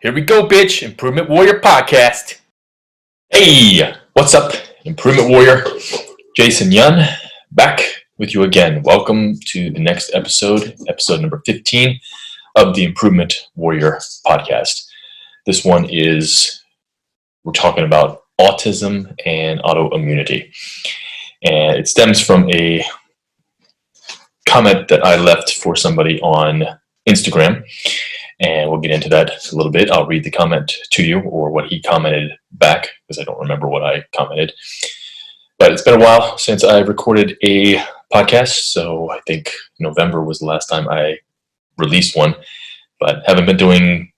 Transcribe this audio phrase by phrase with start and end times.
[0.00, 0.82] Here we go, bitch.
[0.82, 2.40] Improvement Warrior Podcast.
[3.28, 4.52] Hey, what's up,
[4.84, 5.64] Improvement Warrior?
[6.36, 7.06] Jason Yun,
[7.50, 7.80] back
[8.18, 8.82] with you again.
[8.82, 12.00] Welcome to the next episode, episode number 15
[12.56, 14.86] of the Improvement Warrior Podcast.
[15.44, 16.62] This one is,
[17.44, 20.50] we're talking about autism and autoimmunity.
[21.42, 22.84] And it stems from a
[24.48, 26.64] comment that I left for somebody on
[27.08, 27.64] Instagram.
[28.40, 29.90] And we'll get into that a little bit.
[29.90, 33.68] I'll read the comment to you or what he commented back because I don't remember
[33.68, 34.52] what I commented.
[35.58, 37.76] But it's been a while since I recorded a
[38.12, 38.72] podcast.
[38.72, 41.18] So I think November was the last time I
[41.78, 42.34] released one.
[42.98, 44.12] But haven't been doing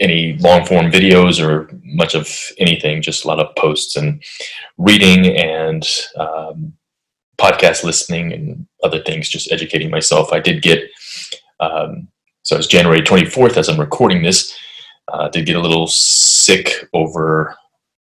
[0.00, 2.28] any long form videos or much of
[2.58, 4.22] anything, just a lot of posts and
[4.76, 6.72] reading and um,
[7.38, 10.32] podcast listening and other things, just educating myself.
[10.32, 10.84] I did get,
[11.60, 12.08] um,
[12.42, 14.56] so it's January 24th as I'm recording this,
[15.12, 17.56] uh, did get a little sick over,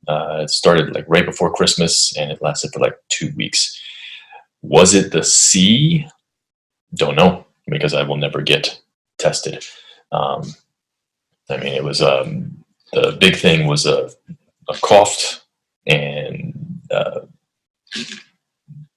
[0.09, 3.81] uh, it started like right before Christmas and it lasted for like two weeks.
[4.63, 6.07] Was it the C?
[6.95, 8.81] Don't know because I will never get
[9.19, 9.65] tested.
[10.11, 10.55] Um,
[11.49, 14.11] I mean, it was um, the big thing was a,
[14.69, 15.45] a cough
[15.87, 17.21] and uh,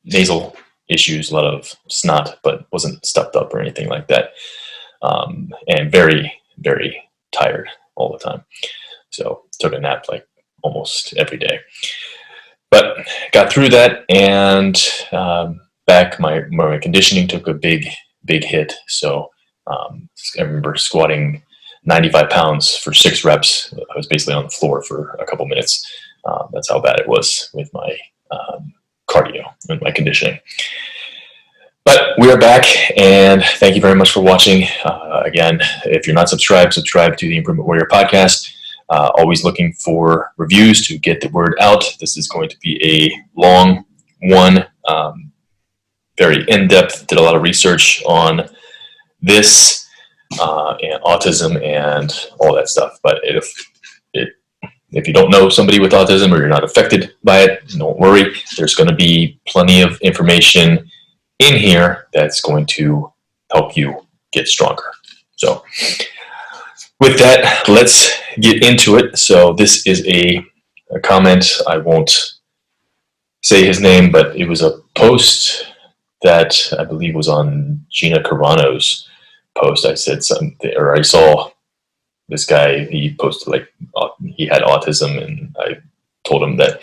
[0.03, 0.55] nasal
[0.89, 4.31] issues, a lot of snot, but wasn't stuffed up or anything like that.
[5.01, 6.97] Um, and very, very
[7.31, 8.43] tired all the time.
[9.09, 10.27] So took a nap like
[10.63, 11.59] almost every day.
[12.71, 12.97] But
[13.31, 14.75] got through that and
[15.11, 17.87] um, back my, my conditioning took a big,
[18.25, 18.73] big hit.
[18.87, 19.29] So
[19.67, 21.43] um, I remember squatting
[21.85, 23.73] 95 pounds for six reps.
[23.73, 25.85] I was basically on the floor for a couple minutes.
[26.25, 27.97] Uh, that's how bad it was with my
[28.31, 28.73] um,
[29.15, 30.39] cardio and my conditioning.
[31.85, 32.65] But we are back,
[32.99, 34.67] and thank you very much for watching.
[34.83, 38.51] Uh, again, if you're not subscribed, subscribe to the Improvement Warrior podcast.
[38.89, 41.83] Uh, always looking for reviews to get the word out.
[41.99, 43.85] This is going to be a long
[44.23, 45.31] one, um,
[46.17, 47.07] very in depth.
[47.07, 48.49] Did a lot of research on
[49.21, 49.87] this
[50.39, 52.99] uh, and autism and all that stuff.
[53.03, 53.45] But if
[54.91, 58.35] if you don't know somebody with autism or you're not affected by it, don't worry.
[58.57, 60.89] There's going to be plenty of information
[61.39, 63.11] in here that's going to
[63.51, 64.91] help you get stronger.
[65.35, 65.63] So,
[66.99, 69.17] with that, let's get into it.
[69.17, 70.45] So, this is a,
[70.91, 71.45] a comment.
[71.67, 72.35] I won't
[73.43, 75.67] say his name, but it was a post
[76.21, 79.07] that I believe was on Gina Carano's
[79.57, 79.85] post.
[79.85, 81.51] I said something, or I saw
[82.29, 85.77] this guy he posted like uh, he had autism and i
[86.25, 86.81] told him that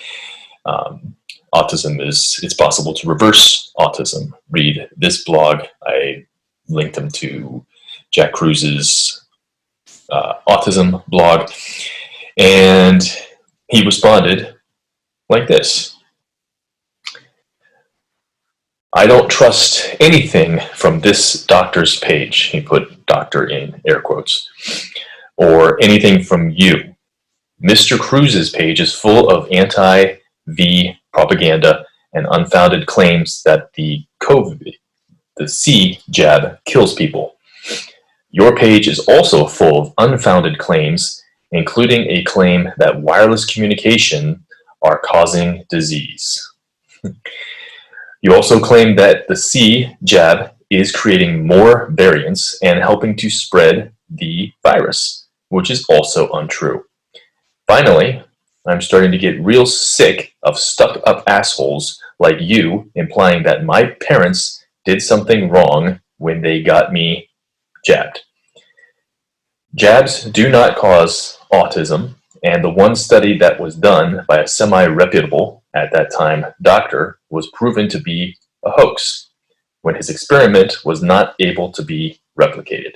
[0.64, 1.16] um,
[1.54, 4.32] autism is it's possible to reverse autism.
[4.50, 5.62] Read this blog.
[5.82, 6.26] I
[6.68, 7.64] linked him to
[8.10, 9.26] jack Kruse's
[10.10, 11.50] uh, autism blog
[12.36, 13.02] and
[13.68, 14.54] he responded
[15.28, 15.96] like this.
[18.94, 22.42] I don't trust anything from this doctor's page.
[22.44, 24.50] He put doctor in air quotes
[25.42, 26.94] or anything from you.
[27.62, 27.98] Mr.
[27.98, 30.14] Kruse's page is full of anti
[30.46, 34.74] V propaganda and unfounded claims that the COVID,
[35.36, 37.36] the C jab, kills people.
[38.30, 44.44] Your page is also full of unfounded claims, including a claim that wireless communication
[44.82, 46.40] are causing disease.
[48.22, 53.92] you also claim that the C jab is creating more variants and helping to spread
[54.08, 55.21] the virus
[55.52, 56.82] which is also untrue.
[57.66, 58.22] Finally,
[58.66, 63.84] I'm starting to get real sick of stuck up assholes like you implying that my
[64.00, 67.28] parents did something wrong when they got me
[67.84, 68.22] jabbed.
[69.74, 74.86] Jabs do not cause autism, and the one study that was done by a semi
[74.86, 79.30] reputable, at that time, doctor was proven to be a hoax
[79.82, 82.92] when his experiment was not able to be replicated.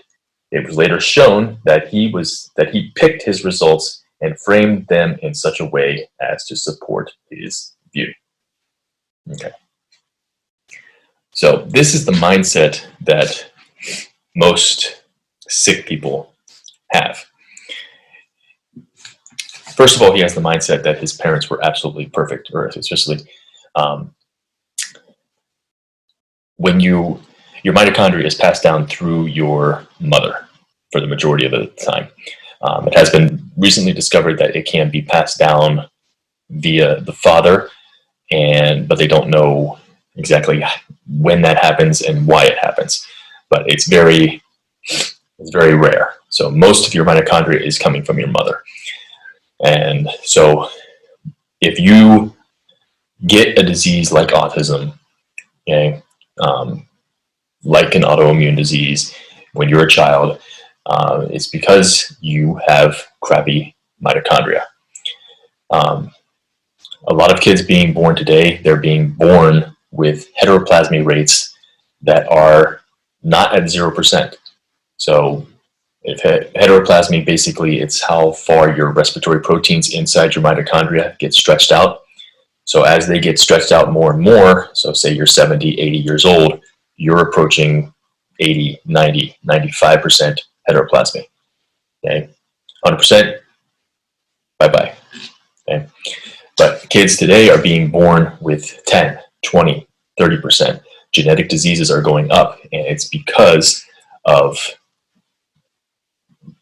[0.51, 5.19] It was later shown that he was that he picked his results and framed them
[5.23, 8.13] in such a way as to support his view.
[9.33, 9.51] Okay.
[11.33, 13.51] So this is the mindset that
[14.35, 15.03] most
[15.49, 16.33] sick people
[16.93, 17.27] have.
[19.75, 23.19] First of all, he has the mindset that his parents were absolutely perfect, or especially
[23.75, 24.15] um,
[26.57, 27.21] when you
[27.63, 30.46] your mitochondria is passed down through your mother
[30.93, 32.09] for the majority of the time.
[32.63, 35.87] Um, it has been recently discovered that it can be passed down
[36.51, 37.71] via the father,
[38.31, 39.79] and but they don't know
[40.17, 40.65] exactly
[41.09, 43.07] when that happens and why it happens.
[43.51, 44.43] But it's very,
[45.39, 46.15] It's very rare.
[46.31, 48.63] So most of your mitochondria is coming from your mother.
[49.65, 50.71] And so
[51.61, 52.35] if you
[53.27, 54.99] get a disease like autism,
[55.69, 56.03] okay,
[56.41, 56.89] um,
[57.65, 59.15] like an autoimmune disease
[59.53, 60.41] when you're a child,
[60.87, 63.75] uh, it's because you have crappy
[64.05, 64.63] mitochondria.
[65.71, 66.13] Um,
[67.09, 71.55] a lot of kids being born today, they're being born with heteroplasmy rates
[72.03, 72.81] that are
[73.23, 74.35] not at 0%.
[74.97, 75.47] So
[76.03, 76.23] if
[76.55, 82.03] heteroplasmy, basically it's how far your respiratory proteins inside your mitochondria get stretched out.
[82.65, 86.25] So as they get stretched out more and more, so say you're 70, 80 years
[86.25, 86.61] old,
[86.97, 87.93] you're approaching
[88.41, 91.25] 80, 90, 95% heteroplasmy.
[92.05, 92.29] Okay,
[92.85, 93.39] 100%,
[94.59, 94.95] bye-bye.
[95.69, 95.87] Okay,
[96.57, 99.87] but kids today are being born with 10, 20,
[100.19, 100.81] 30%.
[101.13, 103.85] Genetic diseases are going up, and it's because
[104.25, 104.59] of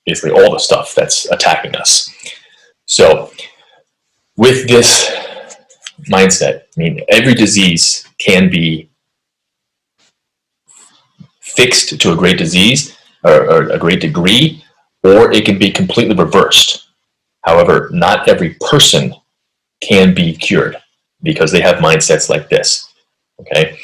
[0.07, 2.11] basically all the stuff that's attacking us.
[2.87, 3.31] So,
[4.37, 5.11] with this
[6.11, 8.91] mindset, I mean, every disease can be
[11.41, 14.63] fixed to a great disease or, or a great degree,
[15.03, 16.89] or it can be completely reversed.
[17.43, 19.15] However, not every person
[19.83, 20.77] can be cured
[21.23, 22.93] because they have mindsets like this.
[23.41, 23.79] Okay,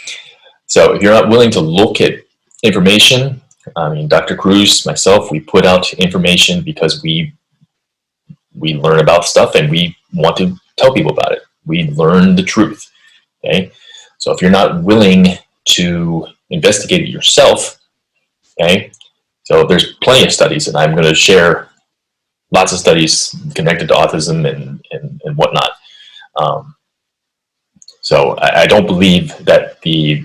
[0.67, 2.15] so if you're not willing to look at
[2.63, 3.41] information,
[3.77, 4.37] I mean, Dr.
[4.37, 7.33] Kruse, myself, we put out information because we
[8.55, 11.43] we learn about stuff and we want to tell people about it.
[11.67, 12.91] We learn the truth.
[13.45, 13.73] Okay,
[14.19, 15.27] so if you're not willing
[15.71, 17.79] to investigate it yourself,
[18.61, 18.93] okay,
[19.51, 21.71] so there's plenty of studies, and I'm going to share
[22.53, 25.73] lots of studies connected to autism and and, and whatnot.
[26.37, 26.77] Um,
[28.01, 30.25] so I, I don't believe that the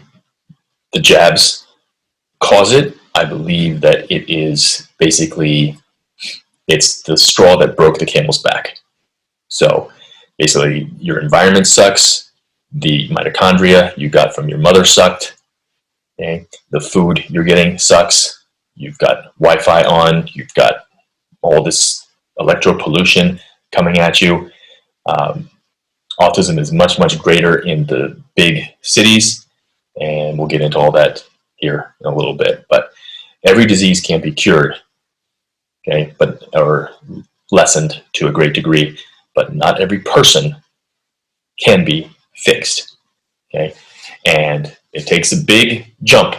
[0.94, 1.66] the jabs
[2.40, 2.98] cause it.
[3.16, 5.76] I believe that it is basically
[6.68, 8.78] it's the straw that broke the camel's back.
[9.48, 9.92] So
[10.38, 12.32] basically, your environment sucks.
[12.74, 15.38] The mitochondria you got from your mother sucked.
[16.20, 16.46] Okay?
[16.70, 18.45] The food you're getting sucks.
[18.76, 20.28] You've got Wi-Fi on.
[20.34, 20.88] You've got
[21.42, 22.08] all this
[22.40, 23.40] electro pollution
[23.72, 24.52] coming at you.
[25.06, 25.50] Um,
[26.20, 29.48] autism is much, much greater in the big cities,
[30.00, 31.24] and we'll get into all that
[31.56, 32.66] here in a little bit.
[32.70, 32.92] But
[33.44, 34.76] every disease can be cured,
[35.88, 36.92] okay, but or
[37.52, 38.98] lessened to a great degree,
[39.36, 40.56] but not every person
[41.60, 42.98] can be fixed,
[43.54, 43.74] okay,
[44.26, 46.36] and it takes a big jump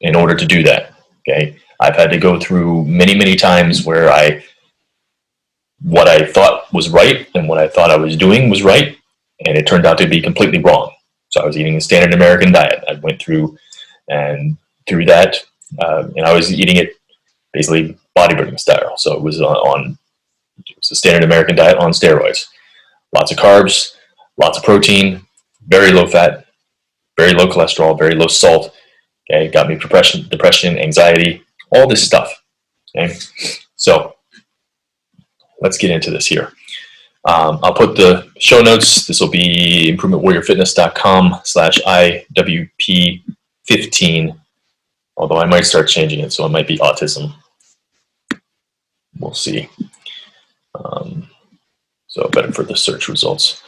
[0.00, 0.93] in order to do that,
[1.26, 1.56] okay.
[1.80, 4.44] I've had to go through many, many times where I
[5.82, 8.96] what I thought was right and what I thought I was doing was right,
[9.44, 10.90] and it turned out to be completely wrong.
[11.28, 12.82] So I was eating a standard American diet.
[12.88, 13.58] I went through
[14.08, 14.56] and
[14.88, 15.36] through that,
[15.78, 16.94] uh, and I was eating it
[17.52, 18.96] basically bodybuilding style.
[18.96, 19.98] So it was on,
[20.58, 22.46] it was a standard American diet on steroids.
[23.12, 23.94] Lots of carbs,
[24.36, 25.26] lots of protein,
[25.66, 26.46] very low fat,
[27.16, 28.74] very low cholesterol, very low salt.
[29.30, 32.30] Okay, got me depression, depression, anxiety, all this stuff.
[32.96, 33.16] Okay,
[33.76, 34.14] so
[35.60, 36.52] let's get into this here.
[37.26, 39.06] Um, I'll put the show notes.
[39.06, 44.38] This will be improvementwarriorfitness.com slash IWP15,
[45.16, 47.32] although I might start changing it, so it might be autism.
[49.18, 49.70] We'll see.
[50.74, 51.30] Um,
[52.08, 53.62] so better for the search results.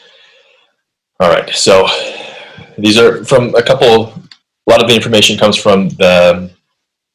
[1.18, 1.86] All right, so
[2.76, 4.12] these are from a couple,
[4.66, 6.50] a lot of the information comes from the,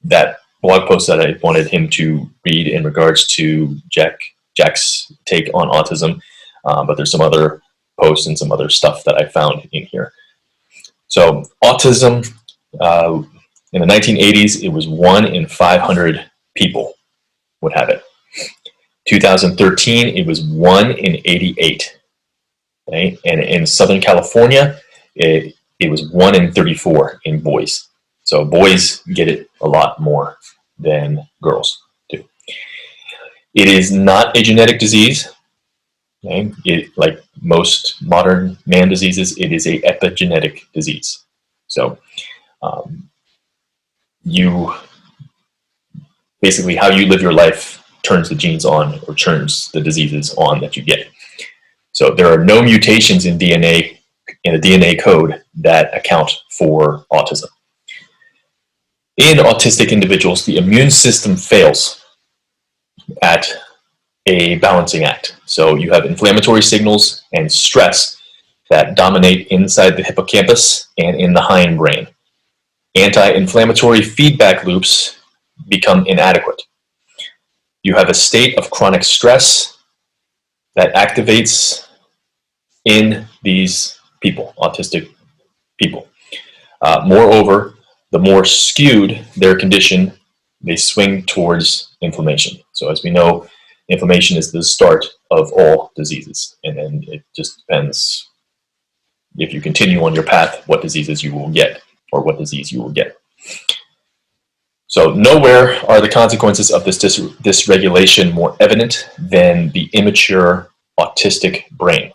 [0.03, 4.17] that blog post that I wanted him to read in regards to Jack
[4.55, 6.19] Jack's take on autism,
[6.65, 7.61] uh, but there's some other
[7.99, 10.11] posts and some other stuff that I found in here.
[11.07, 12.29] So autism,
[12.79, 13.21] uh,
[13.73, 16.93] in the 1980s, it was one in 500 people
[17.61, 18.03] would have it.
[19.07, 21.97] 2013, it was one in 88.
[22.87, 23.17] Okay?
[23.25, 24.79] And in Southern California,
[25.15, 27.89] it, it was one in 34 in boys.
[28.23, 30.37] So boys get it a lot more
[30.77, 31.81] than girls.
[32.09, 32.23] Do.
[33.55, 35.27] It is not a genetic disease.
[36.23, 36.53] Okay?
[36.65, 41.25] It, like most modern man diseases, it is a epigenetic disease.
[41.65, 41.97] So
[42.61, 43.09] um,
[44.23, 44.73] you
[46.41, 50.61] basically how you live your life turns the genes on or turns the diseases on
[50.61, 51.09] that you get.
[51.91, 54.00] So there are no mutations in DNA
[54.43, 57.47] in the DNA code that account for autism.
[59.17, 62.03] In autistic individuals, the immune system fails
[63.21, 63.47] at
[64.25, 65.35] a balancing act.
[65.45, 68.17] So you have inflammatory signals and stress
[68.69, 72.07] that dominate inside the hippocampus and in the hindbrain.
[72.95, 75.19] Anti-inflammatory feedback loops
[75.67, 76.61] become inadequate.
[77.83, 79.77] You have a state of chronic stress
[80.75, 81.87] that activates
[82.85, 85.13] in these people, autistic
[85.79, 86.07] people.
[86.81, 87.75] Uh, moreover,
[88.11, 90.11] the more skewed their condition,
[90.61, 92.59] they swing towards inflammation.
[92.73, 93.47] So, as we know,
[93.89, 98.27] inflammation is the start of all diseases, and then it just depends
[99.37, 102.81] if you continue on your path, what diseases you will get or what disease you
[102.81, 103.15] will get.
[104.87, 111.69] So nowhere are the consequences of this dis- dysregulation more evident than the immature autistic
[111.71, 112.11] brain.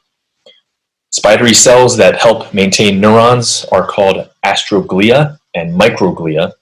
[1.18, 6.52] Spidery cells that help maintain neurons are called astroglia and microglia.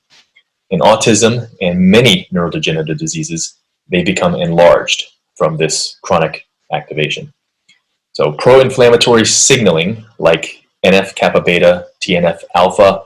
[0.71, 3.59] In autism and many neurodegenerative diseases,
[3.89, 7.33] they become enlarged from this chronic activation.
[8.13, 13.03] So pro-inflammatory signaling like NF kappa beta, TNF alpha,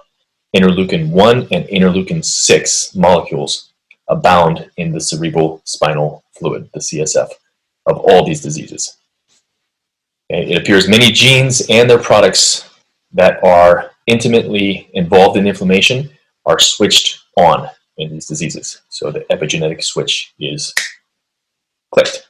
[0.54, 3.72] interleukin 1 and interleukin 6 molecules
[4.08, 7.30] abound in the cerebral spinal fluid, the CSF,
[7.86, 8.97] of all these diseases.
[10.28, 12.68] It appears many genes and their products
[13.12, 16.10] that are intimately involved in inflammation
[16.44, 18.82] are switched on in these diseases.
[18.90, 20.74] So the epigenetic switch is
[21.92, 22.26] clicked.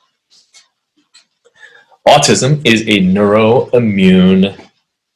[2.07, 4.59] Autism is a neuroimmune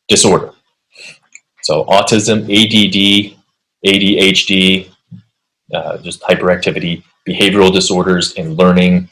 [0.08, 0.52] disorder.
[1.62, 3.36] So autism, ADD,
[3.86, 4.90] ADHD,
[5.72, 9.08] uh, just hyperactivity, behavioral disorders in learning,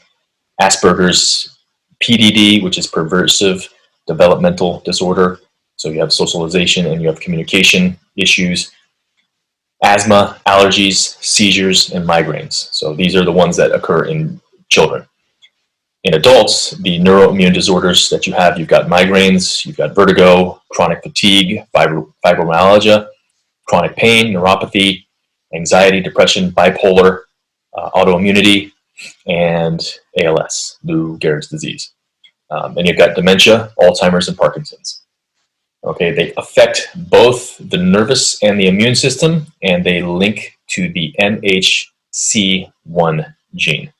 [0.61, 1.57] Asperger's,
[2.01, 3.67] PDD, which is perversive
[4.07, 5.39] developmental disorder.
[5.75, 8.71] So you have socialization and you have communication issues,
[9.83, 12.69] asthma, allergies, seizures, and migraines.
[12.71, 14.39] So these are the ones that occur in
[14.69, 15.07] children.
[16.03, 21.03] In adults, the neuroimmune disorders that you have, you've got migraines, you've got vertigo, chronic
[21.03, 23.07] fatigue, fibro- fibromyalgia,
[23.67, 25.05] chronic pain, neuropathy,
[25.53, 27.21] anxiety, depression, bipolar,
[27.77, 28.71] uh, autoimmunity,
[29.27, 29.81] and
[30.19, 31.93] ALS, Lou Gehrig's disease.
[32.49, 35.03] Um, and you've got dementia, Alzheimer's, and Parkinson's.
[35.83, 41.15] Okay, they affect both the nervous and the immune system, and they link to the
[41.19, 43.91] MHC1 gene.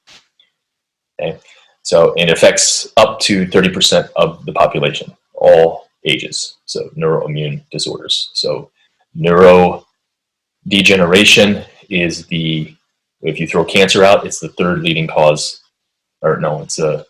[1.20, 1.40] Okay,
[1.82, 6.58] so it affects up to 30% of the population, all ages.
[6.66, 8.30] So neuroimmune disorders.
[8.34, 8.70] So
[9.18, 12.76] neurodegeneration is the
[13.22, 15.62] if you throw cancer out, it's the third leading cause,
[16.22, 17.06] or no, it's a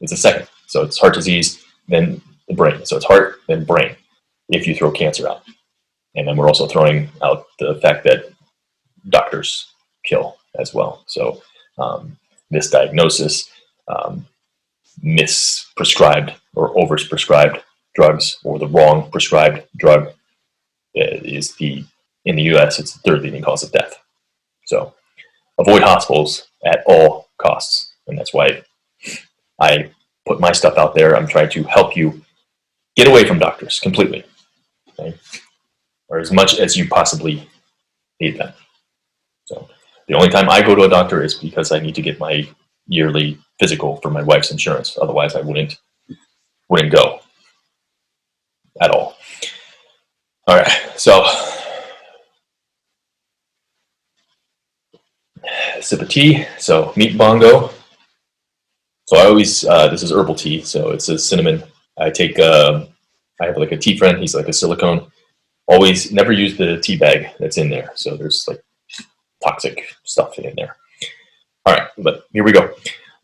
[0.00, 0.48] it's a second.
[0.66, 2.84] So it's heart disease, then the brain.
[2.84, 3.96] So it's heart, then brain.
[4.48, 5.42] If you throw cancer out,
[6.14, 8.32] and then we're also throwing out the fact that
[9.08, 9.66] doctors
[10.04, 11.02] kill as well.
[11.06, 11.42] So
[11.78, 12.16] um,
[12.52, 13.48] misdiagnosis,
[13.88, 14.26] um,
[15.04, 17.62] misprescribed or overprescribed
[17.94, 20.12] drugs, or the wrong prescribed drug uh,
[20.94, 21.84] is the
[22.24, 22.78] in the U.S.
[22.78, 23.94] It's the third leading cause of death.
[24.66, 24.94] So
[25.58, 28.62] avoid hospitals at all costs, and that's why
[29.60, 29.90] I
[30.26, 31.16] put my stuff out there.
[31.16, 32.22] I'm trying to help you
[32.94, 34.24] get away from doctors completely,
[34.90, 35.18] okay?
[36.08, 37.48] or as much as you possibly
[38.20, 38.52] need them.
[39.44, 39.68] So
[40.08, 42.48] the only time I go to a doctor is because I need to get my
[42.86, 44.96] yearly physical for my wife's insurance.
[45.00, 45.78] Otherwise, I wouldn't
[46.68, 47.20] wouldn't go
[48.80, 49.16] at all.
[50.48, 51.24] All right, so
[55.86, 56.44] sip of tea.
[56.58, 57.70] So meat bongo.
[59.06, 60.62] So I always uh, this is herbal tea.
[60.62, 61.62] So it's a cinnamon.
[61.96, 62.38] I take.
[62.38, 62.86] Uh,
[63.40, 64.18] I have like a tea friend.
[64.18, 65.10] He's like a silicone.
[65.68, 67.92] Always never use the tea bag that's in there.
[67.94, 68.62] So there's like
[69.42, 70.76] toxic stuff in there.
[71.64, 72.70] All right, but here we go.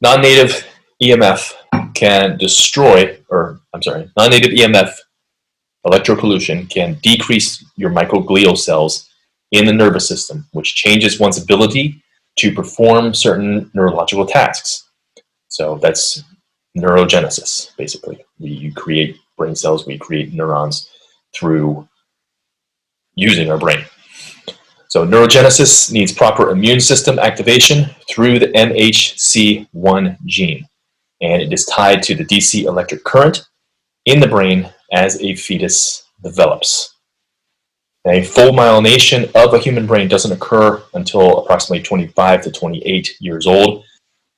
[0.00, 0.66] Non-native
[1.00, 1.54] EMF
[1.94, 4.92] can destroy, or I'm sorry, non-native EMF
[5.86, 9.08] electropollution can decrease your microglial cells
[9.52, 12.01] in the nervous system, which changes one's ability
[12.38, 14.88] to perform certain neurological tasks.
[15.48, 16.22] So that's
[16.76, 18.24] neurogenesis, basically.
[18.38, 20.88] We create brain cells, we create neurons
[21.34, 21.88] through
[23.14, 23.84] using our brain.
[24.88, 30.66] So neurogenesis needs proper immune system activation through the MHC1 gene,
[31.20, 33.46] and it is tied to the DC electric current
[34.04, 36.91] in the brain as a fetus develops.
[38.06, 43.46] A full myelination of a human brain doesn't occur until approximately 25 to 28 years
[43.46, 43.84] old,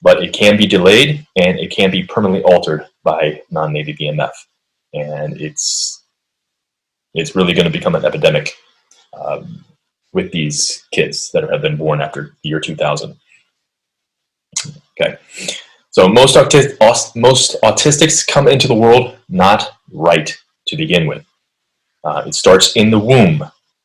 [0.02, 4.32] but it can be delayed and it can be permanently altered by non-native EMF.
[4.92, 6.04] And it's
[7.14, 8.52] it's really going to become an epidemic
[9.18, 9.64] um,
[10.12, 13.16] with these kids that have been born after the year 2000.
[15.00, 15.16] Okay,
[15.90, 16.36] so most,
[17.16, 20.36] most autistics come into the world not right
[20.68, 21.24] to begin with.
[22.04, 23.44] Uh, it starts in the womb.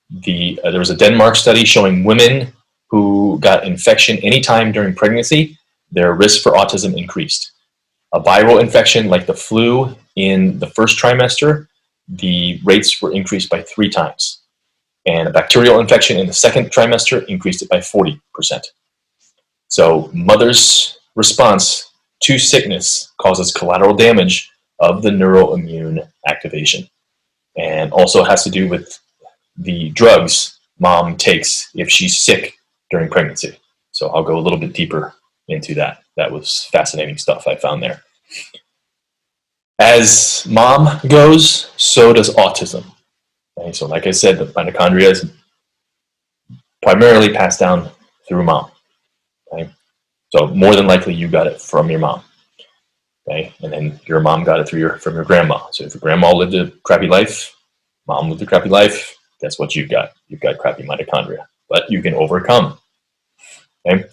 [0.09, 2.51] The, uh, there was a Denmark study showing women
[2.89, 5.57] who got infection anytime during pregnancy,
[5.91, 7.51] their risk for autism increased.
[8.13, 11.67] A viral infection like the flu in the first trimester,
[12.07, 14.41] the rates were increased by three times.
[15.05, 18.19] And a bacterial infection in the second trimester increased it by 40%.
[19.67, 21.91] So, mother's response
[22.23, 26.87] to sickness causes collateral damage of the neuroimmune activation
[27.57, 28.99] and also has to do with
[29.59, 32.57] the drugs mom takes if she's sick
[32.89, 33.57] during pregnancy.
[33.91, 35.13] So I'll go a little bit deeper
[35.47, 36.03] into that.
[36.15, 38.01] That was fascinating stuff I found there.
[39.79, 42.83] As mom goes, so does autism.
[43.73, 45.31] So, like I said, the mitochondria is
[46.81, 47.89] primarily passed down
[48.27, 48.71] through mom.
[49.51, 49.69] Okay?
[50.29, 52.23] So, more than likely, you got it from your mom.
[53.27, 55.67] Okay, and then your mom got it through your from your grandma.
[55.71, 57.53] So, if your grandma lived a crappy life,
[58.07, 60.11] mom lived a crappy life, guess what you've got?
[60.27, 62.77] You've got crappy mitochondria, but you can overcome.
[63.87, 64.03] Okay,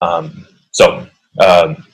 [0.00, 1.06] um, so
[1.40, 1.86] um,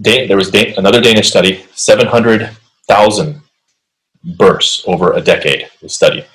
[0.00, 3.40] Dan- there was Dan- another Danish study, 700,000
[4.36, 6.26] births over a decade was studied.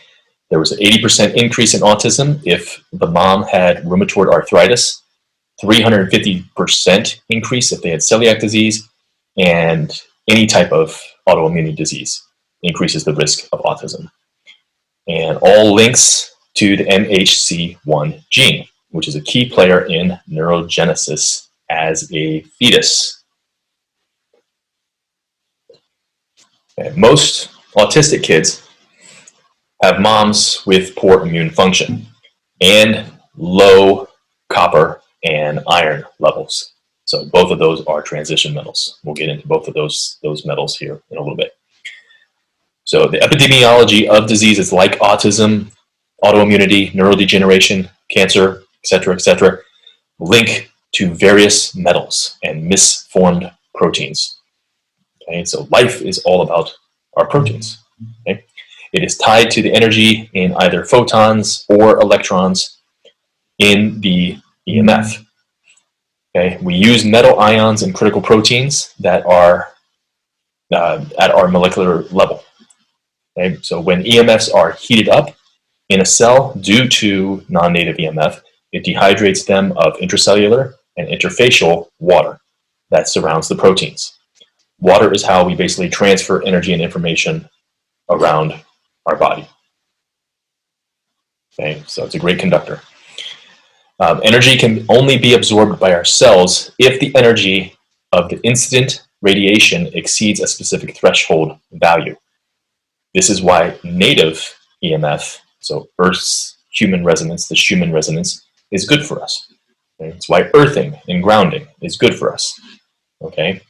[0.49, 5.03] There was an 80% increase in autism if the mom had rheumatoid arthritis,
[5.63, 8.87] 350% increase if they had celiac disease,
[9.37, 9.91] and
[10.27, 12.23] any type of autoimmune disease
[12.63, 14.09] increases the risk of autism.
[15.09, 22.11] And all links to the MHC1 gene, which is a key player in neurogenesis as
[22.13, 23.23] a fetus.
[26.79, 28.67] Okay, most autistic kids
[29.81, 32.05] have moms with poor immune function
[32.61, 34.07] and low
[34.49, 36.73] copper and iron levels.
[37.05, 38.99] So both of those are transition metals.
[39.03, 41.53] We'll get into both of those those metals here in a little bit.
[42.89, 45.71] So the epidemiology of diseases like autism,
[46.23, 49.59] autoimmunity, neurodegeneration, cancer, etc., etc.,
[50.17, 54.39] link to various metals and misformed proteins.
[55.21, 56.73] Okay, so life is all about
[57.15, 57.77] our proteins.
[58.27, 58.43] Okay?
[58.91, 62.79] It is tied to the energy in either photons or electrons
[63.59, 65.23] in the EMF.
[66.35, 69.73] Okay, we use metal ions in critical proteins that are
[70.73, 72.43] uh, at our molecular level.
[73.39, 73.57] Okay?
[73.61, 75.35] So when EMFs are heated up
[75.89, 82.39] in a cell due to non-native EMF, it dehydrates them of intracellular and interfacial water
[82.91, 84.17] that surrounds the proteins.
[84.79, 87.49] Water is how we basically transfer energy and information
[88.09, 88.53] around
[89.05, 89.47] our body.
[91.53, 92.81] Okay, so it's a great conductor.
[93.99, 97.75] Um, energy can only be absorbed by our cells if the energy
[98.13, 102.15] of the incident radiation exceeds a specific threshold value.
[103.13, 104.43] This is why native
[104.83, 109.51] EMF, so Earth's human resonance, the Schumann resonance, is good for us.
[109.99, 110.15] Okay?
[110.15, 112.59] It's why earthing and grounding is good for us.
[113.21, 113.61] Okay,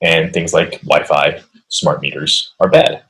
[0.00, 3.02] and things like Wi-Fi, smart meters are bad.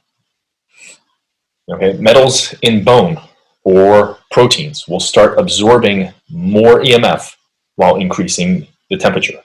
[1.70, 3.18] Okay, metals in bone
[3.64, 7.34] or proteins will start absorbing more EMF
[7.76, 9.40] while increasing the temperature.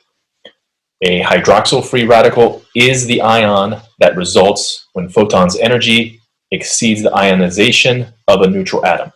[1.04, 6.17] A hydroxyl free radical is the ion that results when photons' energy
[6.52, 9.12] exceeds the ionization of a neutral atom.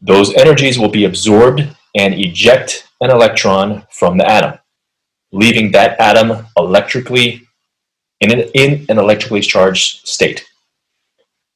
[0.00, 4.58] Those energies will be absorbed and eject an electron from the atom,
[5.32, 7.42] leaving that atom electrically
[8.20, 10.44] in an, in an electrically charged state.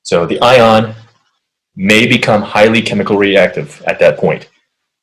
[0.02, 0.94] So the ion
[1.76, 4.48] may become highly chemical reactive at that point,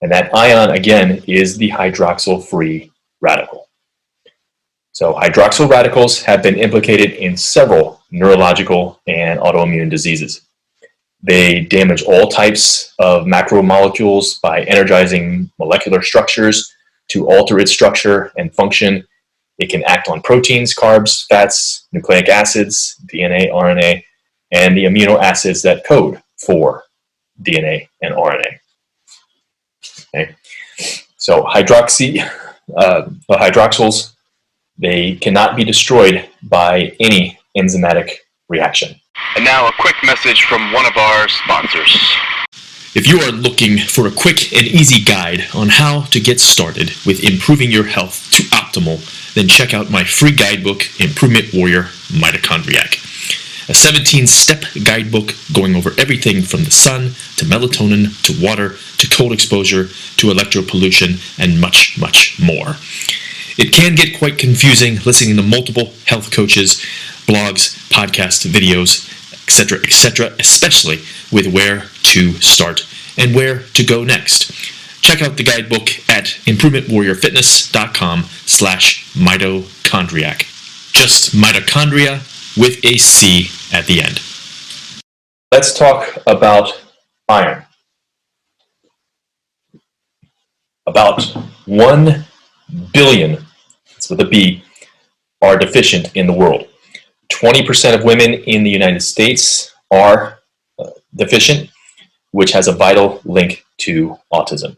[0.01, 3.69] and that ion again is the hydroxyl free radical.
[4.91, 10.41] So hydroxyl radicals have been implicated in several neurological and autoimmune diseases.
[11.21, 16.71] They damage all types of macromolecules by energizing molecular structures
[17.09, 19.05] to alter its structure and function.
[19.57, 24.03] It can act on proteins, carbs, fats, nucleic acids, DNA, RNA,
[24.51, 26.83] and the amino acids that code for
[27.41, 28.59] DNA and RNA.
[30.13, 30.35] Okay.
[31.17, 32.21] So hydroxy,
[32.77, 34.15] uh, hydroxyls
[34.77, 38.11] they cannot be destroyed by any enzymatic
[38.49, 38.99] reaction.
[39.35, 42.15] And now a quick message from one of our sponsors.
[42.95, 46.91] If you are looking for a quick and easy guide on how to get started
[47.05, 53.01] with improving your health to optimal, then check out my free guidebook, Improvement Warrior Mitochondriac.
[53.67, 59.09] A 17 step guidebook going over everything from the sun to melatonin to water to
[59.09, 62.77] cold exposure to electropollution and much, much more.
[63.57, 66.85] It can get quite confusing listening to multiple health coaches,
[67.25, 69.09] blogs, podcasts, videos,
[69.47, 70.97] etc., etc., especially
[71.31, 72.85] with where to start
[73.17, 74.51] and where to go next.
[75.01, 80.51] Check out the guidebook at improvementwarriorfitness.com slash mitochondriac.
[80.93, 82.21] Just mitochondria
[82.57, 84.21] with a C at the end.
[85.51, 86.81] Let's talk about
[87.29, 87.65] iron.
[90.87, 91.23] About
[91.65, 92.25] 1
[92.93, 93.45] billion,
[93.87, 94.63] that's with a B,
[95.41, 96.67] are deficient in the world.
[97.31, 100.39] 20% of women in the United States are
[100.79, 101.69] uh, deficient,
[102.31, 104.77] which has a vital link to autism.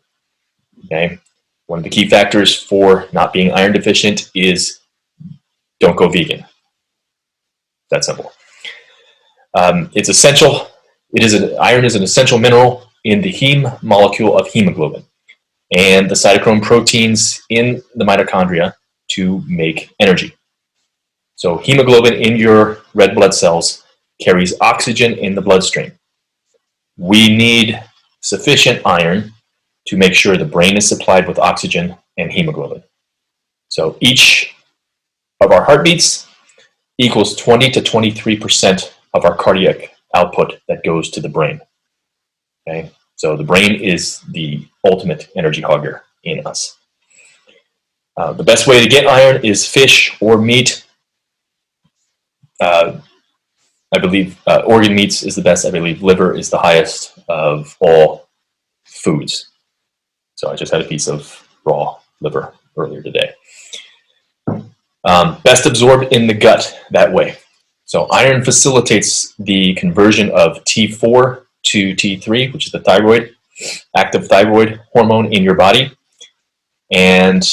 [0.86, 1.20] Okay?
[1.68, 4.80] One of the key factors for not being iron deficient is
[5.80, 6.46] don't go vegan.
[7.90, 8.32] That simple.
[9.54, 10.68] Um, it's essential.
[11.14, 15.04] It is an, iron is an essential mineral in the heme molecule of hemoglobin
[15.72, 18.74] and the cytochrome proteins in the mitochondria
[19.10, 20.37] to make energy.
[21.38, 23.84] So hemoglobin in your red blood cells
[24.19, 25.91] carries oxygen in the bloodstream.
[26.97, 27.82] We need
[28.21, 29.32] sufficient iron
[29.86, 32.84] to make sure the brain is supplied with oxygen and hemoglobin.
[33.69, 34.56] So each
[35.39, 36.28] of our heartbeats
[36.97, 41.62] equals 20 to 23% of our cardiac output that goes to the brain.
[42.67, 42.91] Okay?
[43.15, 46.78] So the brain is the ultimate energy hogger in us.
[48.17, 50.84] Uh, the best way to get iron is fish or meat.
[52.60, 53.00] Uh,
[53.93, 55.65] I believe uh, organ meats is the best.
[55.65, 58.28] I believe liver is the highest of all
[58.86, 59.50] foods.
[60.36, 63.32] So I just had a piece of raw liver earlier today.
[65.04, 67.38] Um, best absorbed in the gut that way.
[67.86, 73.34] So iron facilitates the conversion of T4 to T3, which is the thyroid,
[73.96, 75.91] active thyroid hormone in your body.
[76.91, 77.48] And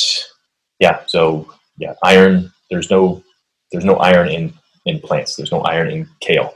[0.80, 3.22] yeah, so yeah, iron, there's no
[3.70, 4.52] there's no iron in,
[4.84, 5.36] in plants.
[5.36, 6.54] There's no iron in kale.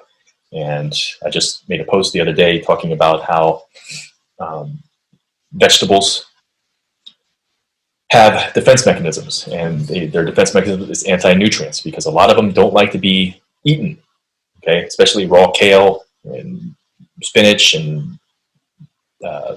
[0.52, 3.64] And I just made a post the other day talking about how
[4.38, 4.78] um,
[5.52, 6.26] vegetables
[8.10, 12.52] have defense mechanisms, and they, their defense mechanism is anti-nutrients because a lot of them
[12.52, 13.98] don't like to be eaten.
[14.62, 16.74] Okay, especially raw kale and
[17.22, 18.18] spinach and
[19.22, 19.56] uh,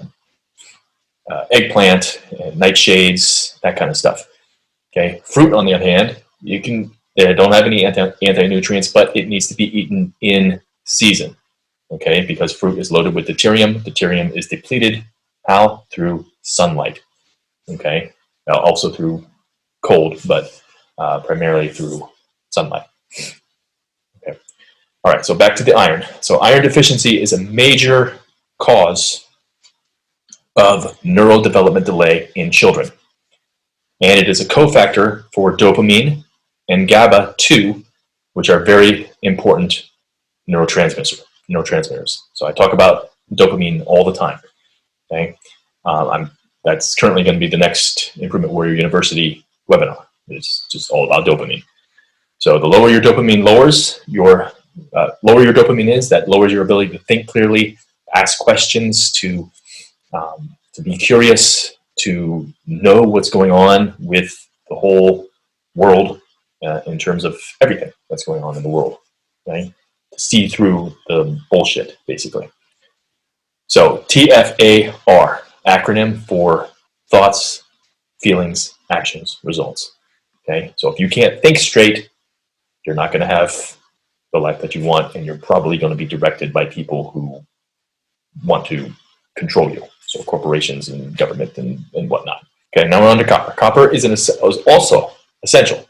[1.29, 4.27] uh, eggplant and nightshades, that kind of stuff.
[4.91, 9.15] Okay, fruit on the other hand, you can they don't have any anti, anti-nutrients, but
[9.15, 11.36] it needs to be eaten in season.
[11.91, 13.84] Okay, because fruit is loaded with deuterium.
[13.84, 15.04] Deuterium is depleted
[15.45, 17.02] how through sunlight.
[17.69, 18.13] Okay,
[18.47, 19.26] now also through
[19.82, 20.62] cold, but
[20.97, 22.08] uh, primarily through
[22.50, 22.86] sunlight.
[24.17, 24.38] Okay.
[25.04, 26.06] All right, so back to the iron.
[26.21, 28.19] So iron deficiency is a major
[28.60, 29.26] cause
[30.56, 32.89] of neurodevelopment delay in children.
[34.02, 36.24] And it is a cofactor for dopamine
[36.69, 37.84] and GABA 2,
[38.34, 39.89] which are very important
[40.50, 41.21] neurotransmitters.
[41.50, 42.17] neurotransmitters.
[42.34, 44.39] So I talk about dopamine all the time.
[45.12, 45.36] Okay,
[45.86, 46.32] um, I'm
[46.63, 50.06] that's currently going to be the next Improvement Warrior University webinar.
[50.28, 51.63] It's just all about dopamine.
[52.38, 54.52] So the lower your dopamine lowers, your
[54.93, 57.78] uh, lower your dopamine is, that lowers your ability to think clearly,
[58.15, 59.50] ask questions, to
[60.13, 65.28] um, to be curious, to know what's going on with the whole
[65.76, 66.20] world
[66.63, 68.97] uh, in terms of everything that's going on in the world.
[69.47, 69.74] Right?
[70.17, 72.50] See through the bullshit, basically.
[73.67, 76.69] So TFAR acronym for
[77.10, 77.63] thoughts,
[78.19, 79.93] feelings, actions, results.
[80.43, 82.10] Okay, so if you can't think straight,
[82.86, 83.78] you're not going to have
[84.34, 87.41] the life that you want, and you're probably going to be directed by people who
[88.45, 88.91] want to
[89.38, 89.86] control you.
[90.08, 92.45] So corporations and government and, and whatnot.
[92.76, 93.52] Okay, now we're on to copper.
[93.52, 94.30] Copper is, an, is
[94.67, 95.12] also
[95.43, 95.88] essential.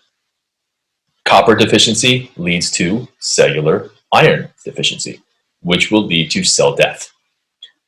[1.25, 5.21] Copper deficiency leads to cellular iron deficiency,
[5.61, 7.11] which will lead to cell death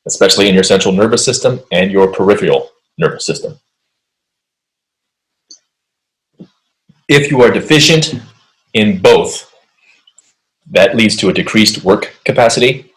[0.06, 3.58] especially in your central nervous system and your peripheral nervous system.
[7.08, 8.14] If you are deficient
[8.72, 9.52] in both,
[10.70, 12.92] that leads to a decreased work capacity,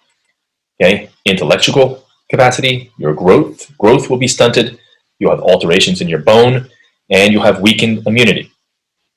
[0.82, 4.80] okay, intellectual capacity, your growth, growth will be stunted,
[5.20, 6.70] you'll have alterations in your bone,
[7.10, 8.52] and you'll have weakened immunity.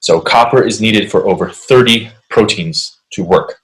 [0.01, 3.61] So copper is needed for over 30 proteins to work.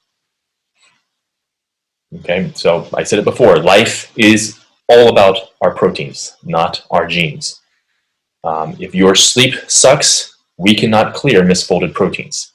[2.15, 7.61] Okay, so I said it before life is all about our proteins, not our genes.
[8.45, 12.53] Um, if your sleep sucks, we cannot clear misfolded proteins.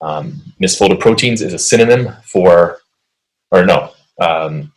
[0.00, 2.78] Um, misfolded proteins is a synonym for,
[3.50, 4.72] or no, um,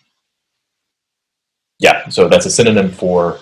[1.79, 3.39] yeah, so that's a synonym for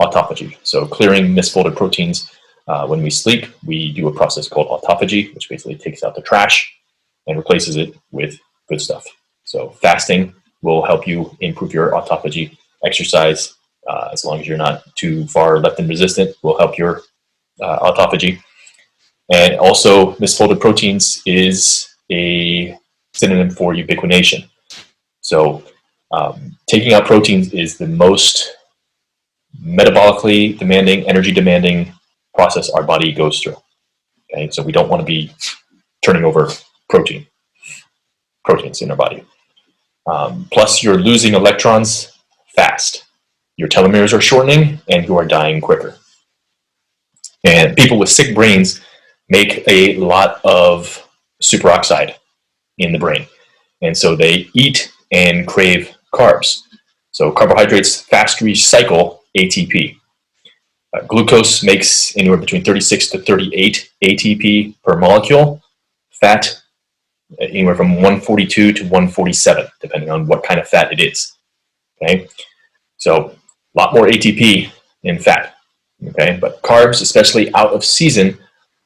[0.00, 0.56] autophagy.
[0.62, 2.30] So clearing misfolded proteins.
[2.68, 6.22] Uh, when we sleep, we do a process called autophagy, which basically takes out the
[6.22, 6.72] trash
[7.26, 9.04] and replaces it with good stuff.
[9.44, 13.54] So fasting will help you improve your autophagy exercise,
[13.88, 17.02] uh, as long as you're not too far leptin resistant, will help your
[17.60, 18.40] uh, autophagy.
[19.32, 22.76] And also, misfolded proteins is a
[23.14, 24.48] synonym for ubiquination.
[25.20, 25.62] So,
[26.10, 28.56] um, taking out proteins is the most
[29.62, 31.92] metabolically demanding, energy demanding
[32.34, 33.56] process our body goes through.
[34.32, 35.32] Okay, so we don't want to be
[36.02, 36.48] turning over
[36.88, 37.26] protein,
[38.44, 39.24] proteins in our body.
[40.06, 42.12] Um, plus, you're losing electrons
[42.54, 43.04] fast.
[43.56, 45.96] Your telomeres are shortening, and you are dying quicker.
[47.44, 48.80] And people with sick brains
[49.28, 51.06] make a lot of
[51.42, 52.14] superoxide
[52.78, 53.26] in the brain,
[53.82, 56.58] and so they eat and crave carbs.
[57.10, 59.99] So carbohydrates fast recycle ATP.
[60.92, 65.62] Uh, glucose makes anywhere between 36 to 38 ATP per molecule.
[66.10, 66.60] Fat,
[67.40, 71.36] uh, anywhere from 142 to 147, depending on what kind of fat it is.
[72.02, 72.26] Okay,
[72.96, 73.30] so
[73.76, 74.70] a lot more ATP
[75.04, 75.54] in fat.
[76.08, 78.38] Okay, but carbs, especially out of season,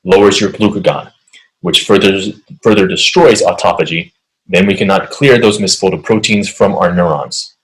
[0.05, 1.11] lowers your glucagon,
[1.61, 2.21] which further
[2.63, 4.13] further destroys autophagy.
[4.47, 7.57] Then we cannot clear those misfolded proteins from our neurons.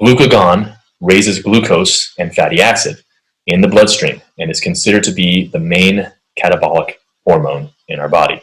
[0.00, 3.02] Glucagon raises glucose and fatty acid
[3.46, 8.42] in the bloodstream and is considered to be the main catabolic hormone in our body.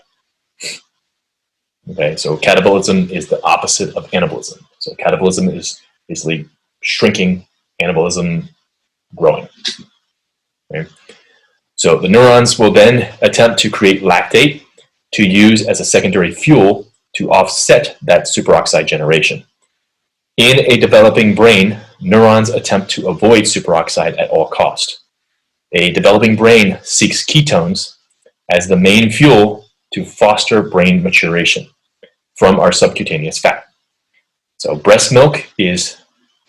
[1.90, 4.62] Okay, so catabolism is the opposite of anabolism.
[4.80, 6.48] So catabolism is basically
[6.82, 7.46] shrinking,
[7.82, 8.48] anabolism
[9.16, 9.50] growing.
[10.74, 10.90] Okay.
[11.76, 14.64] So the neurons will then attempt to create lactate
[15.14, 19.46] to use as a secondary fuel to offset that superoxide generation.
[20.38, 25.02] In a developing brain, neurons attempt to avoid superoxide at all cost.
[25.74, 27.98] A developing brain seeks ketones
[28.50, 31.68] as the main fuel to foster brain maturation
[32.36, 33.66] from our subcutaneous fat.
[34.58, 35.98] So breast milk is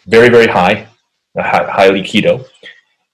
[0.06, 0.88] very, very high,
[1.36, 2.46] highly keto,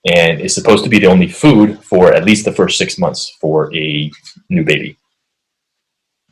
[0.07, 3.37] and is supposed to be the only food for at least the first six months
[3.41, 4.09] for a
[4.49, 4.97] new baby.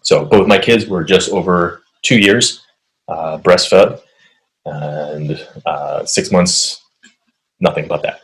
[0.03, 2.65] So both my kids were just over two years
[3.09, 4.01] uh, breastfed,
[4.69, 6.83] and uh, six months,
[7.61, 8.21] nothing but that.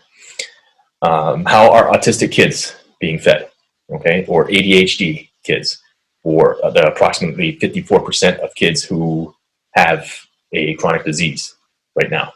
[1.02, 3.50] Um, how are autistic kids being fed?
[3.92, 5.78] Okay, or ADHD kids,
[6.22, 9.34] or the approximately 54% of kids who
[9.72, 10.10] have
[10.54, 11.54] a chronic disease
[11.94, 12.32] right now.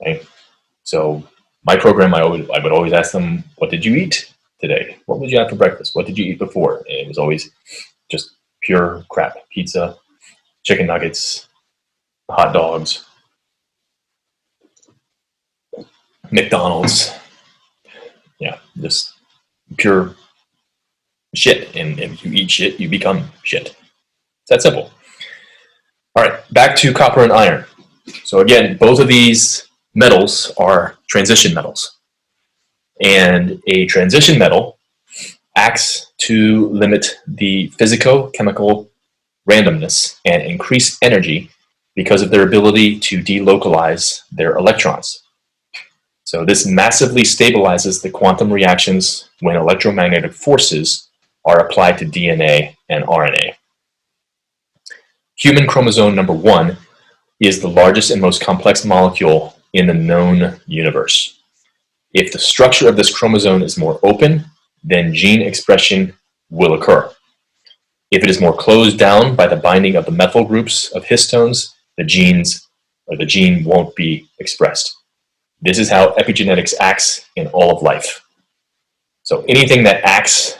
[0.00, 0.22] Okay,
[0.82, 1.22] so
[1.64, 4.96] my program, I, always, I would always ask them, "What did you eat today?
[5.06, 5.94] What did you have for breakfast?
[5.94, 7.50] What did you eat before?" And it was always
[8.10, 8.30] just
[8.62, 9.98] pure crap: pizza,
[10.64, 11.48] chicken nuggets,
[12.30, 13.04] hot dogs,
[16.30, 17.12] McDonald's.
[18.38, 19.14] Yeah, just
[19.76, 20.14] pure
[21.34, 21.74] shit.
[21.76, 23.68] And if you eat shit, you become shit.
[23.68, 24.90] It's that simple.
[26.16, 27.64] All right, back to copper and iron.
[28.24, 31.98] So again, both of these metals are transition metals.
[33.02, 34.78] And a transition metal
[35.56, 38.90] acts to limit the physico-chemical
[39.48, 41.50] randomness and increase energy
[41.94, 45.22] because of their ability to delocalize their electrons.
[46.24, 51.08] So this massively stabilizes the quantum reactions when electromagnetic forces
[51.44, 53.54] are applied to DNA and RNA.
[55.36, 56.76] Human chromosome number one
[57.40, 61.40] is the largest and most complex molecule in the known universe.
[62.12, 64.44] If the structure of this chromosome is more open,
[64.84, 66.14] then gene expression
[66.50, 67.10] will occur.
[68.10, 71.72] If it is more closed down by the binding of the methyl groups of histones,
[72.00, 72.66] the genes
[73.06, 74.96] or the gene won't be expressed.
[75.60, 78.24] This is how epigenetics acts in all of life.
[79.22, 80.56] So anything that acts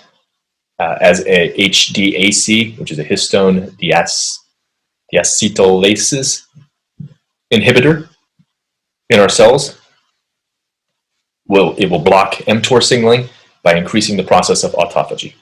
[0.79, 3.70] uh, as a HDAC, which is a histone
[5.12, 6.42] deacetylase
[7.50, 8.09] inhibitor
[9.09, 9.81] in our cells,
[11.48, 13.31] will it will block mTOR signaling
[13.62, 15.33] by increasing the process of autophagy.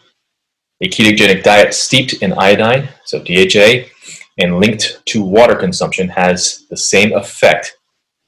[0.80, 3.88] A ketogenic diet steeped in iodine, so DHA,
[4.38, 7.76] and linked to water consumption has the same effect,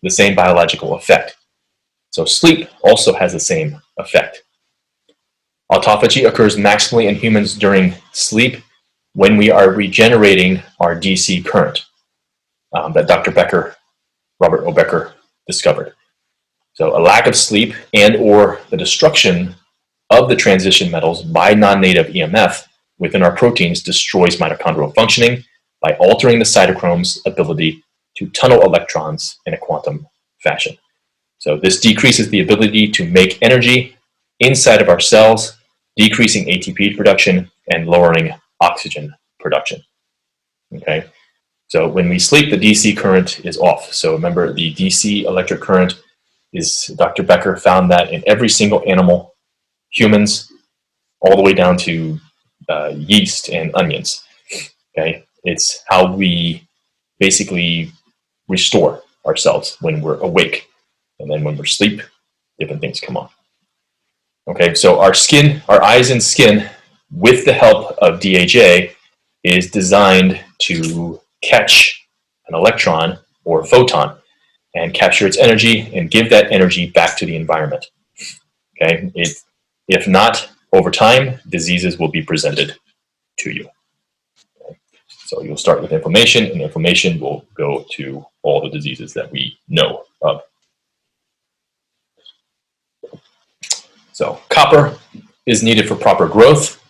[0.03, 1.37] the same biological effect.
[2.11, 4.43] So sleep also has the same effect.
[5.71, 8.57] Autophagy occurs maximally in humans during sleep
[9.15, 11.87] when we are regenerating our DC current
[12.75, 13.31] um, that Dr.
[13.31, 13.77] Becker,
[14.41, 14.73] Robert O.
[14.73, 15.15] Becker,
[15.47, 15.95] discovered.
[16.75, 19.55] So a lack of sleep and or the destruction
[20.11, 22.65] of the transition metals by non-native EMF
[22.99, 25.45] within our proteins destroys mitochondrial functioning
[25.81, 27.83] by altering the cytochrome's ability
[28.17, 30.07] to tunnel electrons in a quantum
[30.43, 30.77] fashion.
[31.39, 33.97] So this decreases the ability to make energy
[34.41, 35.57] inside of our cells,
[35.97, 39.83] decreasing ATP production and lowering oxygen production.
[40.75, 41.05] Okay,
[41.69, 43.93] So when we sleep, the DC current is off.
[43.93, 46.01] So remember, the DC electric current
[46.53, 47.23] is Dr.
[47.23, 49.35] Becker found that in every single animal,
[49.91, 50.53] humans,
[51.21, 52.19] all the way down to
[52.69, 54.23] uh, yeast and onions.
[54.97, 56.69] Okay, it's how we
[57.19, 57.93] basically
[58.49, 60.69] restore ourselves when we're awake,
[61.19, 62.03] and then when we're asleep,
[62.59, 63.29] different things come on.
[64.49, 66.69] Okay, so our skin, our eyes and skin,
[67.11, 68.95] with the help of DHA,
[69.45, 72.07] is designed to catch
[72.49, 74.17] an electron or photon
[74.75, 77.87] and capture its energy and give that energy back to the environment.
[78.81, 79.37] Okay, it,
[79.89, 82.77] if not, over time, diseases will be presented
[83.39, 83.69] to you.
[85.31, 89.57] So you'll start with inflammation, and inflammation will go to all the diseases that we
[89.69, 90.43] know of.
[94.11, 94.99] So copper
[95.47, 96.83] is needed for proper growth,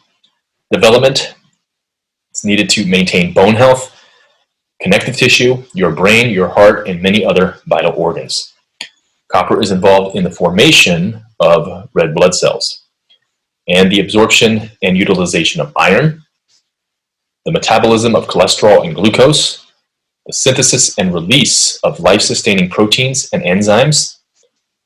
[0.70, 1.35] development.
[2.31, 3.94] It's needed to maintain bone health,
[4.81, 8.55] connective tissue, your brain, your heart, and many other vital organs.
[9.29, 12.87] Copper is involved in the formation of red blood cells
[13.68, 16.22] and the absorption and utilization of iron,
[17.44, 19.66] the metabolism of cholesterol and glucose,
[20.26, 24.18] the synthesis and release of life sustaining proteins and enzymes.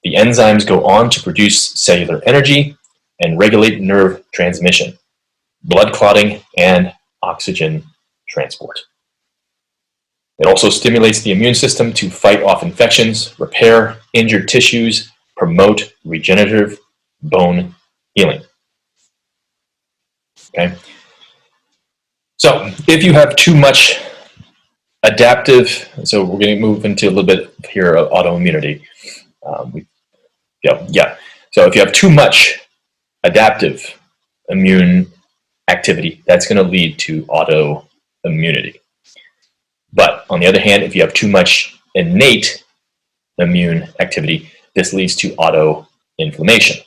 [0.03, 2.77] The enzymes go on to produce cellular energy
[3.21, 4.99] and regulate nerve transmission,
[5.62, 7.83] blood clotting, and oxygen
[8.29, 8.81] transport.
[10.38, 16.79] It also stimulates the immune system to fight off infections, repair injured tissues, promote regenerative
[17.23, 17.75] bone
[18.14, 18.43] healing.
[20.57, 20.77] Okay.
[22.37, 24.01] So if you have too much
[25.03, 28.83] adaptive, so we're going to move into a little bit here of autoimmunity.
[29.47, 29.87] Um, we,
[30.62, 31.16] yeah, yeah.
[31.53, 32.59] So if you have too much
[33.23, 33.99] adaptive
[34.49, 35.11] immune
[35.68, 38.81] activity, that's going to lead to autoimmunity.
[39.92, 42.64] But on the other hand, if you have too much innate
[43.38, 46.83] immune activity, this leads to autoinflammation.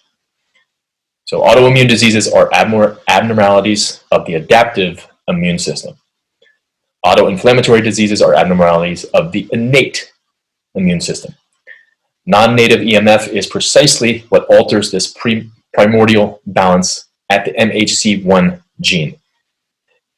[1.26, 5.96] So autoimmune diseases are abnormalities of the adaptive immune system.
[7.06, 10.12] Autoinflammatory diseases are abnormalities of the innate
[10.76, 11.34] immune system.
[12.26, 15.16] Non-native EMF is precisely what alters this
[15.74, 19.18] primordial balance at the MHC1 gene.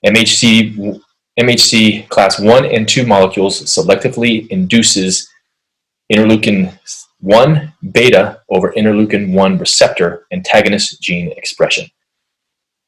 [0.05, 1.01] MHC
[1.39, 5.29] MHC class 1 and 2 molecules selectively induces
[6.11, 6.77] interleukin
[7.21, 11.85] 1 beta over interleukin 1 receptor antagonist gene expression.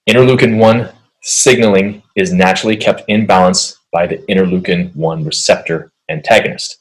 [0.10, 0.90] Interleukin 1
[1.22, 6.78] signaling is naturally kept in balance by the interleukin 1 receptor antagonist.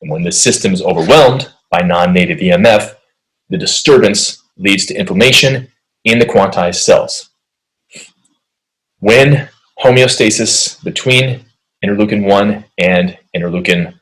[0.00, 2.94] And when the system is overwhelmed by non-native EMF,
[3.48, 5.68] the disturbance leads to inflammation
[6.04, 7.30] in the quantized cells.
[9.00, 11.44] When homeostasis between
[11.84, 13.98] interleukin 1 and interleukin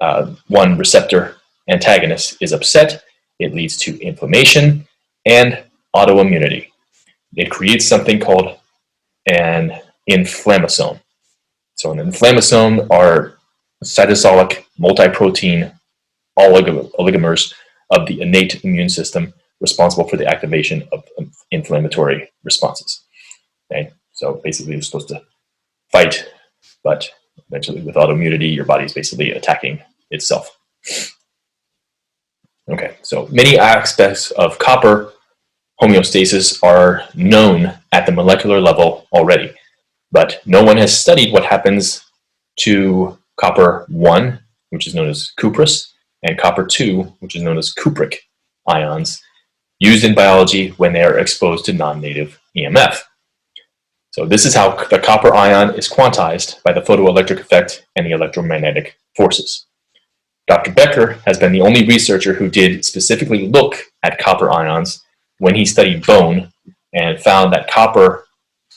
[0.00, 1.36] uh, 1 receptor
[1.68, 3.02] antagonist is upset,
[3.38, 4.86] it leads to inflammation
[5.26, 5.62] and
[5.94, 6.68] autoimmunity.
[7.36, 8.59] It creates something called
[9.26, 11.00] an inflammasome.
[11.74, 13.34] So an inflammasome are
[13.84, 15.72] cytosolic multi-protein
[16.38, 17.54] oligomers
[17.90, 21.04] of the innate immune system responsible for the activation of
[21.50, 23.02] inflammatory responses.
[23.70, 23.90] Okay?
[24.12, 25.22] So basically, you're supposed to
[25.90, 26.26] fight,
[26.84, 27.08] but
[27.48, 30.56] eventually, with autoimmunity, your body is basically attacking itself.
[32.70, 35.12] Okay, so many aspects of copper
[35.82, 39.52] homeostasis are known at the molecular level already,
[40.12, 42.04] but no one has studied what happens
[42.60, 44.38] to copper 1,
[44.70, 48.16] which is known as cuprous, and copper 2, which is known as cupric
[48.68, 49.22] ions,
[49.78, 53.00] used in biology when they are exposed to non-native EMF.
[54.12, 58.10] So this is how the copper ion is quantized by the photoelectric effect and the
[58.10, 59.66] electromagnetic forces.
[60.48, 60.72] Dr.
[60.72, 65.02] Becker has been the only researcher who did specifically look at copper ions
[65.38, 66.52] when he studied bone
[66.92, 68.26] and found that copper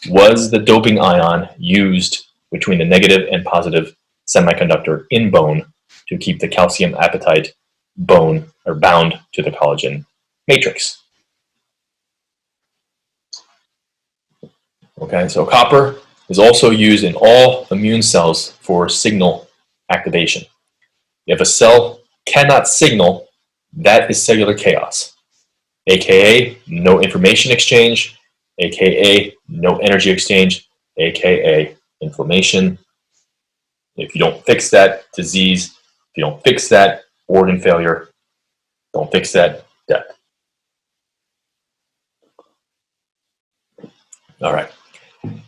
[0.07, 3.95] was the doping ion used between the negative and positive
[4.27, 5.65] semiconductor in bone
[6.07, 7.49] to keep the calcium apatite
[7.97, 10.05] bone or bound to the collagen
[10.47, 11.01] matrix.
[14.99, 19.47] Okay, so copper is also used in all immune cells for signal
[19.89, 20.43] activation.
[21.27, 23.27] If a cell cannot signal,
[23.73, 25.15] that is cellular chaos,
[25.87, 28.17] aka no information exchange,
[28.59, 32.77] aka no energy exchange, aka inflammation.
[33.95, 35.71] If you don't fix that, disease.
[36.11, 38.09] If you don't fix that, organ failure.
[38.93, 40.05] Don't fix that, death.
[44.41, 44.71] All right.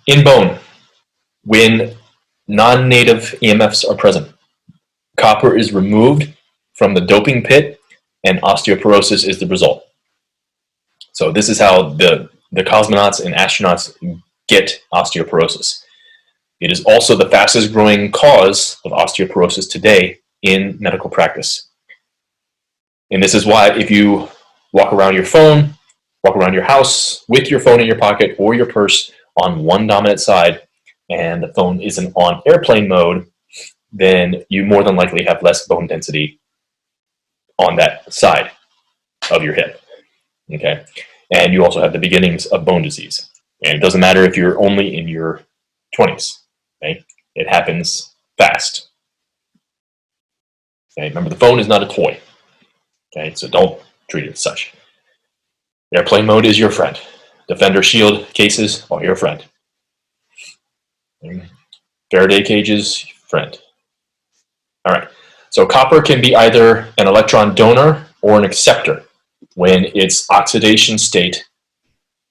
[0.07, 0.57] In bone,
[1.43, 1.95] when
[2.47, 4.31] non-native EMFs are present.
[5.17, 6.33] Copper is removed
[6.73, 7.79] from the doping pit,
[8.23, 9.84] and osteoporosis is the result.
[11.15, 13.97] So this is how the the cosmonauts and astronauts
[14.47, 15.81] get osteoporosis.
[16.59, 21.69] It is also the fastest growing cause of osteoporosis today in medical practice.
[23.11, 24.27] And this is why if you
[24.73, 25.73] walk around your phone,
[26.23, 29.11] walk around your house with your phone in your pocket or your purse
[29.41, 30.67] on one dominant side,
[31.09, 33.25] and the phone isn't on airplane mode,
[33.91, 36.39] then you more than likely have less bone density
[37.57, 38.51] on that side
[39.31, 39.81] of your hip.
[40.53, 40.85] Okay.
[41.31, 43.29] And you also have the beginnings of bone disease.
[43.63, 45.41] And it doesn't matter if you're only in your
[45.97, 46.39] 20s.
[46.83, 47.03] Okay.
[47.35, 48.89] It happens fast.
[50.97, 51.09] Okay.
[51.09, 52.19] Remember, the phone is not a toy.
[53.15, 53.33] Okay.
[53.33, 54.73] So don't treat it as such.
[55.93, 56.99] Airplane mode is your friend.
[57.47, 59.43] Defender shield cases are your friend.
[62.11, 63.57] Faraday cages, friend.
[64.85, 65.07] All right.
[65.49, 69.03] So copper can be either an electron donor or an acceptor
[69.55, 71.47] when its oxidation state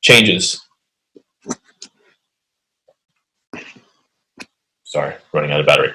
[0.03, 0.61] changes.
[4.85, 5.93] Sorry, running out of battery.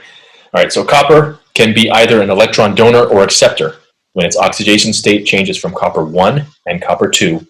[0.53, 3.75] All right, so copper can be either an electron donor or acceptor
[4.13, 7.45] when its oxidation state changes from copper 1 and copper 2,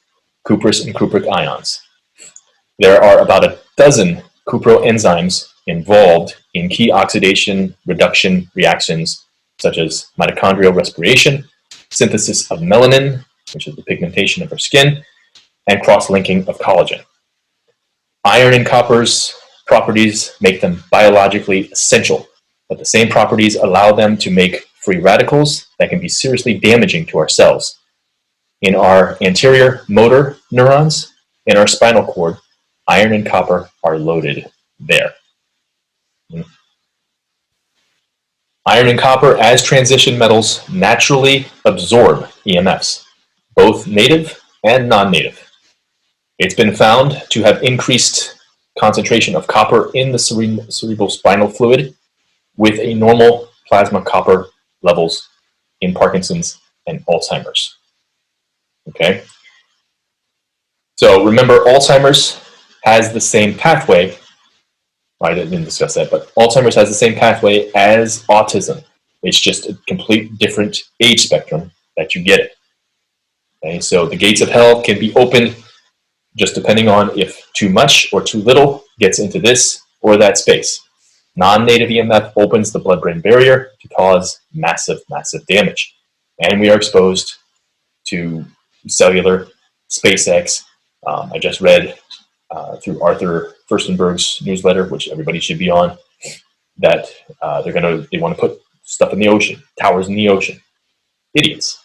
[0.46, 1.82] cuprous and cupric ions.
[2.78, 9.26] There are about a dozen cuproenzymes involved in key oxidation reduction reactions
[9.60, 11.48] such as mitochondrial respiration,
[11.92, 13.24] synthesis of melanin,
[13.54, 15.04] which is the pigmentation of our skin,
[15.68, 17.04] and cross-linking of collagen.
[18.26, 19.34] Iron and copper's
[19.68, 22.28] properties make them biologically essential,
[22.68, 27.06] but the same properties allow them to make free radicals that can be seriously damaging
[27.06, 27.80] to our cells.
[28.62, 31.14] In our anterior motor neurons,
[31.46, 32.38] in our spinal cord,
[32.88, 35.14] iron and copper are loaded there.
[38.66, 43.04] Iron and copper as transition metals naturally absorb EMFs,
[43.60, 45.38] both native and non-native.
[46.38, 48.40] It's been found to have increased
[48.80, 51.94] concentration of copper in the cere cerebral spinal fluid
[52.56, 54.48] with a normal plasma copper
[54.82, 55.28] levels
[55.82, 56.58] in Parkinson's
[56.88, 57.76] and Alzheimer's.
[58.88, 59.24] Okay?
[60.96, 62.40] So remember, Alzheimer's
[62.86, 64.18] has the same pathway
[65.22, 68.86] I didn't discuss that, but Alzheimer's has the same pathway as autism.
[69.22, 72.52] It's just a complete different age spectrum that you get it.
[73.64, 75.56] Okay, so the gates of hell can be opened
[76.38, 80.80] just depending on if too much or too little gets into this or that space.
[81.36, 85.96] Non-native EMF opens the blood-brain barrier to cause massive, massive damage.
[86.40, 87.36] And we are exposed
[88.08, 88.46] to
[88.88, 89.48] cellular,
[89.90, 90.64] SpaceX.
[91.06, 91.98] Um, I just read
[92.52, 95.98] uh, through Arthur Firstenberg's newsletter, which everybody should be on,
[96.78, 97.08] that
[97.42, 100.60] uh, they're gonna they want to put stuff in the ocean, towers in the ocean.
[101.36, 101.80] Idiots.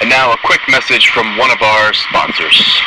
[0.00, 2.80] And now a quick message from one of our sponsors.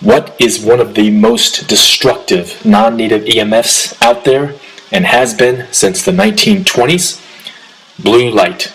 [0.00, 4.56] What is one of the most destructive non-native EMFs out there
[4.90, 7.22] and has been since the 1920s?
[8.02, 8.72] Blue light.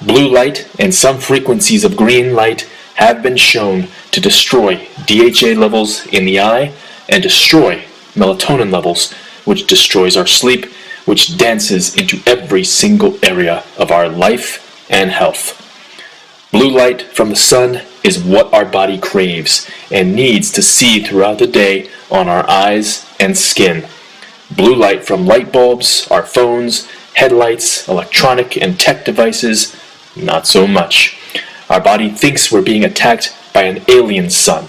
[0.00, 6.06] Blue light and some frequencies of green light have been shown to destroy DHA levels
[6.06, 6.72] in the eye
[7.08, 7.82] and destroy
[8.14, 9.12] melatonin levels,
[9.44, 10.66] which destroys our sleep,
[11.06, 15.67] which dances into every single area of our life and health.
[16.50, 21.38] Blue light from the sun is what our body craves and needs to see throughout
[21.38, 23.86] the day on our eyes and skin.
[24.56, 29.76] Blue light from light bulbs, our phones, headlights, electronic and tech devices,
[30.16, 31.18] not so much.
[31.68, 34.68] Our body thinks we're being attacked by an alien sun.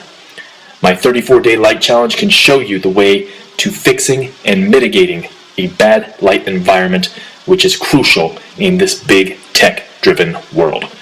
[0.82, 5.68] My 34 day light challenge can show you the way to fixing and mitigating a
[5.68, 7.06] bad light environment,
[7.46, 10.94] which is crucial in this big tech driven world.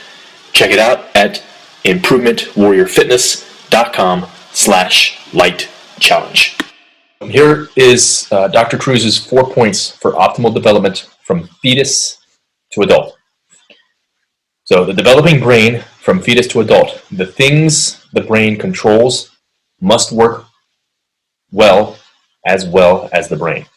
[0.58, 1.44] Check it out at
[1.84, 6.58] improvementwarriorfitness.com slash light challenge.
[7.22, 8.80] Here is uh, Dr.
[8.80, 12.18] Kruse's four points for optimal development from fetus
[12.72, 13.16] to adult.
[14.64, 19.30] So the developing brain from fetus to adult, the things the brain controls
[19.80, 20.48] must work
[21.52, 22.00] well
[22.48, 23.68] as well as the brain.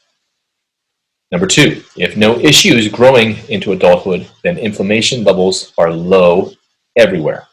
[1.30, 6.54] Number two, if no issues growing into adulthood, then inflammation levels are low
[6.97, 7.47] everywhere.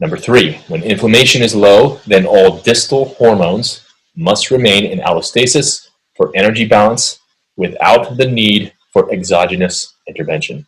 [0.00, 3.86] Number three, when inflammation is low, then all distal hormones
[4.16, 7.20] must remain in allostasis for energy balance
[7.56, 10.66] without the need for exogenous intervention.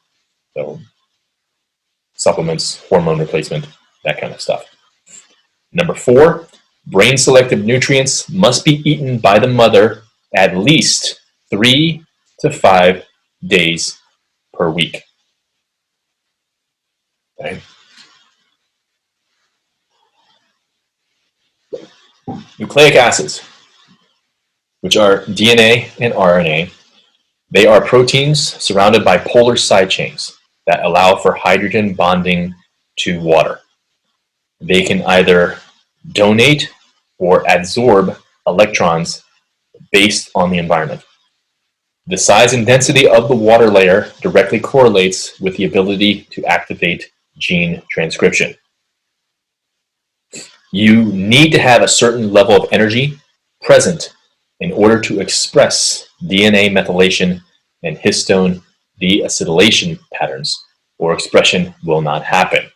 [0.55, 0.81] So
[2.15, 3.67] supplements, hormone replacement,
[4.05, 4.65] that kind of stuff.
[5.73, 6.47] Number four,
[6.87, 10.03] brain selective nutrients must be eaten by the mother
[10.35, 11.21] at least
[11.51, 12.05] three
[12.41, 13.05] to five
[13.47, 13.99] days
[14.53, 15.03] per week.
[22.59, 23.43] Nucleic acids,
[24.81, 26.73] which are DNA and RNA,
[27.51, 32.55] they are proteins surrounded by polar side chains that allow for hydrogen bonding
[33.01, 33.61] to water.
[34.61, 35.59] They can either
[36.13, 36.73] donate
[37.19, 38.17] or absorb
[38.47, 39.23] electrons
[39.93, 41.03] based on the environment.
[42.07, 47.11] The size and density of the water layer directly correlates with the ability to activate
[47.39, 48.55] gene transcription.
[50.73, 53.19] You need to have a certain level of energy
[53.63, 54.15] present
[54.61, 57.41] in order to express DNA methylation
[57.83, 58.63] and histone
[59.01, 60.59] deacetylation patterns,
[60.99, 62.71] or expression will not happen.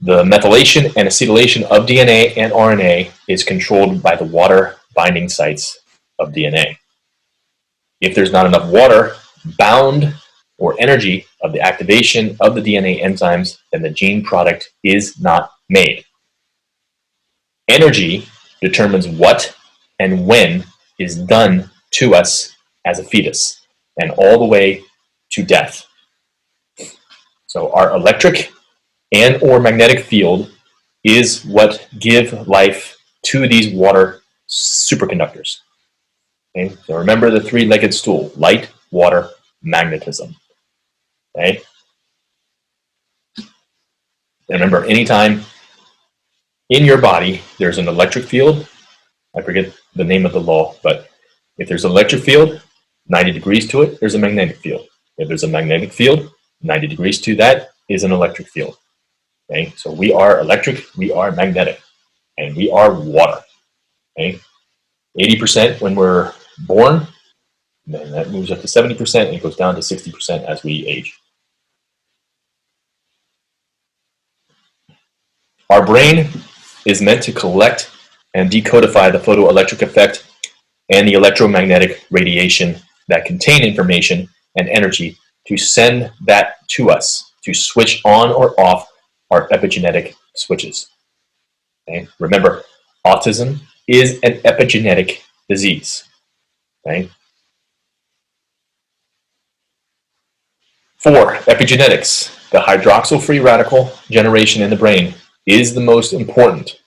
[0.00, 5.78] The methylation and acetylation of DNA and RNA is controlled by the water binding sites
[6.18, 6.76] of DNA.
[8.00, 9.16] If there's not enough water
[9.56, 10.14] bound
[10.58, 15.50] or energy of the activation of the DNA enzymes, then the gene product is not
[15.68, 16.04] made.
[17.68, 18.26] Energy
[18.60, 19.56] determines what
[19.98, 20.64] and when
[20.98, 23.66] is done to us as a fetus
[24.00, 24.82] and all the way
[25.30, 25.86] to death.
[27.46, 28.50] So our electric
[29.12, 30.50] and or magnetic field
[31.04, 32.96] is what give life
[33.26, 35.58] to these water superconductors.
[36.56, 39.30] Okay, so remember the three-legged stool, light, water,
[39.62, 40.34] magnetism.
[41.36, 41.62] Okay.
[43.38, 45.42] And remember, anytime
[46.68, 48.68] in your body there's an electric field,
[49.36, 51.08] I forget the name of the law, but
[51.58, 52.62] if there's an electric field,
[53.08, 54.86] 90 degrees to it, there's a magnetic field.
[55.18, 56.30] If there's a magnetic field,
[56.62, 58.76] 90 degrees to that is an electric field.
[59.50, 61.80] Okay, so we are electric, we are magnetic,
[62.38, 63.40] and we are water.
[64.18, 64.40] Okay,
[65.18, 66.32] 80% when we're
[66.66, 67.06] born,
[67.86, 71.18] then that moves up to 70% and it goes down to 60% as we age.
[75.70, 76.28] Our brain
[76.84, 77.90] is meant to collect
[78.34, 80.26] and decodify the photoelectric effect
[80.90, 82.76] and the electromagnetic radiation
[83.08, 88.86] that contain information and energy to send that to us to switch on or off
[89.30, 90.88] our epigenetic switches.
[91.88, 92.08] Okay?
[92.18, 92.62] Remember,
[93.06, 93.58] autism
[93.88, 96.04] is an epigenetic disease.
[96.86, 97.08] Okay?
[100.96, 102.50] Four, epigenetics.
[102.50, 105.14] The hydroxyl free radical generation in the brain
[105.46, 106.80] is the most important.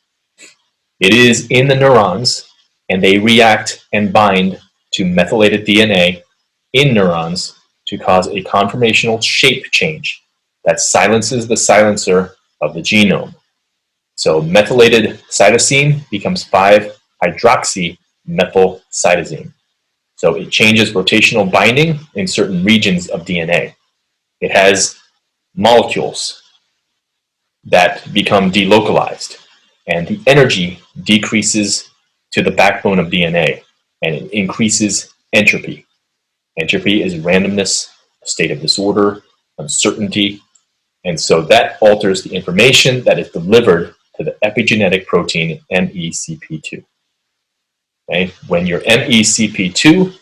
[1.00, 2.50] It is in the neurons,
[2.90, 4.60] and they react and bind
[4.94, 6.22] to methylated DNA
[6.74, 7.56] in neurons
[7.88, 10.24] to cause a conformational shape change
[10.66, 13.34] that silences the silencer of the genome.
[14.16, 17.98] So methylated cytosine becomes 5-hydroxy
[18.28, 19.54] methylcytosine.
[20.16, 23.76] So it changes rotational binding in certain regions of DNA.
[24.42, 24.98] It has
[25.56, 26.42] molecules
[27.68, 29.38] that become delocalized
[29.88, 31.90] and the energy decreases
[32.32, 33.62] to the backbone of DNA
[34.04, 35.86] and it increases entropy.
[36.60, 37.90] Entropy is randomness,
[38.24, 39.22] a state of disorder,
[39.58, 40.42] uncertainty,
[41.06, 46.84] and so that alters the information that is delivered to the epigenetic protein MECP2.
[48.10, 48.32] Okay?
[48.48, 50.18] When your MECP2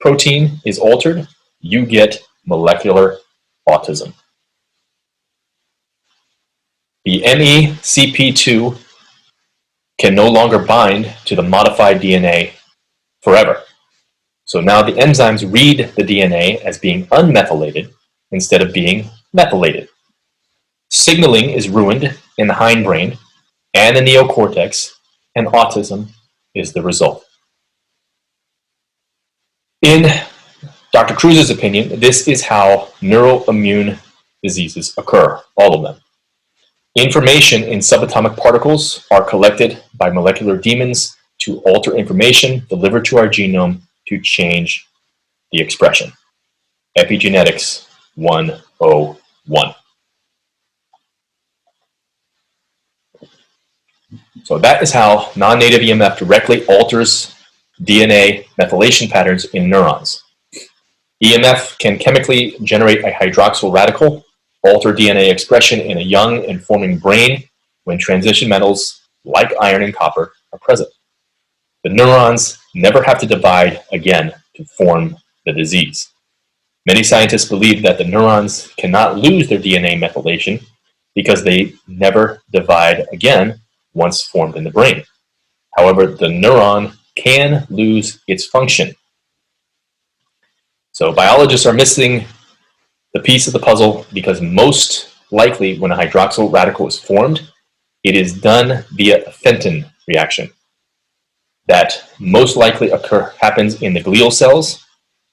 [0.00, 1.26] protein is altered,
[1.60, 3.18] you get molecular
[3.68, 4.14] autism.
[7.04, 8.78] The MECP2
[9.98, 12.52] can no longer bind to the modified DNA
[13.22, 13.62] forever.
[14.44, 17.92] So now the enzymes read the DNA as being unmethylated
[18.30, 19.88] instead of being methylated.
[20.90, 23.18] Signaling is ruined in the hindbrain
[23.74, 24.92] and the neocortex,
[25.34, 26.08] and autism
[26.54, 27.24] is the result.
[29.82, 30.06] In
[30.92, 31.14] Dr.
[31.14, 33.98] Kruse's opinion, this is how neuroimmune
[34.42, 36.02] diseases occur, all of them.
[36.98, 43.28] Information in subatomic particles are collected by molecular demons to alter information delivered to our
[43.28, 44.84] genome to change
[45.52, 46.12] the expression.
[46.98, 47.86] Epigenetics
[48.16, 49.74] 101.
[54.42, 57.32] So that is how non-native EMF directly alters
[57.80, 60.24] DNA methylation patterns in neurons.
[61.22, 64.24] EMF can chemically generate a hydroxyl radical,
[64.64, 67.44] alter DNA expression in a young and forming brain
[67.84, 70.88] when transition metals like iron and copper are present.
[71.84, 76.08] The neurons never have to divide again to form the disease.
[76.86, 80.64] Many scientists believe that the neurons cannot lose their DNA methylation
[81.14, 83.60] because they never divide again
[83.94, 85.04] once formed in the brain.
[85.76, 88.94] However, the neuron can lose its function.
[90.92, 92.24] So biologists are missing
[93.14, 97.50] the piece of the puzzle because most likely when a hydroxyl radical is formed,
[98.04, 100.50] it is done via a Fenton reaction
[101.68, 104.84] that most likely occur happens in the glial cells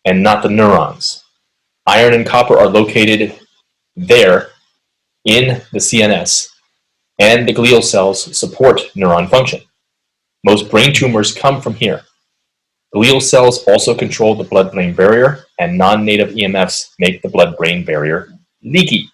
[0.03, 1.23] and not the neurons.
[1.87, 3.39] Iron and copper are located
[3.95, 4.49] there
[5.23, 6.49] in the CNS,
[7.19, 9.61] and the glial cells support neuron function.
[10.43, 12.01] Most brain tumors come from here.
[12.93, 18.29] Glial cells also control the blood-brain barrier, and non-native EMFs make the blood-brain barrier
[18.63, 19.09] leaky.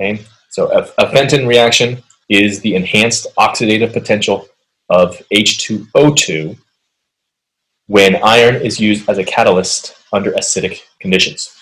[0.00, 0.22] Okay?
[0.50, 4.48] So a, a Fenton reaction is the enhanced oxidative potential
[4.88, 6.56] of H2O2
[7.86, 11.54] when iron is used as a catalyst under acidic conditions.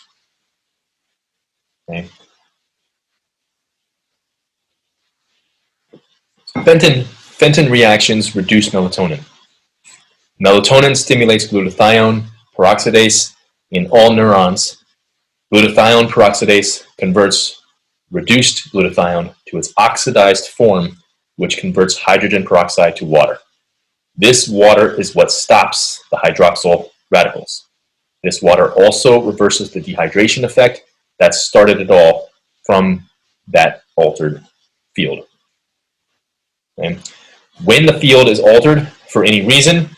[1.88, 2.08] Okay.
[6.64, 9.22] Fenton, Fenton reactions reduce melatonin.
[10.44, 12.24] Melatonin stimulates glutathione
[12.56, 13.34] peroxidase
[13.70, 14.84] in all neurons.
[15.52, 17.62] Glutathione peroxidase converts
[18.10, 20.96] reduced glutathione to its oxidized form,
[21.36, 23.38] which converts hydrogen peroxide to water.
[24.16, 27.66] This water is what stops the hydroxyl radicals.
[28.22, 30.82] This water also reverses the dehydration effect
[31.18, 32.28] that started it all
[32.64, 33.08] from
[33.48, 34.44] that altered
[34.94, 35.26] field.
[36.78, 36.98] Okay.
[37.64, 39.95] When the field is altered for any reason,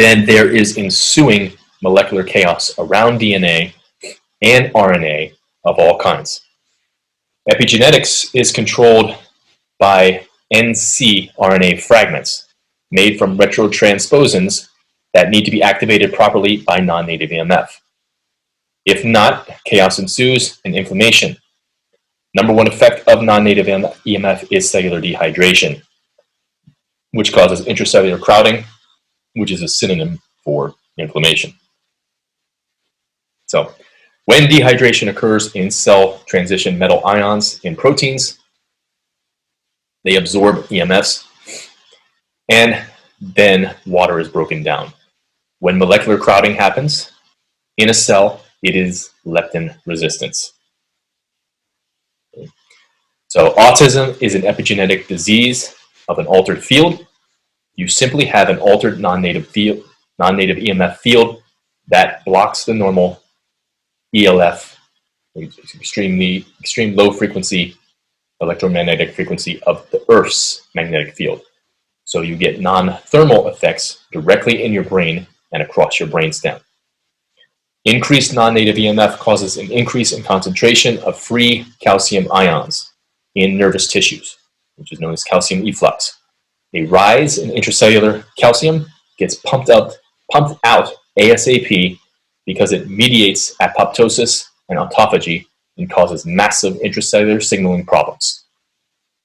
[0.00, 3.74] then there is ensuing molecular chaos around DNA
[4.40, 5.34] and RNA
[5.64, 6.40] of all kinds.
[7.50, 9.16] Epigenetics is controlled
[9.78, 12.48] by NC RNA fragments
[12.90, 14.68] made from retrotransposons
[15.12, 17.68] that need to be activated properly by non-native EMF.
[18.86, 21.36] If not, chaos ensues and inflammation.
[22.34, 25.82] Number one effect of non-native EMF is cellular dehydration,
[27.12, 28.64] which causes intracellular crowding,
[29.34, 31.52] which is a synonym for inflammation.
[33.46, 33.74] So
[34.26, 38.38] when dehydration occurs in cell transition metal ions in proteins,
[40.04, 41.26] they absorb EMFs
[42.48, 42.84] and
[43.20, 44.92] then water is broken down.
[45.58, 47.12] When molecular crowding happens
[47.76, 50.52] in a cell, it is leptin resistance.
[53.28, 55.74] So autism is an epigenetic disease
[56.08, 57.06] of an altered field.
[57.76, 59.84] You simply have an altered non-native field,
[60.18, 61.42] non-native EMF field
[61.88, 63.22] that blocks the normal
[64.14, 64.76] ELF,
[65.36, 67.76] extremely extreme low frequency
[68.40, 71.42] electromagnetic frequency of the Earth's magnetic field.
[72.04, 76.60] So you get non-thermal effects directly in your brain and across your brainstem.
[77.84, 82.92] Increased non-native EMF causes an increase in concentration of free calcium ions
[83.34, 84.36] in nervous tissues,
[84.76, 86.19] which is known as calcium efflux.
[86.74, 88.86] A rise in intracellular calcium
[89.18, 89.92] gets pumped out,
[90.30, 91.98] pumped out ASAP
[92.46, 95.46] because it mediates apoptosis and autophagy
[95.76, 98.44] and causes massive intracellular signaling problems.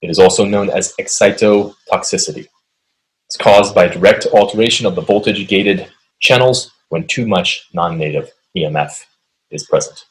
[0.02, 2.48] It is also known as excitotoxicity.
[3.28, 5.88] It's caused by direct alteration of the voltage-gated
[6.20, 9.04] channels when too much non-native EMF
[9.52, 10.06] is present.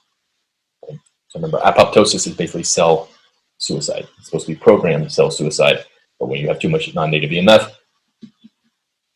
[0.89, 0.99] So
[1.37, 3.09] remember, apoptosis is basically cell
[3.59, 4.07] suicide.
[4.19, 5.85] It's supposed to be programmed cell suicide,
[6.19, 7.71] but when you have too much non-native EMF,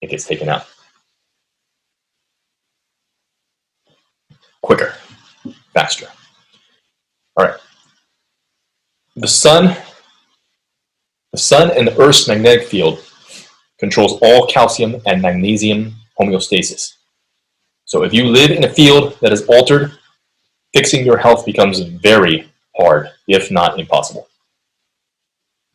[0.00, 0.66] it gets taken out.
[4.62, 4.94] Quicker,
[5.72, 6.06] faster.
[7.36, 7.56] All right.
[9.16, 9.76] The sun,
[11.32, 13.04] the sun and the Earth's magnetic field
[13.78, 16.94] controls all calcium and magnesium homeostasis.
[17.84, 19.92] So if you live in a field that is altered,
[20.74, 24.28] fixing your health becomes very hard, if not impossible.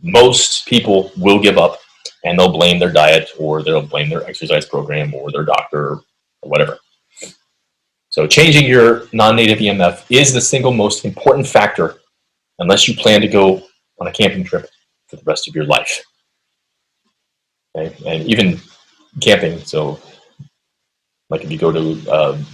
[0.03, 1.79] Most people will give up
[2.23, 5.99] and they'll blame their diet or they'll blame their exercise program or their doctor
[6.41, 6.77] or whatever.
[8.09, 11.95] So changing your non-native EMF is the single most important factor
[12.59, 13.63] unless you plan to go
[13.99, 14.69] on a camping trip
[15.07, 16.03] for the rest of your life.
[17.75, 17.95] Okay?
[18.05, 18.59] And even
[19.21, 19.99] camping, so
[21.29, 22.45] like if you go to um,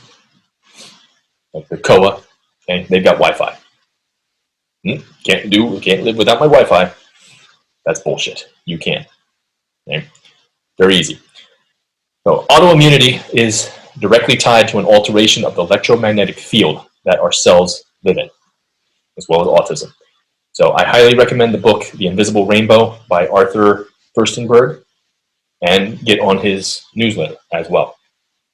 [1.54, 2.22] like the Koa,
[2.64, 3.58] okay, they've got Wi-Fi.
[4.86, 5.02] Hmm?
[5.26, 6.94] Can't do, can't live without my Wi-Fi.
[7.86, 8.50] That's bullshit.
[8.66, 9.06] You can.
[9.88, 10.08] Okay?
[10.78, 11.20] Very easy.
[12.28, 17.84] So autoimmunity is directly tied to an alteration of the electromagnetic field that our cells
[18.04, 18.30] live in,
[19.18, 19.92] as well as autism.
[20.52, 24.84] So I highly recommend the book The Invisible Rainbow by Arthur Firstenberg
[25.62, 27.96] and get on his newsletter as well.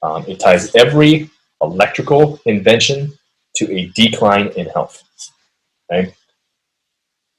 [0.02, 1.30] Um, it ties every
[1.62, 3.14] electrical invention
[3.56, 5.04] to a decline in health.
[5.92, 6.14] Okay?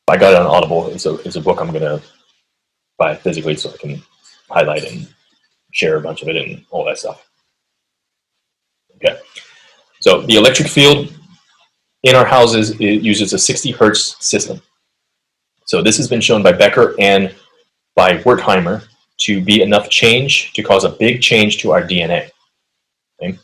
[0.09, 0.89] I got it on Audible.
[0.89, 2.01] It's a, it's a book I'm going to
[2.99, 4.03] buy physically so I can
[4.49, 5.09] highlight and
[5.73, 7.29] share a bunch of it and all that stuff.
[8.97, 9.19] Okay,
[10.01, 11.13] so the electric field
[12.05, 14.63] in our houses it uses a 60 hertz system.
[15.67, 17.35] So this has been shown by Becker and
[17.95, 18.87] by Wertheimer
[19.19, 22.31] to be enough change to cause a big change to our DNA.
[23.21, 23.39] Okay?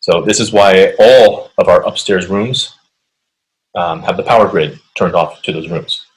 [0.00, 2.74] So this is why all of our upstairs rooms
[3.74, 6.07] um, have the power grid turned off to those rooms.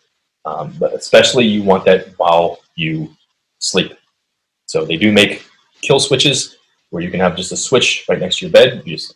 [0.45, 3.15] Um, but especially you want that while you
[3.59, 3.93] sleep.
[4.65, 5.45] So they do make
[5.81, 6.57] kill switches
[6.89, 8.83] where you can have just a switch right next to your bed.
[8.85, 9.15] You just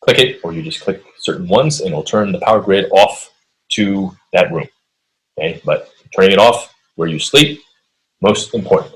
[0.00, 3.30] click it, or you just click certain ones, and it'll turn the power grid off
[3.72, 4.66] to that room.
[5.38, 7.60] Okay, but turning it off where you sleep,
[8.20, 8.94] most important.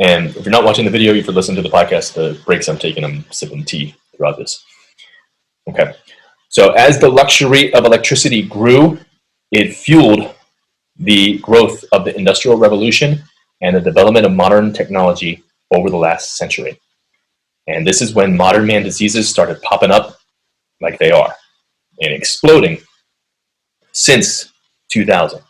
[0.00, 2.14] And if you're not watching the video, you could listen to the podcast.
[2.14, 4.64] The breaks I'm taking, I'm sipping tea throughout this.
[5.68, 5.94] Okay.
[6.54, 9.00] So as the luxury of electricity grew,
[9.50, 10.36] it fueled
[10.94, 13.24] the growth of the Industrial Revolution
[13.60, 15.42] and the development of modern technology
[15.74, 16.78] over the last century.
[17.66, 20.16] And this is when modern man diseases started popping up
[20.80, 21.34] like they are
[22.00, 22.80] and exploding
[23.90, 24.52] since
[24.92, 25.40] 2000.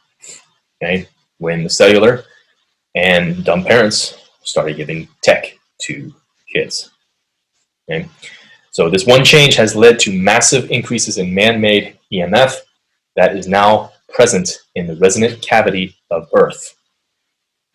[0.83, 2.25] Okay, when the cellular
[2.95, 6.15] and dumb parents started giving tech to
[6.51, 6.91] kids.
[7.91, 8.09] Okay,
[8.75, 12.57] so this one change has led to massive increases in man-made EMF
[13.15, 16.75] that is now present in the resonant cavity of Earth.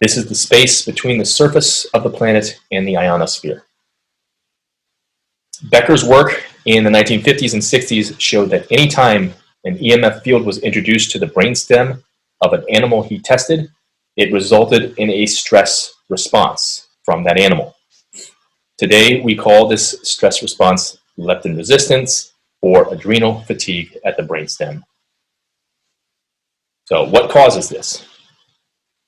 [0.02, 3.64] This is the space between the surface of the planet and the ionosphere.
[5.72, 9.34] Becker's work in the 1950s and 60s showed that any time
[9.64, 12.04] an EMF field was introduced to the brainstem
[12.42, 13.70] of an animal he tested,
[14.18, 17.74] it resulted in a stress response from that animal.
[18.80, 24.84] Today, we call this stress response leptin resistance or adrenal fatigue at the brainstem.
[26.86, 28.06] So what causes this?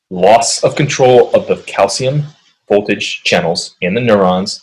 [0.10, 2.24] Loss of control of the calcium
[2.68, 4.62] voltage channels in the neurons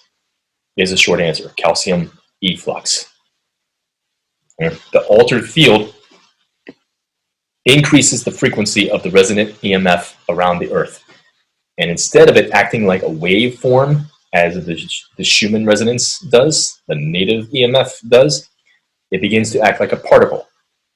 [0.77, 3.11] is a short answer, calcium efflux.
[4.59, 5.95] The altered field
[7.65, 11.03] increases the frequency of the resonant EMF around the earth.
[11.79, 16.95] And instead of it acting like a waveform as the, the Schumann resonance does, the
[16.95, 18.49] native EMF does,
[19.11, 20.49] it begins to act like a particle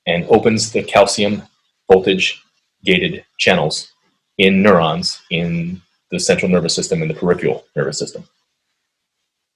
[0.06, 1.42] and opens the calcium
[1.90, 2.42] voltage
[2.84, 3.92] gated channels
[4.38, 5.80] in neurons in
[6.10, 8.24] the central nervous system and the peripheral nervous system.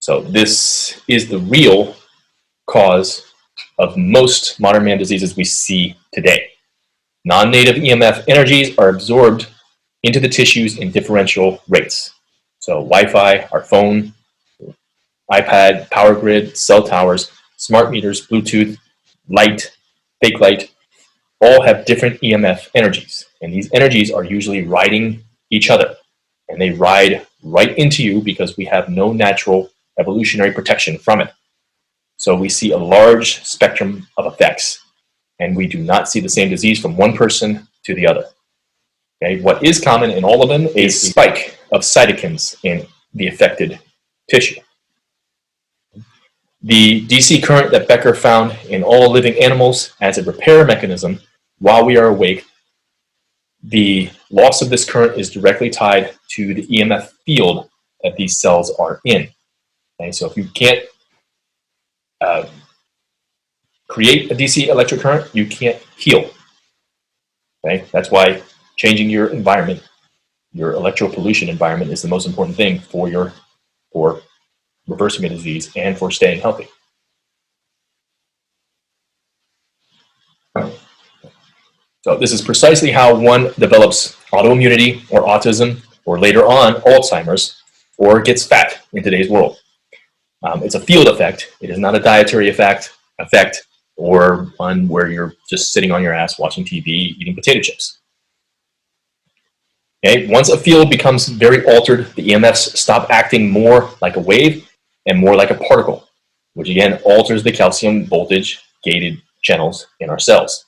[0.01, 1.97] So this is the real
[2.67, 3.33] cause
[3.79, 6.51] of most modern man diseases we see today.
[7.25, 9.49] Non-native EMF energies are absorbed
[10.03, 12.13] into the tissues in differential rates.
[12.67, 14.13] So Wi-Fi, our phone,
[15.31, 18.77] iPad, power grid, cell towers, smart meters, Bluetooth,
[19.29, 19.71] light,
[20.21, 20.75] fake light,
[21.41, 23.25] all have different EMF energies.
[23.41, 25.95] And these energies are usually riding each other.
[26.49, 31.33] And they ride right into you because we have no natural evolutionary protection from it.
[32.17, 34.81] So we see a large spectrum of effects.
[35.39, 38.25] And we do not see the same disease from one person to the other.
[39.23, 43.79] Okay, what is common in all of them is spike of cytokines in the affected
[44.31, 44.61] tissue.
[46.63, 51.21] The DC current that Becker found in all living animals as a repair mechanism
[51.59, 52.45] while we are awake,
[53.63, 57.69] the loss of this current is directly tied to the EMF field
[58.03, 59.29] that these cells are in.
[60.01, 60.85] Okay, so if you can't
[62.21, 62.47] uh,
[63.89, 66.31] create a DC electric current, you can't heal.
[67.65, 68.43] Okay, that's why
[68.77, 69.83] changing your environment,
[70.57, 73.33] your electropollution environment, is the most important thing for your
[73.93, 74.21] for
[74.87, 76.69] reversing a disease and for staying healthy.
[82.03, 87.61] So this is precisely how one develops autoimmunity or autism, or later on Alzheimer's,
[87.99, 89.59] or gets fat in today's world.
[90.45, 91.53] Um, it's a field effect.
[91.61, 96.13] It is not a dietary effect, effect or one where you're just sitting on your
[96.13, 97.99] ass watching TV, eating potato chips.
[100.05, 104.69] Okay, once a field becomes very altered, the EMFs stop acting more like a wave
[105.07, 106.09] and more like a particle,
[106.55, 110.67] which again alters the calcium voltage gated channels in our cells.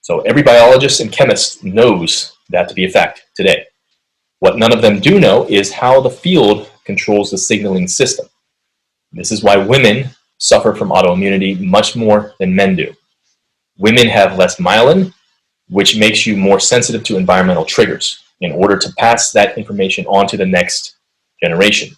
[0.00, 3.66] So every biologist and chemist knows that to be a fact today.
[4.40, 8.26] What none of them do know is how the field controls the signaling system.
[9.12, 12.92] This is why women suffer from autoimmunity much more than men do.
[13.78, 15.14] Women have less myelin,
[15.72, 20.26] which makes you more sensitive to environmental triggers in order to pass that information on
[20.26, 20.96] to the next
[21.42, 21.96] generation.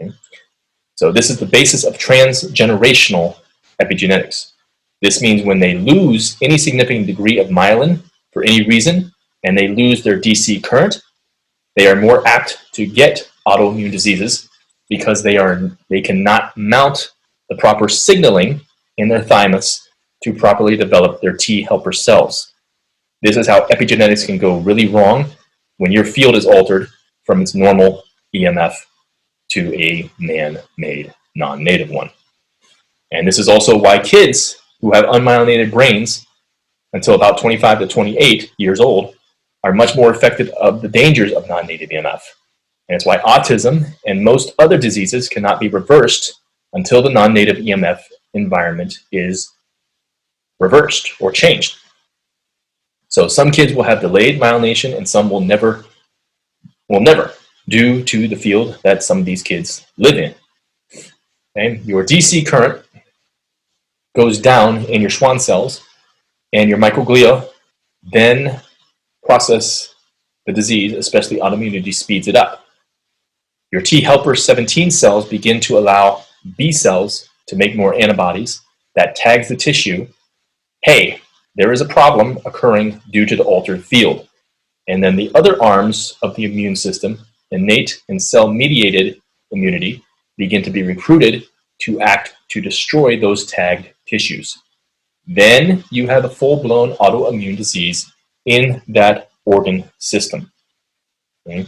[0.00, 0.12] Okay?
[0.94, 3.36] So this is the basis of transgenerational
[3.82, 4.52] epigenetics.
[5.02, 8.00] This means when they lose any significant degree of myelin
[8.32, 11.02] for any reason, and they lose their DC current,
[11.76, 14.48] they are more apt to get autoimmune diseases
[14.88, 17.10] because they are they cannot mount
[17.48, 18.60] the proper signaling
[18.96, 19.86] in their thymus
[20.22, 22.53] to properly develop their T helper cells.
[23.24, 25.24] This is how epigenetics can go really wrong
[25.78, 26.88] when your field is altered
[27.24, 28.02] from its normal
[28.34, 28.74] EMF
[29.52, 32.10] to a man-made non-native one.
[33.12, 36.26] And this is also why kids who have unmyelinated brains
[36.92, 39.14] until about 25 to 28 years old
[39.62, 42.20] are much more affected of the dangers of non-native EMF.
[42.90, 46.42] And it's why autism and most other diseases cannot be reversed
[46.74, 48.00] until the non-native EMF
[48.34, 49.50] environment is
[50.60, 51.78] reversed or changed.
[53.14, 55.84] So some kids will have delayed myelination and some will never
[56.88, 57.32] will never
[57.68, 60.34] due to the field that some of these kids live in.
[61.56, 61.80] Okay?
[61.84, 62.84] Your DC current
[64.16, 65.80] goes down in your Schwann cells
[66.52, 67.48] and your microglia
[68.02, 68.60] then
[69.24, 69.94] process
[70.46, 72.64] the disease, especially autoimmunity, speeds it up.
[73.70, 76.24] Your T helper 17 cells begin to allow
[76.58, 78.60] B cells to make more antibodies
[78.96, 80.08] that tags the tissue.
[80.82, 81.20] Hey,
[81.56, 84.28] there is a problem occurring due to the altered field.
[84.88, 87.18] And then the other arms of the immune system,
[87.50, 90.02] innate and cell mediated immunity,
[90.36, 91.44] begin to be recruited
[91.82, 94.58] to act to destroy those tagged tissues.
[95.26, 98.12] Then you have a full blown autoimmune disease
[98.46, 100.52] in that organ system.
[101.46, 101.66] Okay?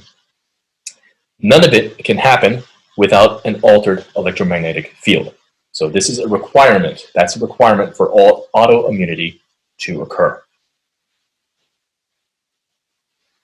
[1.38, 2.62] None of it can happen
[2.96, 5.34] without an altered electromagnetic field.
[5.72, 7.10] So this is a requirement.
[7.14, 9.40] That's a requirement for all autoimmunity
[9.78, 10.42] to occur.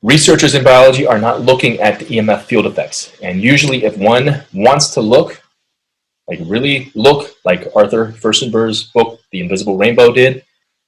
[0.03, 3.13] Researchers in biology are not looking at the EMF field effects.
[3.23, 5.41] And usually if one wants to look,
[6.27, 10.45] like really look like Arthur Firstenberg's book, The Invisible Rainbow did,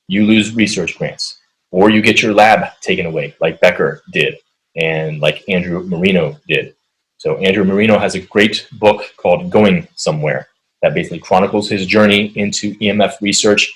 [0.09, 1.39] you lose research grants.
[1.71, 4.37] Or you get your lab taken away, like Becker did,
[4.77, 6.75] and like Andrew Marino did.
[7.19, 10.49] So Andrew Marino has a great book called Going Somewhere
[10.83, 13.73] that basically chronicles his journey into EMF research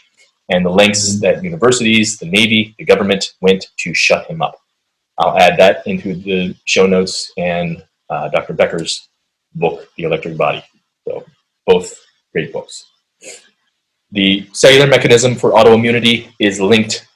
[0.48, 4.58] and the lengths that universities, the Navy, the government went to shut him up.
[5.18, 8.54] I'll add that into the show notes and uh, Dr.
[8.54, 9.08] Becker's
[9.54, 10.62] book, The Electric Body.
[11.06, 11.24] So
[11.66, 11.94] both
[12.32, 12.84] great books.
[14.12, 17.06] The cellular mechanism for autoimmunity is linked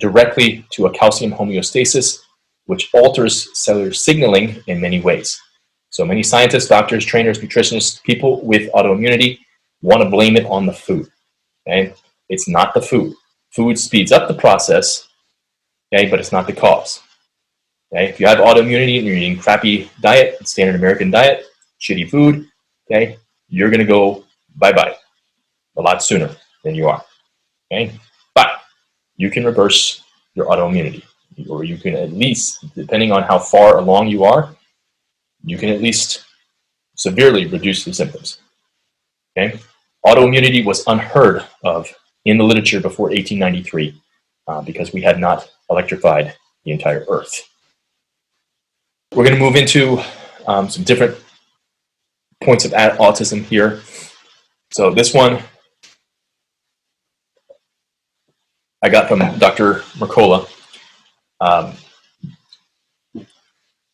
[0.00, 2.18] directly to a calcium homeostasis,
[2.64, 5.40] which alters cellular signaling in many ways.
[5.90, 9.40] So many scientists, doctors, trainers, nutritionists, people with autoimmunity
[9.82, 11.08] want to blame it on the food.
[11.68, 11.94] Okay?
[12.30, 13.14] It's not the food.
[13.50, 15.08] Food speeds up the process,
[15.92, 17.00] okay, but it's not the cause.
[17.92, 18.08] Okay?
[18.08, 21.46] If you have autoimmunity and you're eating crappy diet, standard American diet,
[21.80, 22.46] shitty food,
[22.86, 23.18] okay,
[23.48, 24.24] you're gonna go
[24.56, 24.94] bye-bye
[25.76, 26.30] a lot sooner
[26.62, 27.04] than you are.
[27.70, 27.92] Okay?
[28.34, 28.62] But
[29.16, 30.02] you can reverse
[30.34, 31.02] your autoimmunity,
[31.48, 34.54] or you can at least, depending on how far along you are,
[35.42, 36.24] you can at least
[36.94, 38.38] severely reduce the symptoms.
[39.36, 39.58] Okay?
[40.06, 41.92] Autoimmunity was unheard of
[42.24, 44.00] in the literature before 1893
[44.46, 47.48] uh, because we had not electrified the entire earth.
[49.14, 50.00] We're going to move into
[50.46, 51.16] um, some different
[52.40, 53.80] points of autism here.
[54.72, 55.42] So this one
[58.82, 59.74] I got from Dr.
[59.98, 60.48] Mercola.
[61.40, 61.74] Um,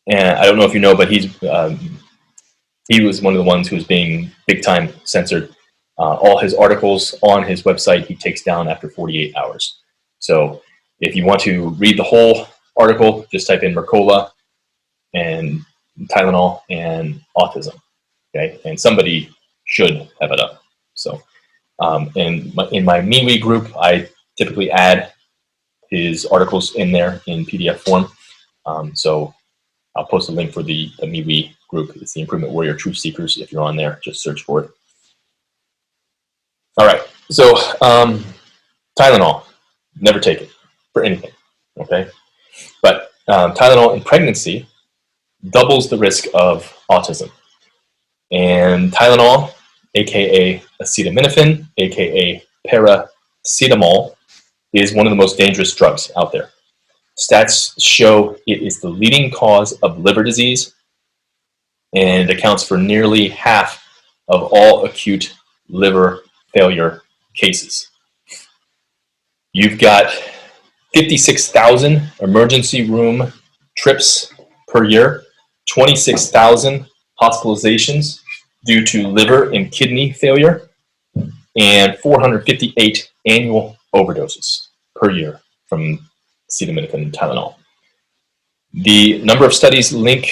[0.07, 1.99] and I don't know if you know, but he's um,
[2.87, 5.53] he was one of the ones who was being big time censored.
[5.99, 9.79] Uh, all his articles on his website he takes down after 48 hours.
[10.19, 10.61] So
[10.99, 14.29] if you want to read the whole article, just type in Mercola
[15.13, 15.61] and
[16.05, 17.75] Tylenol and autism.
[18.35, 19.29] Okay, and somebody
[19.65, 20.61] should have it up.
[20.93, 21.21] So,
[21.79, 25.13] um, in my, in my MeWe group, I typically add
[25.89, 28.07] his articles in there in PDF form.
[28.65, 29.33] Um, so
[29.95, 31.95] I'll post a link for the, the MeWe group.
[31.95, 33.37] It's the Improvement Warrior Truth Seekers.
[33.37, 34.71] If you're on there, just search for it.
[36.77, 37.01] All right.
[37.29, 38.23] So um,
[38.97, 39.43] Tylenol,
[39.99, 40.49] never take it
[40.93, 41.31] for anything.
[41.79, 42.09] Okay.
[42.81, 44.67] But um, Tylenol in pregnancy
[45.49, 47.29] doubles the risk of autism.
[48.31, 49.53] And Tylenol,
[49.95, 54.15] aka acetaminophen, aka paracetamol,
[54.73, 56.51] is one of the most dangerous drugs out there.
[57.17, 60.75] Stats show it is the leading cause of liver disease
[61.95, 63.83] and accounts for nearly half
[64.27, 65.33] of all acute
[65.69, 66.21] liver
[66.57, 67.01] failure
[67.35, 67.91] cases.
[69.53, 70.11] You've got
[70.93, 73.31] 56,000 emergency room
[73.77, 74.33] trips
[74.67, 75.23] per year,
[75.69, 76.85] 26,000
[77.21, 78.21] hospitalizations
[78.65, 80.69] due to liver and kidney failure,
[81.57, 85.99] and 458 annual overdoses per year from
[86.49, 87.55] acetaminophen and Tylenol.
[88.73, 90.23] the number of studies link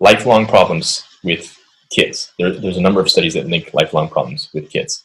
[0.00, 1.56] lifelong problems with
[1.90, 2.32] kids.
[2.38, 5.04] There, there's a number of studies that link lifelong problems with kids.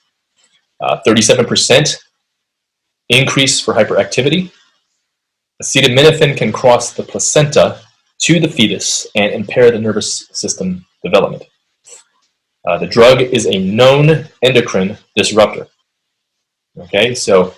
[0.80, 1.98] Uh, 37%
[3.10, 4.52] increase for hyperactivity.
[5.62, 7.80] Acetaminophen can cross the placenta
[8.20, 11.44] to the fetus and impair the nervous system development.
[12.68, 15.68] Uh, the drug is a known endocrine disruptor.
[16.78, 17.56] Okay, so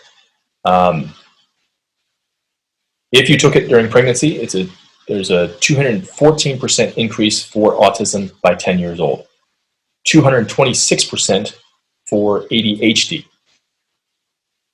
[0.65, 1.13] um,
[3.11, 4.67] if you took it during pregnancy, it's a
[5.07, 9.25] there's a 214% increase for autism by 10 years old,
[10.07, 11.55] 226%
[12.09, 13.25] for ADHD.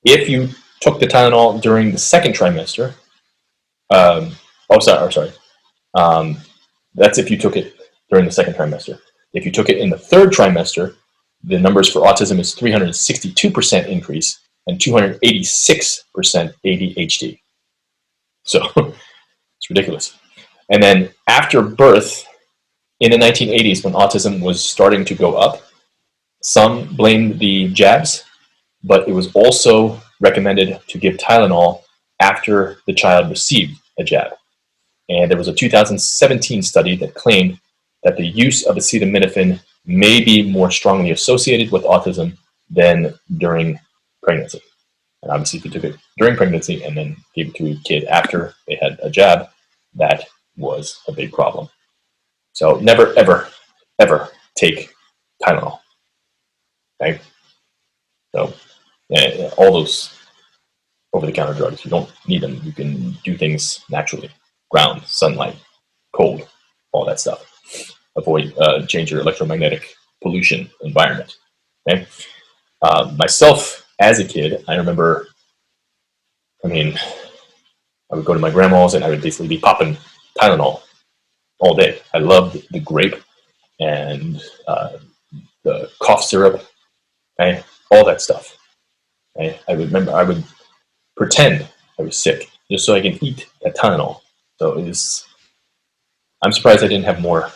[0.03, 0.49] If you
[0.81, 2.93] took the Tylenol during the second trimester,
[3.89, 4.31] um,
[4.69, 5.31] oh, sorry, sorry.
[5.95, 6.37] Um,
[6.93, 7.73] that's if you took it
[8.09, 8.99] during the second trimester.
[9.33, 10.95] If you took it in the third trimester,
[11.43, 15.21] the numbers for autism is 362% increase and 286%
[16.65, 17.39] ADHD.
[18.43, 20.17] So it's ridiculous.
[20.69, 22.25] And then after birth,
[23.01, 25.61] in the 1980s, when autism was starting to go up,
[26.45, 28.23] some blamed the jabs,
[28.83, 31.81] but it was also recommended to give Tylenol
[32.19, 34.31] after the child received a jab.
[35.09, 37.59] And there was a 2017 study that claimed
[38.03, 42.37] that the use of acetaminophen may be more strongly associated with autism
[42.69, 43.79] than during
[44.21, 44.61] pregnancy.
[45.23, 48.03] And obviously, if you took it during pregnancy and then gave it to a kid
[48.03, 49.47] after they had a jab,
[49.95, 50.25] that
[50.57, 51.69] was a big problem.
[52.53, 53.49] So never, ever,
[53.99, 54.93] ever take
[55.43, 55.79] Tylenol.
[57.01, 57.19] Okay?
[58.33, 58.53] So
[59.57, 60.17] all those
[61.13, 62.59] over-the-counter drugs, you don't need them.
[62.63, 64.29] You can do things naturally.
[64.71, 65.55] Ground, sunlight,
[66.13, 66.47] cold,
[66.91, 67.45] all that stuff.
[68.17, 71.37] Avoid, uh, change your electromagnetic pollution environment.
[71.87, 72.07] Okay?
[72.81, 75.27] Uh, myself, as a kid, I remember,
[76.63, 76.97] I mean,
[78.11, 79.97] I would go to my grandma's and I would basically be popping
[80.39, 80.81] Tylenol
[81.59, 82.01] all day.
[82.13, 83.15] I loved the grape
[83.79, 84.97] and uh,
[85.63, 86.65] the cough syrup,
[87.39, 87.63] okay?
[87.91, 88.57] all that stuff.
[89.37, 89.59] Okay?
[89.67, 90.43] I would remember I would
[91.15, 91.67] pretend
[91.99, 94.21] I was sick just so I can eat that Tylenol.
[94.59, 95.25] So it was.
[96.41, 97.49] I'm surprised I didn't have more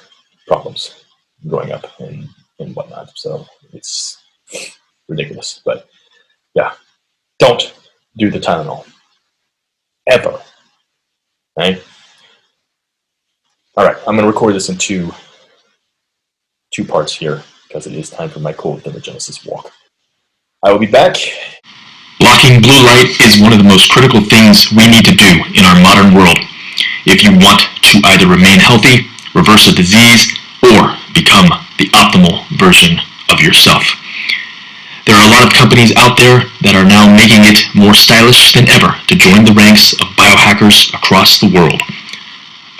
[0.47, 1.05] problems
[1.47, 2.27] growing up and,
[2.59, 3.11] and whatnot.
[3.15, 4.17] So it's
[5.07, 5.61] ridiculous.
[5.63, 5.87] But
[6.55, 6.73] yeah,
[7.37, 7.73] don't
[8.17, 8.87] do the Tylenol
[10.07, 10.41] ever.
[13.75, 15.11] All right, I'm going to record this in two
[16.71, 19.71] two parts here because it is time for my cold thermogenesis walk.
[20.65, 21.15] I will be back.
[22.19, 25.63] Blocking blue light is one of the most critical things we need to do in
[25.63, 26.41] our modern world
[27.05, 27.61] if you want
[27.93, 29.05] to either remain healthy,
[29.37, 30.33] reverse a disease,
[30.65, 31.47] or become
[31.77, 32.97] the optimal version
[33.29, 33.85] of yourself.
[35.05, 38.53] There are a lot of companies out there that are now making it more stylish
[38.53, 41.81] than ever to join the ranks of biohackers across the world.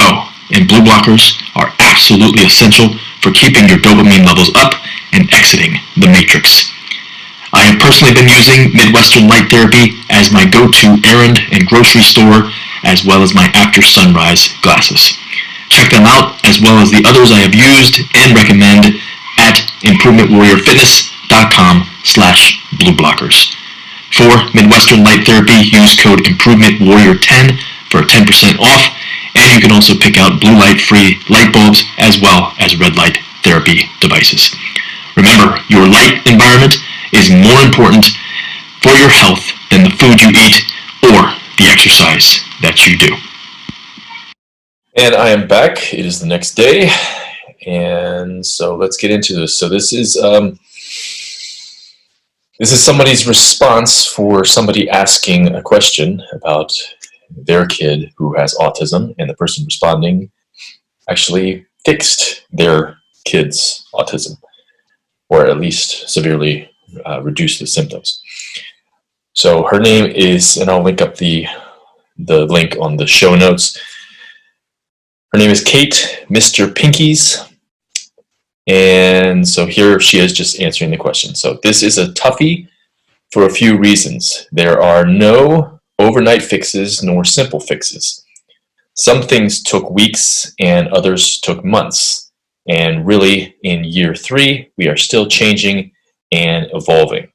[0.02, 4.79] Oh, and blue blockers are absolutely essential for keeping your dopamine levels up
[5.14, 6.72] and exiting the matrix.
[7.52, 12.52] I have personally been using Midwestern Light Therapy as my go-to errand and grocery store,
[12.84, 15.18] as well as my after sunrise glasses.
[15.70, 19.02] Check them out, as well as the others I have used and recommend
[19.42, 23.56] at improvementwarriorfitness.com slash blueblockers.
[24.14, 29.00] For Midwestern Light Therapy, use code IMPROVEMENTWARRIOR10 for 10% off
[29.36, 32.96] and you can also pick out blue light free light bulbs as well as red
[32.96, 34.56] light therapy devices.
[35.20, 36.76] Remember, your light environment
[37.12, 38.06] is more important
[38.82, 40.64] for your health than the food you eat
[41.04, 43.14] or the exercise that you do.
[44.96, 45.94] And I am back.
[45.94, 46.90] It is the next day.
[47.66, 49.60] And so let's get into this.
[49.60, 50.58] So this is um,
[52.58, 56.72] this is somebody's response for somebody asking a question about
[57.30, 60.32] their kid who has autism, and the person responding
[61.10, 64.38] actually fixed their kid's autism,
[65.30, 66.70] or at least severely
[67.06, 68.22] uh, reduced the symptoms.
[69.34, 71.48] So her name is, and I'll link up the
[72.18, 73.80] the link on the show notes.
[75.32, 76.68] Her name is Kate, Mr.
[76.68, 77.50] Pinkies.
[78.68, 81.34] And so here she is just answering the question.
[81.34, 82.68] So this is a toughie
[83.32, 84.48] for a few reasons.
[84.52, 88.24] There are no overnight fixes nor simple fixes.
[88.96, 92.29] Some things took weeks and others took months.
[92.70, 95.92] And really, in year three, we are still changing
[96.32, 97.32] and evolving.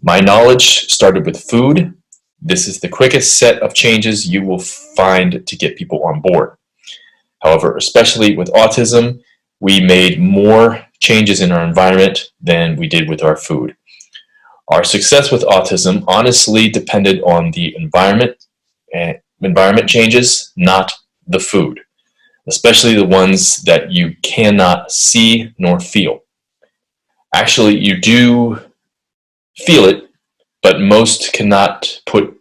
[0.00, 1.94] My knowledge started with food.
[2.40, 6.56] This is the quickest set of changes you will find to get people on board.
[7.42, 9.20] However, especially with autism,
[9.60, 13.76] we made more changes in our environment than we did with our food.
[14.68, 18.44] Our success with autism honestly depended on the environment
[18.94, 20.92] and environment changes, not
[21.26, 21.80] the food,
[22.48, 26.20] especially the ones that you cannot see nor feel.
[27.34, 28.58] Actually, you do
[29.56, 30.04] feel it,
[30.62, 32.34] but most cannot put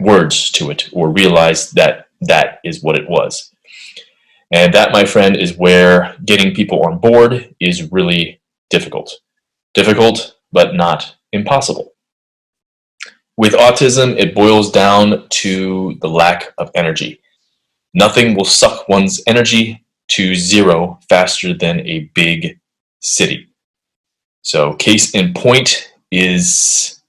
[0.00, 3.52] words to it or realize that that is what it was.
[4.50, 8.40] And that, my friend, is where getting people on board is really
[8.70, 9.12] difficult.
[9.74, 11.92] Difficult, but not impossible.
[13.36, 17.20] With autism, it boils down to the lack of energy.
[17.94, 22.58] Nothing will suck one's energy to zero faster than a big
[23.00, 23.48] city.
[24.42, 27.00] So, case in point is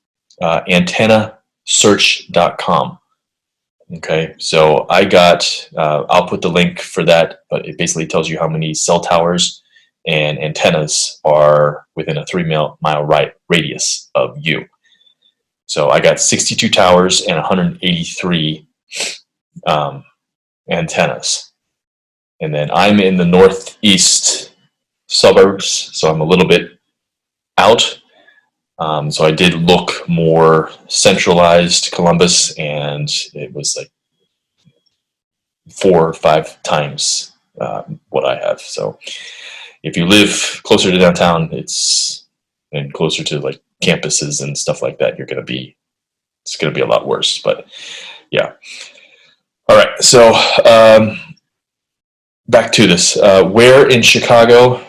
[0.42, 3.00] uh, antennasearch.com.
[3.98, 8.30] Okay, so I got, uh, I'll put the link for that, but it basically tells
[8.30, 9.64] you how many cell towers
[10.06, 14.66] and antennas are within a three mile, mile right radius of you.
[15.66, 18.68] So I got 62 towers and 183
[19.66, 20.04] um,
[20.70, 21.52] antennas.
[22.42, 24.56] And then I'm in the northeast
[25.08, 26.80] suburbs, so I'm a little bit
[27.58, 28.02] out.
[28.78, 33.92] Um, so I did look more centralized Columbus, and it was like
[35.70, 38.62] four or five times uh, what I have.
[38.62, 38.98] So
[39.84, 42.28] if you live closer to downtown, it's
[42.72, 45.76] and closer to like campuses and stuff like that, you're going to be,
[46.44, 47.42] it's going to be a lot worse.
[47.42, 47.66] But
[48.32, 48.54] yeah.
[49.70, 50.02] All right.
[50.02, 50.34] So
[50.66, 51.18] um,
[52.48, 53.16] back to this.
[53.16, 54.84] Uh, where in Chicago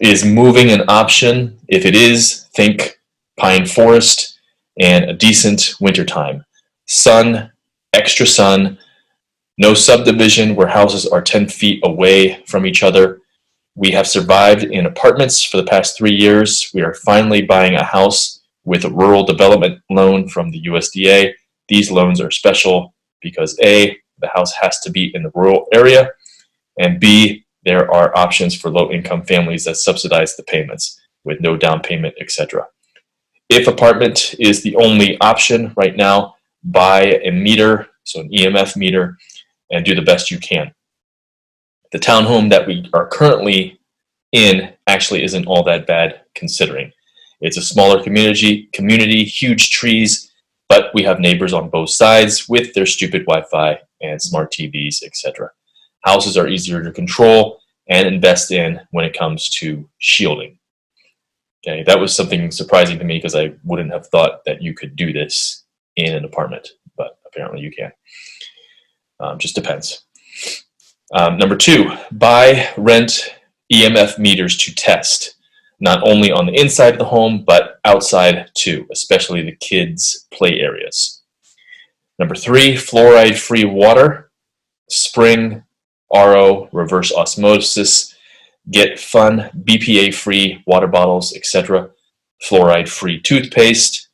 [0.00, 1.58] is moving an option?
[1.68, 2.98] If it is, think
[3.36, 4.38] pine forest
[4.80, 6.44] and a decent wintertime.
[6.86, 7.50] Sun,
[7.92, 8.78] extra sun,
[9.58, 13.20] no subdivision where houses are 10 feet away from each other
[13.78, 16.68] we have survived in apartments for the past three years.
[16.74, 21.34] We are finally buying a house with a rural development loan from the USDA.
[21.68, 26.10] These loans are special because A, the house has to be in the rural area,
[26.78, 31.56] and B, there are options for low income families that subsidize the payments with no
[31.56, 32.66] down payment, etc.
[33.48, 39.16] If apartment is the only option right now, buy a meter, so an EMF meter,
[39.70, 40.72] and do the best you can.
[41.92, 43.80] The townhome that we are currently
[44.32, 46.92] in actually isn't all that bad considering.
[47.40, 50.27] It's a smaller community, community, huge trees,
[50.68, 55.50] but we have neighbors on both sides with their stupid Wi-Fi and smart TVs, etc.
[56.04, 60.58] Houses are easier to control and invest in when it comes to shielding.
[61.66, 64.94] Okay, that was something surprising to me because I wouldn't have thought that you could
[64.94, 65.64] do this
[65.96, 67.92] in an apartment, but apparently you can.
[69.20, 70.04] Um, just depends.
[71.12, 73.34] Um, number two, buy, rent
[73.72, 75.34] EMF meters to test,
[75.80, 80.60] not only on the inside of the home, but outside too, especially the kids' play
[80.60, 81.22] areas.
[82.18, 84.30] Number three, fluoride free water,
[84.90, 85.62] spring,
[86.12, 88.14] RO, reverse osmosis,
[88.70, 91.90] get fun, BPA free water bottles, etc.
[92.42, 94.08] Fluoride free toothpaste.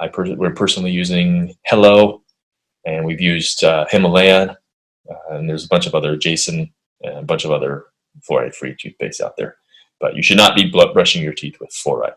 [0.00, 2.22] I per- we're personally using Hello,
[2.84, 4.58] and we've used uh, Himalaya
[5.10, 7.86] uh, and there's a bunch of other Jason and a bunch of other
[8.28, 9.56] fluoride-free toothpaste out there.
[10.00, 12.14] But you should not be brushing your teeth with fluoride.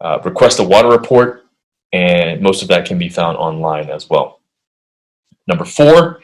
[0.00, 1.46] Uh, request a water report,
[1.92, 4.40] and most of that can be found online as well.
[5.46, 6.20] Number four,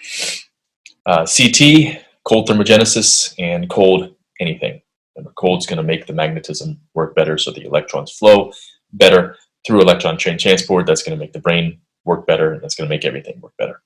[1.07, 4.83] uh, CT, cold thermogenesis, and cold anything.
[5.17, 8.53] Remember, cold is going to make the magnetism work better so the electrons flow
[8.95, 9.37] better
[9.67, 10.87] through electron train transport.
[10.87, 13.53] That's going to make the brain work better, and that's going to make everything work
[13.59, 13.83] better.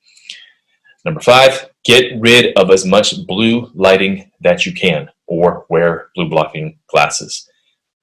[1.06, 6.28] Number five, get rid of as much blue lighting that you can or wear blue
[6.28, 7.48] blocking glasses.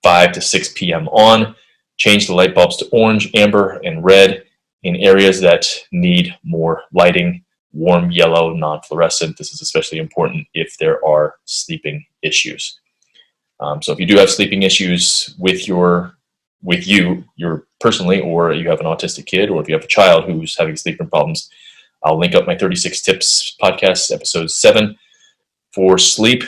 [0.03, 1.09] 5 to 6 p.m.
[1.09, 1.53] on,
[1.97, 4.45] change the light bulbs to orange, amber, and red
[4.84, 7.43] in areas that need more lighting.
[7.73, 9.38] Warm yellow, non-fluorescent.
[9.38, 12.80] This is especially important if there are sleeping issues.
[13.59, 16.17] Um, so if you do have sleeping issues with your
[16.61, 19.88] with you, your personally, or you have an autistic kid, or if you have a
[19.88, 21.49] child who's having sleeping problems,
[22.03, 24.97] I'll link up my 36 Tips podcast, episode seven,
[25.73, 26.43] for sleep.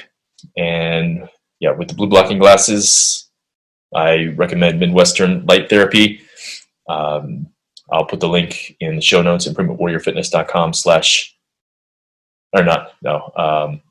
[0.57, 1.29] And
[1.59, 3.29] yeah, with the blue blocking glasses,
[3.93, 6.21] I recommend Midwestern Light Therapy.
[6.89, 7.47] Um,
[7.91, 11.35] I'll put the link in the show notes, improvementwarriorfitness.com slash,
[12.53, 13.81] or not, no, um,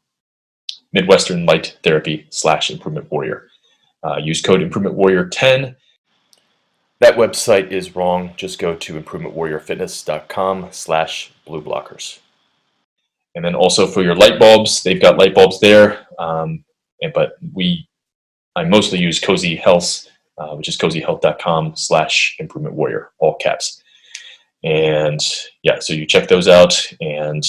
[0.93, 3.49] Midwestern Light Therapy slash Improvement Warrior.
[4.03, 5.77] Uh, use code Improvement Warrior 10
[7.05, 8.33] that website is wrong.
[8.37, 12.19] Just go to improvementwarriorfitness.com slash blue blockers.
[13.35, 16.07] And then also for your light bulbs, they've got light bulbs there.
[16.19, 16.65] Um,
[17.03, 17.89] and, but we,
[18.57, 20.07] I mostly use Cozy Health,
[20.39, 23.83] uh, which is cozyhealth.com slash improvement warrior, all caps.
[24.63, 25.21] And
[25.63, 27.43] yeah, so you check those out and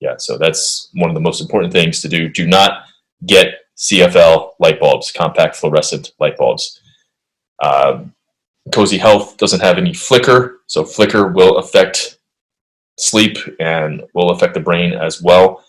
[0.00, 2.28] Yeah, so that's one of the most important things to do.
[2.28, 2.84] Do not
[3.26, 6.80] get CFL light bulbs, compact fluorescent light bulbs.
[7.58, 8.04] Uh,
[8.72, 12.18] Cozy Health doesn't have any flicker, so flicker will affect
[12.98, 15.64] sleep and will affect the brain as well.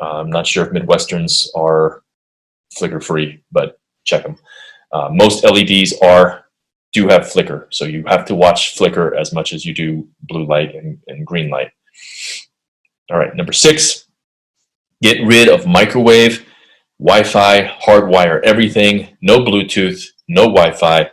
[0.00, 2.02] Uh, I'm not sure if Midwesterns are
[2.72, 4.36] flicker free, but check them.
[4.92, 6.44] Uh, most LEDs are
[6.92, 10.46] do have flicker, so you have to watch flicker as much as you do blue
[10.46, 11.72] light and, and green light.
[13.10, 14.06] All right, number six,
[15.02, 16.46] get rid of microwave,
[17.00, 21.10] Wi-Fi, hardwire everything, no Bluetooth, no Wi-Fi,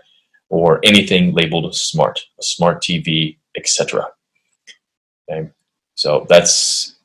[0.49, 4.07] or anything labeled smart, a smart TV, etc.
[5.31, 5.49] Okay,
[5.95, 6.95] so that's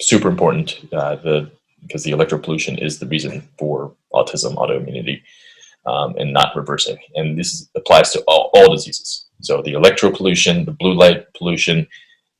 [0.00, 0.80] super important.
[0.92, 1.50] Uh, the
[1.82, 5.20] because the electropollution is the reason for autism, autoimmunity,
[5.86, 6.96] um, and not reversing.
[7.14, 9.26] And this applies to all, all diseases.
[9.42, 11.86] So the electropollution, the blue light pollution,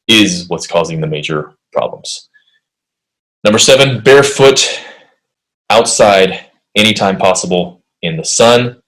[0.09, 2.31] is what's causing the major problems.
[3.45, 4.81] Number seven, barefoot
[5.69, 8.81] outside anytime possible in the sun.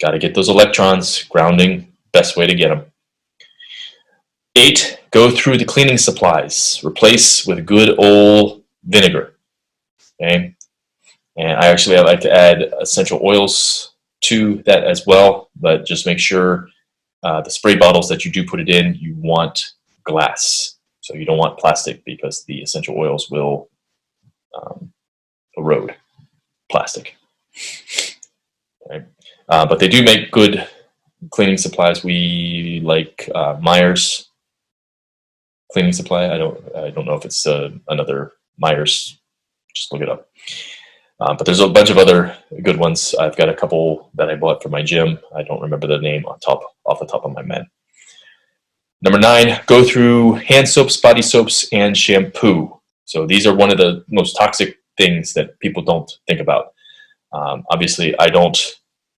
[0.00, 2.86] Got to get those electrons, grounding, best way to get them.
[4.56, 6.80] Eight, go through the cleaning supplies.
[6.84, 9.36] Replace with good old vinegar.
[10.20, 10.54] Okay.
[11.36, 16.06] And I actually I like to add essential oils to that as well, but just
[16.06, 16.68] make sure
[17.22, 19.72] uh, the spray bottles that you do put it in, you want
[20.04, 20.78] glass.
[21.00, 23.68] So you don't want plastic because the essential oils will
[24.54, 24.92] um,
[25.56, 25.94] erode
[26.70, 27.16] plastic.
[29.48, 30.66] Uh, but they do make good
[31.30, 32.04] cleaning supplies.
[32.04, 34.30] We like uh, Myers
[35.72, 36.30] cleaning supply.
[36.32, 39.18] I don't I don't know if it's uh, another Myers.
[39.74, 40.28] Just look it up.
[41.20, 43.14] Um, but there's a bunch of other good ones.
[43.14, 45.18] I've got a couple that I bought for my gym.
[45.34, 47.66] I don't remember the name on top off the top of my head.
[49.02, 52.80] Number nine, go through hand soaps, body soaps, and shampoo.
[53.04, 56.72] So these are one of the most toxic things that people don't think about.
[57.32, 58.58] Um, obviously, I don't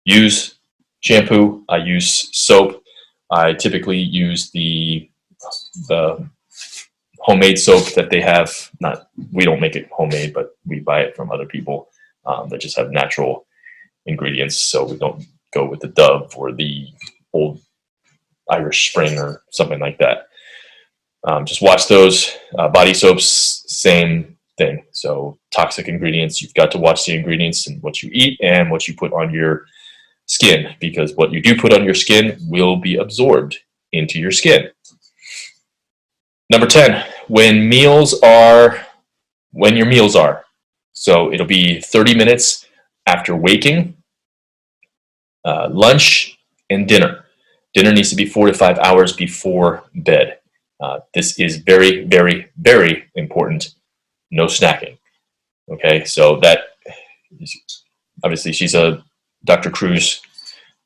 [0.06, 0.56] use
[1.02, 1.64] shampoo.
[1.70, 2.82] I use soap.
[3.32, 5.10] I typically use the
[5.88, 6.30] the
[7.24, 8.70] homemade soap that they have.
[8.80, 11.90] Not we don't make it homemade, but we buy it from other people
[12.26, 13.46] um, that just have natural
[14.06, 14.58] ingredients.
[14.58, 16.88] So we don't go with the Dove or the
[17.32, 17.62] old
[18.50, 20.28] Irish Spring or something like that.
[21.26, 23.64] Um, just watch those uh, body soaps.
[23.68, 24.84] Same thing.
[24.92, 26.42] So toxic ingredients.
[26.42, 29.34] You've got to watch the ingredients and what you eat and what you put on
[29.34, 29.66] your
[30.26, 33.58] skin because what you do put on your skin will be absorbed
[33.94, 34.70] into your skin.
[36.50, 38.86] Number 10, when meals are,
[39.52, 40.44] when your meals are.
[40.94, 42.68] So it'll be 30 minutes
[43.06, 43.98] after waking,
[45.46, 46.38] uh, lunch,
[46.70, 47.26] and dinner.
[47.74, 50.40] Dinner needs to be four to five hours before bed.
[50.80, 53.74] Uh, this is very, very, very important.
[54.32, 54.98] No snacking.
[55.72, 56.60] Okay, so that
[58.24, 59.04] obviously she's a
[59.46, 59.70] Dr.
[59.70, 60.22] Kruse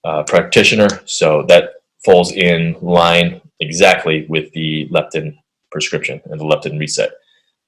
[0.03, 1.73] uh, practitioner, so that
[2.05, 5.37] falls in line exactly with the leptin
[5.71, 7.11] prescription and the leptin reset.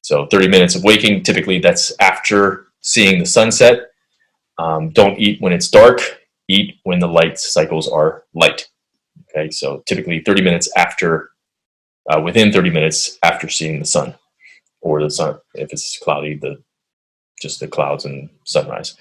[0.02, 3.92] So 30 minutes of waking, typically that's after seeing the sunset.
[4.58, 6.02] Um, don't eat when it's dark,
[6.48, 8.68] eat when the light cycles are light.
[9.30, 11.32] Okay, so typically 30 minutes after,
[12.10, 14.16] uh, within 30 minutes after seeing the sun
[14.82, 16.62] or the sun, if it's cloudy, the
[17.42, 18.98] just the clouds and sunrise.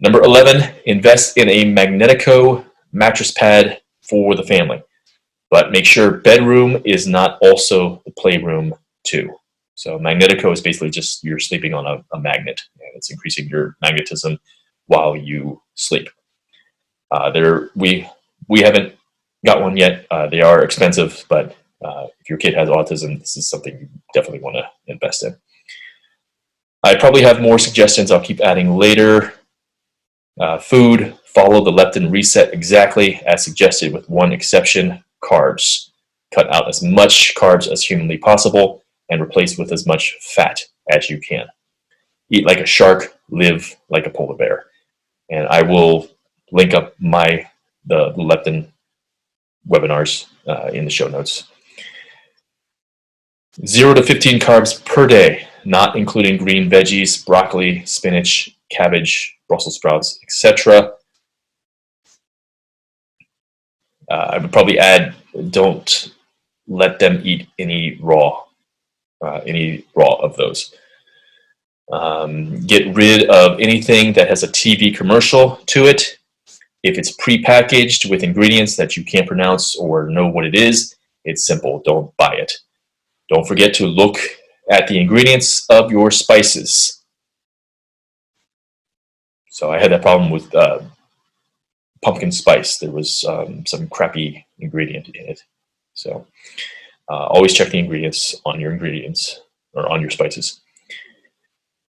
[0.00, 4.82] Number 11, invest in a Magnetico mattress pad for the family.
[5.50, 8.74] But make sure bedroom is not also the playroom
[9.04, 9.34] too.
[9.74, 13.76] So Magnetico is basically just you're sleeping on a, a magnet and it's increasing your
[13.80, 14.38] magnetism
[14.86, 16.08] while you sleep.
[17.10, 18.08] Uh, there we
[18.48, 18.94] we haven't
[19.44, 20.06] got one yet.
[20.10, 23.88] Uh, they are expensive, but uh, if your kid has autism, this is something you
[24.12, 25.36] definitely want to invest in.
[26.82, 29.34] I probably have more suggestions I'll keep adding later.
[30.38, 35.90] Uh, food, follow the leptin reset exactly as suggested with one exception, carbs.
[36.32, 40.60] Cut out as much carbs as humanly possible and replace with as much fat
[40.90, 41.46] as you can.
[42.30, 44.66] Eat like a shark, live like a polar bear.
[45.30, 46.08] And I will
[46.52, 47.46] link up my
[47.86, 48.70] the leptin
[49.68, 51.44] webinars uh, in the show notes.
[53.66, 60.18] Zero to 15 carbs per day, not including green veggies, broccoli, spinach, cabbage, Brussels sprouts,
[60.22, 60.92] etc.
[64.10, 65.14] Uh, I would probably add,
[65.50, 66.12] don't
[66.66, 68.42] let them eat any raw,
[69.24, 70.74] uh, any raw of those.
[71.92, 76.18] Um, get rid of anything that has a TV commercial to it.
[76.82, 81.46] If it's prepackaged with ingredients that you can't pronounce or know what it is, it's
[81.46, 81.82] simple.
[81.84, 82.52] Don't buy it.
[83.28, 84.18] Don't forget to look
[84.70, 87.04] at the ingredients of your spices.
[89.50, 90.80] So I had that problem with uh,
[92.02, 92.78] pumpkin spice.
[92.78, 95.42] There was um, some crappy ingredient in it.
[95.94, 96.26] So
[97.08, 99.40] uh, always check the ingredients on your ingredients
[99.74, 100.60] or on your spices.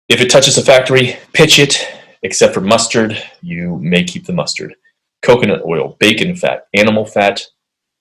[0.09, 1.79] If it touches a factory, pitch it.
[2.23, 4.75] Except for mustard, you may keep the mustard.
[5.21, 7.43] Coconut oil, bacon fat, animal fat.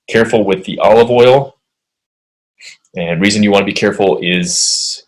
[0.09, 1.57] Careful with the olive oil.
[2.95, 5.03] And reason you want to be careful is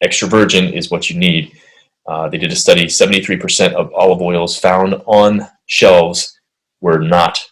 [0.00, 1.52] extra virgin is what you need.
[2.06, 6.40] Uh, they did a study, 73% of olive oils found on shelves
[6.80, 7.48] were not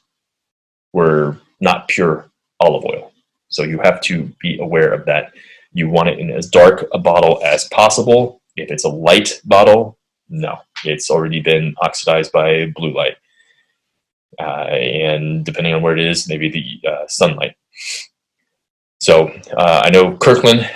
[0.92, 2.30] were not pure
[2.60, 3.12] olive oil.
[3.48, 5.32] So you have to be aware of that.
[5.72, 8.42] You want it in as dark a bottle as possible.
[8.56, 13.16] If it's a light bottle, no, it's already been oxidized by blue light.
[14.40, 17.54] Uh, and depending on where it is, maybe the uh, sunlight.
[19.00, 20.68] So uh, I know Kirkland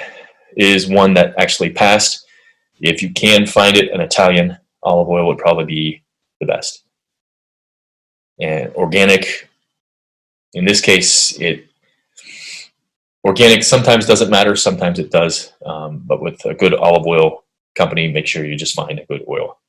[0.56, 2.24] is one that actually passed.
[2.80, 6.04] If you can find it, an Italian olive oil would probably be
[6.40, 6.81] the best.
[8.42, 9.48] And organic,
[10.52, 11.66] in this case, it
[13.24, 15.52] organic sometimes doesn't matter, sometimes it does.
[15.64, 17.44] Um, but with a good olive oil
[17.76, 19.60] company, make sure you just find a good oil.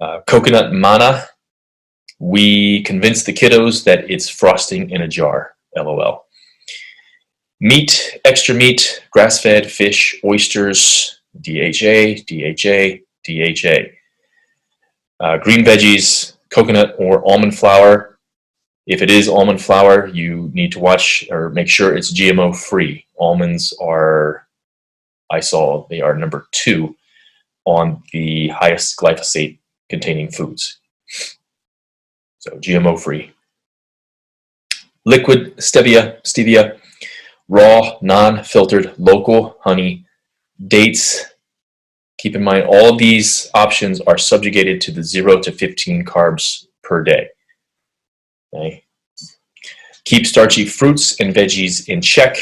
[0.00, 1.24] Uh, coconut manna,
[2.20, 5.56] we convinced the kiddos that it's frosting in a jar.
[5.76, 6.26] LOL.
[7.60, 13.90] Meat, extra meat, grass fed, fish, oysters, DHA, DHA, DHA.
[15.20, 18.18] Uh, green veggies, coconut or almond flour.
[18.86, 23.06] If it is almond flour, you need to watch or make sure it's GMO free.
[23.18, 24.46] Almonds are,
[25.30, 26.96] I saw, they are number two
[27.64, 29.58] on the highest glyphosate
[29.88, 30.78] containing foods.
[32.38, 33.32] So GMO free.
[35.04, 36.78] Liquid stevia, stevia,
[37.48, 40.06] raw, non-filtered, local honey,
[40.68, 41.26] dates.
[42.20, 47.02] Keep in mind all these options are subjugated to the 0 to 15 carbs per
[47.02, 47.28] day.
[48.54, 48.84] Okay.
[50.04, 52.36] Keep starchy fruits and veggies in check.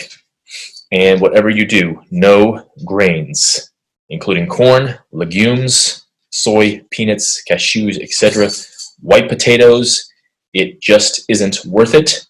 [0.91, 3.71] And whatever you do, no grains,
[4.09, 8.51] including corn, legumes, soy, peanuts, cashews, etc.
[8.99, 10.11] White potatoes,
[10.55, 12.27] it just isn't worth it.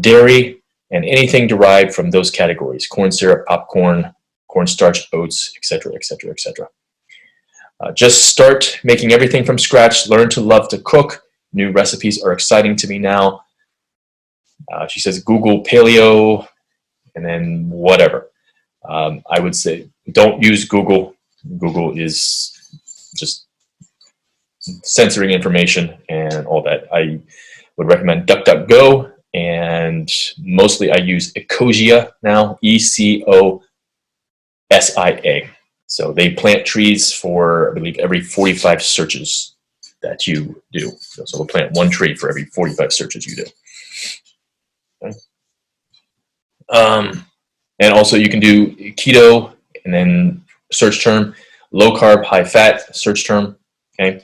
[0.00, 4.14] Dairy and anything derived from those categories corn syrup, popcorn,
[4.48, 6.68] cornstarch, oats, etc., etc., etc.
[7.94, 10.08] Just start making everything from scratch.
[10.08, 11.22] Learn to love to cook.
[11.52, 13.42] New recipes are exciting to me now.
[14.72, 16.46] Uh, she says Google Paleo
[17.14, 18.30] and then whatever.
[18.88, 21.14] Um, I would say don't use Google.
[21.58, 22.52] Google is
[23.16, 23.46] just
[24.60, 26.88] censoring information and all that.
[26.92, 27.20] I
[27.76, 33.62] would recommend DuckDuckGo and mostly I use Ecosia now, E C O
[34.70, 35.50] S I A.
[35.88, 39.56] So they plant trees for, I believe, every 45 searches
[40.02, 40.92] that you do.
[41.00, 43.44] So they'll plant one tree for every 45 searches you do.
[45.02, 45.18] Okay.
[46.68, 47.24] Um,
[47.78, 49.54] and also you can do keto
[49.84, 51.34] and then search term,
[51.72, 53.56] low carb, high fat, search term.
[53.98, 54.22] Okay.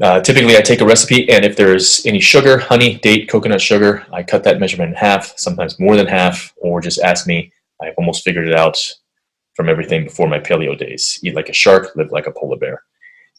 [0.00, 4.06] Uh, typically, I take a recipe, and if there's any sugar, honey, date, coconut sugar,
[4.12, 7.52] I cut that measurement in half, sometimes more than half, or just ask me.
[7.82, 8.78] I've almost figured it out
[9.58, 11.18] from everything before my paleo days.
[11.24, 12.84] Eat like a shark, live like a polar bear.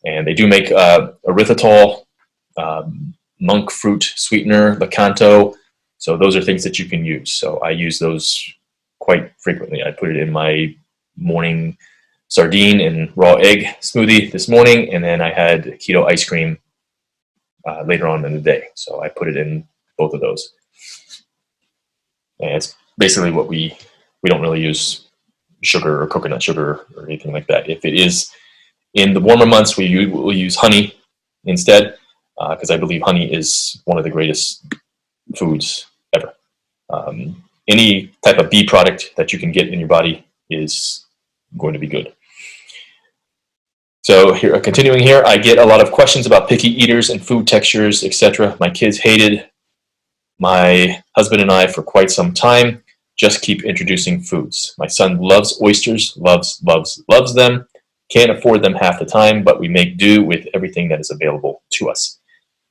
[0.05, 2.03] And they do make uh, erythritol,
[2.57, 5.55] um, monk fruit sweetener, Lakanto.
[5.97, 7.31] So those are things that you can use.
[7.31, 8.53] So I use those
[8.99, 9.81] quite frequently.
[9.81, 10.75] I put it in my
[11.15, 11.77] morning
[12.27, 16.57] sardine and raw egg smoothie this morning, and then I had keto ice cream
[17.65, 18.65] uh, later on in the day.
[18.75, 19.65] So I put it in
[19.97, 20.51] both of those.
[22.41, 23.77] And it's basically what we
[24.21, 25.09] we don't really use
[25.61, 27.69] sugar or coconut sugar or anything like that.
[27.69, 28.31] If it is
[28.94, 30.95] in the warmer months, we will use honey
[31.45, 31.98] instead,
[32.38, 34.65] because uh, I believe honey is one of the greatest
[35.36, 36.34] foods ever.
[36.90, 41.06] Um, any type of bee product that you can get in your body is
[41.57, 42.14] going to be good.
[44.02, 47.48] So here, continuing here, I get a lot of questions about picky eaters and food
[47.48, 48.57] textures, etc.
[48.60, 49.48] My kids hated
[50.40, 52.84] my husband and I for quite some time.
[53.19, 54.73] Just keep introducing foods.
[54.77, 57.67] My son loves oysters, loves, loves, loves them.
[58.09, 61.63] Can't afford them half the time, but we make do with everything that is available
[61.73, 62.19] to us.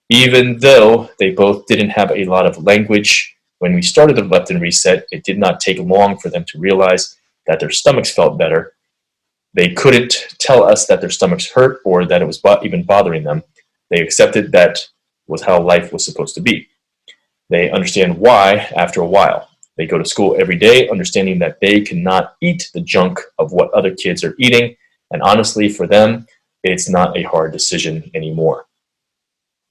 [0.09, 4.61] Even though they both didn't have a lot of language when we started the leptin
[4.61, 7.17] reset, it did not take long for them to realize
[7.47, 8.73] that their stomachs felt better
[9.55, 13.43] they couldn't tell us that their stomachs hurt or that it was even bothering them.
[13.91, 14.79] They accepted that
[15.27, 16.69] was how life was supposed to be.
[17.51, 19.48] They understand why after a while.
[19.79, 23.73] They go to school every day understanding that they cannot eat the junk of what
[23.73, 24.77] other kids are eating.
[25.13, 26.27] And honestly, for them,
[26.65, 28.67] it's not a hard decision anymore.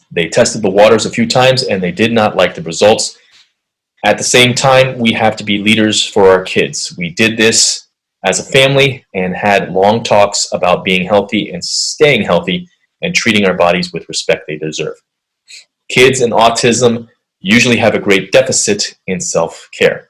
[0.10, 3.18] They tested the waters a few times and they did not like the results.
[4.06, 6.96] At the same time, we have to be leaders for our kids.
[6.98, 7.88] We did this
[8.24, 12.70] as a family and had long talks about being healthy and staying healthy
[13.02, 14.96] and treating our bodies with respect they deserve.
[15.90, 17.10] Kids and autism
[17.40, 20.10] usually have a great deficit in self care.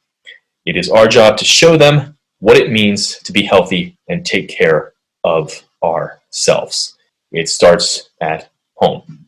[0.66, 4.50] It is our job to show them what it means to be healthy and take
[4.50, 4.94] care
[5.24, 6.98] of ourselves.
[7.32, 9.26] It starts at home.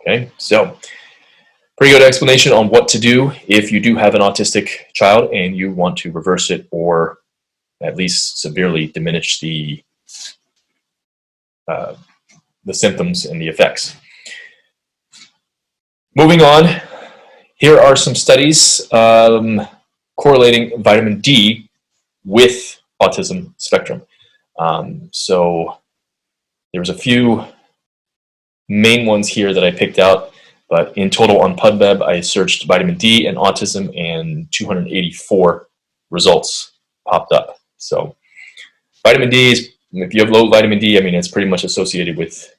[0.00, 0.76] Okay, so
[1.78, 5.56] pretty good explanation on what to do if you do have an autistic child and
[5.56, 7.18] you want to reverse it or
[7.82, 9.82] at least severely diminish the
[11.66, 11.94] uh,
[12.64, 13.96] the symptoms and the effects.
[16.16, 16.80] Moving on,
[17.56, 19.66] here are some studies um,
[20.16, 21.68] correlating vitamin D
[22.24, 24.00] with autism spectrum.
[24.56, 25.78] Um, so
[26.72, 27.44] there was a few
[28.68, 30.32] main ones here that I picked out,
[30.70, 35.66] but in total on PubMed, I searched vitamin D and autism, and 284
[36.12, 36.74] results
[37.08, 37.58] popped up.
[37.76, 38.14] So
[39.04, 42.16] vitamin D is, if you have low vitamin D, I mean, it's pretty much associated
[42.16, 42.54] with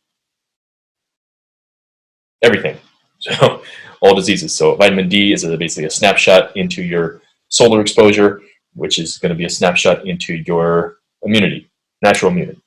[2.41, 2.77] everything.
[3.25, 3.63] So
[4.01, 4.55] all diseases.
[4.55, 8.41] So vitamin D is a, basically a snapshot into your solar exposure,
[8.73, 11.69] which is going to be a snapshot into your immunity,
[12.01, 12.61] natural immunity.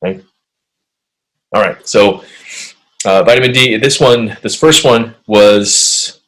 [0.00, 0.22] Right?
[1.52, 1.88] All right.
[1.88, 2.22] So
[3.04, 3.76] uh, vitamin D.
[3.76, 6.20] This one, this first one was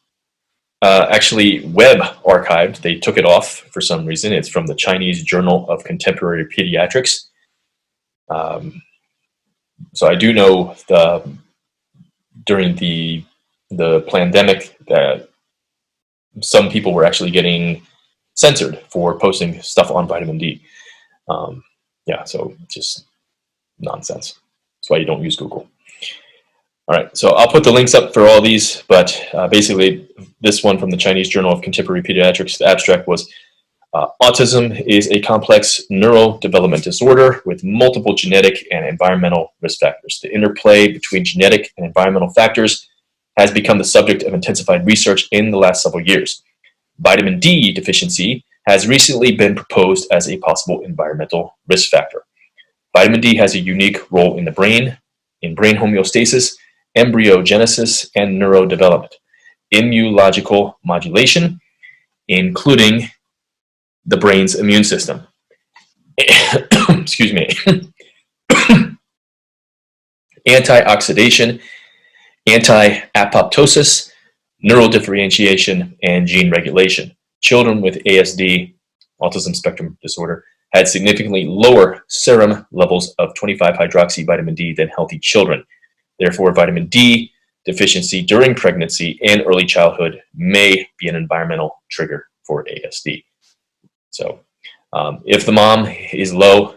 [0.81, 2.81] uh, actually web archived.
[2.81, 4.33] They took it off for some reason.
[4.33, 7.29] It's from the Chinese Journal of Contemporary Pediatrics.
[8.29, 8.81] Um,
[9.93, 11.23] so I do know the
[12.45, 13.23] during the
[13.71, 15.29] the pandemic that
[16.41, 17.81] some people were actually getting
[18.35, 20.61] censored for posting stuff on vitamin D.
[21.27, 21.63] Um,
[22.05, 23.05] yeah, so just
[23.79, 24.39] nonsense.
[24.77, 25.67] That's why you don't use Google.
[26.87, 30.09] All right, so I'll put the links up for all these, but uh, basically,
[30.41, 33.31] this one from the Chinese Journal of Contemporary Pediatrics, the abstract was
[33.93, 40.19] uh, Autism is a complex neurodevelopment disorder with multiple genetic and environmental risk factors.
[40.21, 42.87] The interplay between genetic and environmental factors
[43.37, 46.43] has become the subject of intensified research in the last several years.
[46.99, 52.23] Vitamin D deficiency has recently been proposed as a possible environmental risk factor.
[52.95, 54.97] Vitamin D has a unique role in the brain,
[55.41, 56.55] in brain homeostasis,
[56.97, 59.13] embryogenesis, and neurodevelopment,
[59.73, 61.59] immunological modulation,
[62.27, 63.09] including
[64.05, 65.25] the brain's immune system.
[66.89, 67.47] Excuse me.
[70.47, 71.61] Antioxidation
[72.47, 74.11] anti-apoptosis,
[74.61, 77.15] neural differentiation, and gene regulation.
[77.41, 78.73] Children with ASD,
[79.21, 80.43] autism spectrum disorder,
[80.73, 85.63] had significantly lower serum levels of 25 hydroxy vitamin D than healthy children.
[86.19, 87.31] Therefore, vitamin D
[87.65, 93.23] deficiency during pregnancy and early childhood may be an environmental trigger for ASD.
[94.09, 94.39] So,
[94.93, 96.75] um, if the mom is low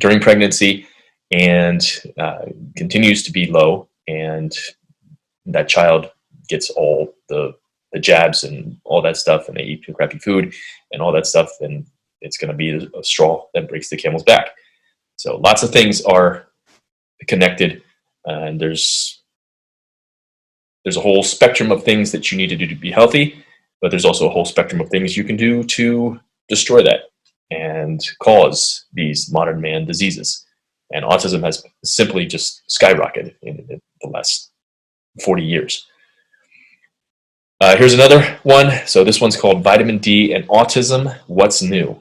[0.00, 0.86] during pregnancy
[1.30, 1.80] and
[2.18, 4.52] uh, continues to be low and
[5.46, 6.10] that child
[6.48, 7.54] gets all the
[7.92, 10.52] the jabs and all that stuff, and they eat crappy food
[10.90, 11.86] and all that stuff, then
[12.20, 14.50] it's going to be a straw that breaks the camel's back.
[15.16, 16.48] So lots of things are
[17.28, 17.82] connected,
[18.28, 19.22] uh, and there's
[20.84, 23.44] there's a whole spectrum of things that you need to do to be healthy,
[23.80, 27.02] but there's also a whole spectrum of things you can do to destroy that
[27.50, 30.44] and cause these modern man diseases.
[30.92, 34.50] And autism has simply just skyrocketed in the last
[35.22, 35.86] 40 years.
[37.60, 38.70] Uh, here's another one.
[38.86, 42.00] So this one's called Vitamin D and Autism What's New?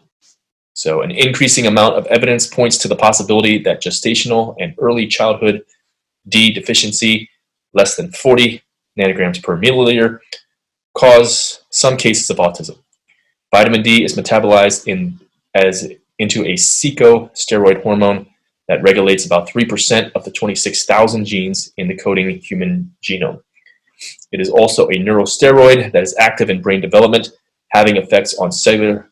[0.76, 5.62] So, an increasing amount of evidence points to the possibility that gestational and early childhood
[6.28, 7.30] D deficiency,
[7.74, 8.64] less than 40
[9.00, 10.20] nanograms per milliliter,
[10.96, 12.80] cause some cases of autism.
[13.54, 15.20] Vitamin D is metabolized in,
[15.54, 18.26] as into a steroid hormone
[18.68, 23.42] that regulates about 3% of the 26,000 genes in the coding human genome.
[24.32, 27.30] It is also a neurosteroid that is active in brain development,
[27.70, 29.12] having effects on cellular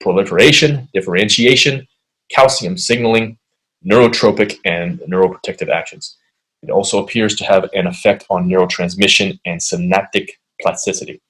[0.00, 1.86] proliferation, differentiation,
[2.30, 3.38] calcium signaling,
[3.84, 6.16] neurotropic, and neuroprotective actions.
[6.62, 11.20] It also appears to have an effect on neurotransmission and synaptic plasticity.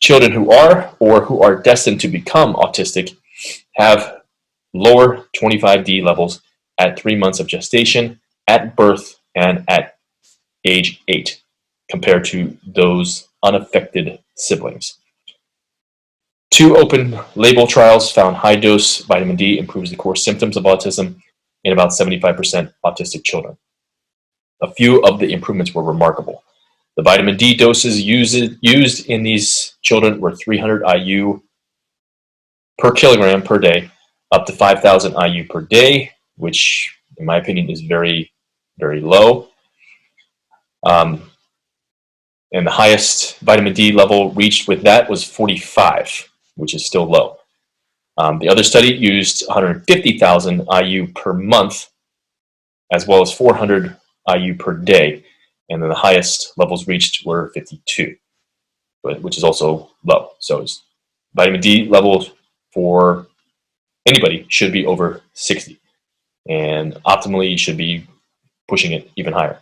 [0.00, 3.16] Children who are or who are destined to become autistic
[3.74, 4.20] have
[4.72, 6.40] lower 25D levels
[6.78, 9.98] at three months of gestation, at birth, and at
[10.64, 11.42] age eight,
[11.90, 14.98] compared to those unaffected siblings.
[16.50, 21.20] Two open label trials found high dose vitamin D improves the core symptoms of autism
[21.64, 23.56] in about 75% autistic children.
[24.62, 26.42] A few of the improvements were remarkable.
[26.96, 31.42] The vitamin D doses used, in these children were 300 IU
[32.78, 33.90] per kilogram per day,
[34.32, 38.32] up to 5,000 IU per day, which, in my opinion, is very,
[38.78, 39.48] very low.
[40.84, 41.30] Um,
[42.52, 47.38] and the highest vitamin D level reached with that was 45, which is still low.
[48.18, 51.88] Um, the other study used 150,000 IU per month,
[52.92, 53.96] as well as 400
[54.34, 55.24] IU per day,
[55.68, 58.16] and then the highest levels reached were 52,
[59.02, 60.30] but, which is also low.
[60.38, 60.64] So
[61.34, 62.30] vitamin D levels
[62.72, 63.26] for
[64.06, 65.78] anybody should be over 60,
[66.48, 68.06] and optimally you should be
[68.68, 69.60] pushing it even higher.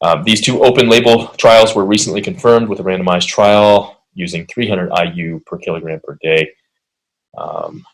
[0.00, 4.90] Um, these two open label trials were recently confirmed with a randomized trial using 300
[5.04, 6.50] IU per kilogram per day.
[7.36, 7.84] Um,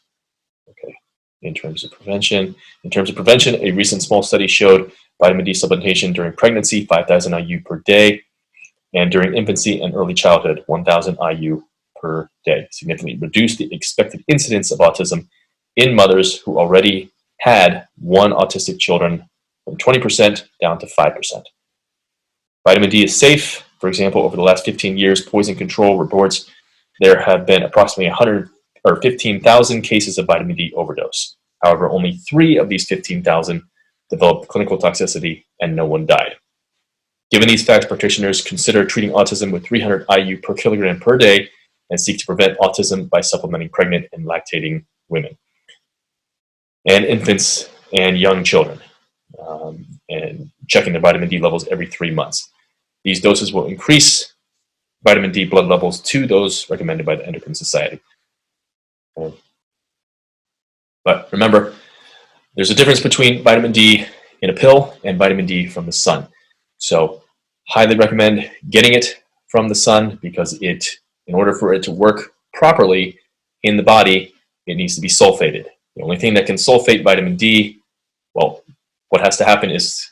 [0.69, 0.95] okay,
[1.43, 2.55] in terms of prevention.
[2.85, 7.33] In terms of prevention, a recent small study showed vitamin D supplementation during pregnancy, 5,000
[7.33, 8.23] IU per day,
[8.95, 11.63] and during infancy and early childhood, 1,000 IU
[11.97, 15.29] per day, significantly reduced the expected incidence of autism
[15.77, 17.11] in mothers who already
[17.41, 19.25] had one autistic children
[19.65, 21.43] from 20% down to 5%.
[22.67, 23.65] Vitamin D is safe.
[23.79, 26.51] For example, over the last 15 years, Poison Control reports
[27.01, 28.51] there have been approximately 100
[28.85, 31.37] or 15,000 cases of vitamin D overdose.
[31.63, 33.63] However, only three of these 15,000
[34.11, 36.35] developed clinical toxicity and no one died.
[37.31, 41.49] Given these facts, practitioners consider treating autism with 300 IU per kilogram per day
[41.89, 45.39] and seek to prevent autism by supplementing pregnant and lactating women
[46.87, 48.81] and infants and young children
[49.47, 52.51] um, and checking their vitamin D levels every three months.
[53.05, 54.35] These doses will increase
[55.03, 58.01] vitamin D blood levels to those recommended by the Endocrine Society.
[59.17, 59.37] Okay.
[61.05, 61.75] But remember,
[62.55, 64.07] there's a difference between vitamin D
[64.43, 66.29] in a pill and vitamin D from the sun.
[66.79, 67.23] So
[67.69, 70.87] highly recommend getting it from the sun because it,
[71.27, 73.19] in order for it to work properly
[73.63, 74.35] in the body,
[74.67, 75.67] it needs to be sulfated.
[76.01, 77.83] The only thing that can sulfate vitamin D,
[78.33, 78.63] well,
[79.11, 80.11] what has to happen is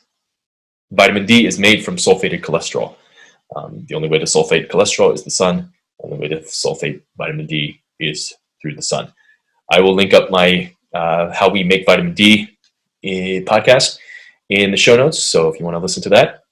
[0.91, 2.93] vitamin D is made from sulfated cholesterol.
[3.55, 5.73] Um, the only way to sulfate cholesterol is the sun.
[5.99, 9.11] The only way to sulfate vitamin D is through the sun.
[9.71, 12.55] I will link up my uh, How We Make Vitamin D
[13.03, 13.97] eh, podcast
[14.49, 15.23] in the show notes.
[15.23, 16.43] So if you want to listen to that.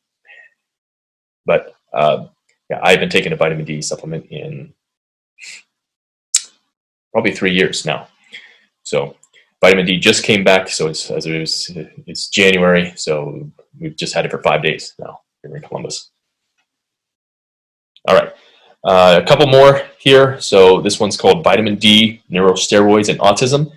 [1.46, 2.26] But uh,
[2.72, 4.74] yeah, I've been taking a vitamin D supplement in
[7.14, 8.08] probably three years now.
[8.82, 9.16] So
[9.62, 10.70] vitamin D just came back.
[10.70, 11.72] So it's as it was,
[12.06, 12.94] it's January.
[12.96, 16.12] So we've just had it for five days now here in Columbus.
[18.08, 18.32] All right.
[18.84, 20.40] Uh, a couple more here.
[20.40, 23.72] So this one's called vitamin D, neurosteroids, and autism.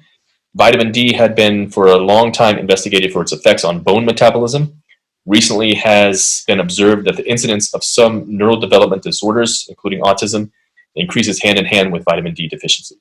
[0.55, 4.82] Vitamin D had been for a long time investigated for its effects on bone metabolism.
[5.27, 10.51] Recently has been observed that the incidence of some neurodevelopment disorders, including autism,
[10.97, 12.97] increases hand in hand with vitamin D deficiency.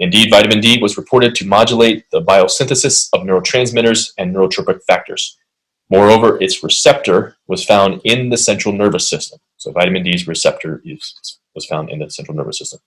[0.00, 5.36] Indeed, vitamin D was reported to modulate the biosynthesis of neurotransmitters and neurotropic factors.
[5.90, 9.38] Moreover, its receptor was found in the central nervous system.
[9.58, 12.80] So vitamin D's receptor is, was found in the central nervous system.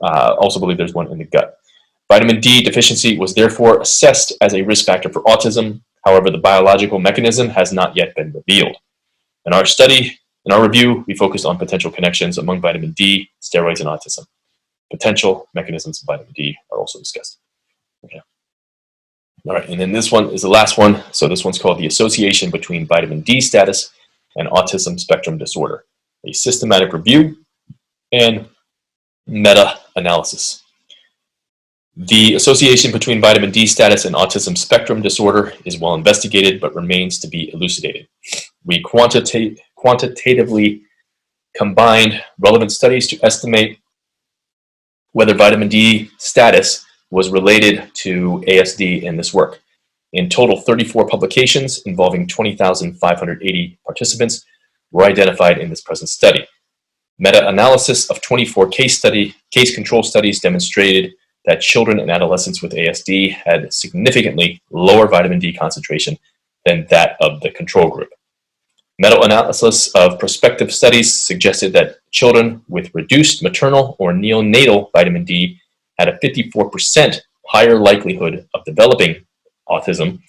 [0.00, 1.58] Uh, also believe there's one in the gut.
[2.10, 5.82] Vitamin D deficiency was therefore assessed as a risk factor for autism.
[6.06, 8.76] However, the biological mechanism has not yet been revealed.
[9.44, 13.80] In our study, in our review, we focused on potential connections among vitamin D, steroids,
[13.80, 14.26] and autism.
[14.92, 17.40] Potential mechanisms of vitamin D are also discussed.
[18.04, 18.20] Okay.
[19.46, 21.02] All right, and then this one is the last one.
[21.10, 23.90] So this one's called the association between vitamin D status
[24.36, 25.84] and autism spectrum disorder,
[26.26, 27.38] a systematic review
[28.12, 28.46] and
[29.26, 30.62] meta-analysis.
[31.96, 37.18] The association between vitamin D status and autism spectrum disorder is well investigated but remains
[37.20, 38.08] to be elucidated.
[38.64, 40.82] We quantita quantitatively
[41.56, 43.78] combined relevant studies to estimate
[45.12, 49.60] whether vitamin D status was related to ASD in this work.
[50.12, 54.44] In total, 34 publications involving 20,580 participants
[54.90, 56.46] were identified in this present study.
[57.18, 61.12] Meta-analysis of 24 case study case control studies demonstrated
[61.44, 66.16] that children and adolescents with ASD had significantly lower vitamin D concentration
[66.64, 68.10] than that of the control group.
[69.02, 75.58] Meta-analysis of prospective studies suggested that children with reduced maternal or neonatal vitamin D
[75.98, 79.26] had a 54% higher likelihood of developing
[79.68, 80.20] autism.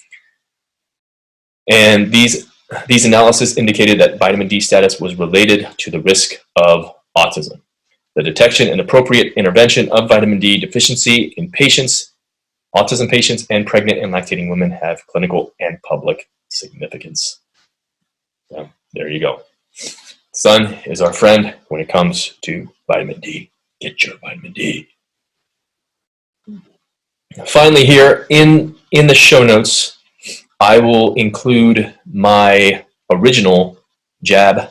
[1.70, 2.50] And these,
[2.88, 7.60] these analyses indicated that vitamin D status was related to the risk of autism.
[8.16, 12.14] the detection and appropriate intervention of vitamin D deficiency in patients,
[12.74, 17.43] autism patients, and pregnant and lactating women have clinical and public significance.
[18.50, 19.42] So, there you go.
[20.32, 23.50] Sun is our friend when it comes to vitamin D.
[23.80, 24.88] Get your vitamin D.
[27.46, 29.98] Finally, here in in the show notes,
[30.60, 33.78] I will include my original
[34.22, 34.70] jab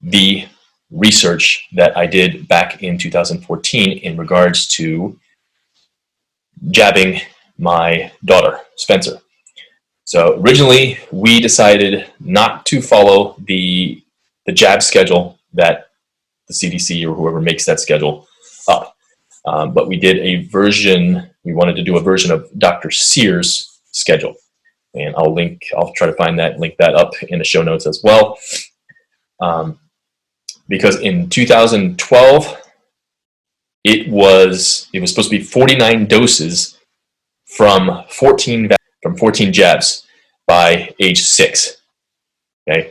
[0.00, 0.46] the
[0.90, 5.18] research that I did back in 2014 in regards to
[6.70, 7.20] jabbing
[7.58, 9.20] my daughter, Spencer.
[10.06, 14.02] So originally, we decided not to follow the
[14.46, 15.88] the jab schedule that
[16.46, 18.28] the CDC or whoever makes that schedule
[18.68, 18.94] up.
[19.44, 22.92] Um, but we did a version, we wanted to do a version of Dr.
[22.92, 24.34] Sears' schedule.
[24.94, 27.86] And I'll link, I'll try to find that, link that up in the show notes
[27.86, 28.38] as well.
[29.40, 29.80] Um,
[30.68, 32.62] because in 2012,
[33.82, 36.78] it was, it was supposed to be 49 doses
[37.44, 38.75] from 14, va-
[39.06, 40.04] from 14 jabs
[40.48, 41.76] by age six.
[42.68, 42.90] Okay.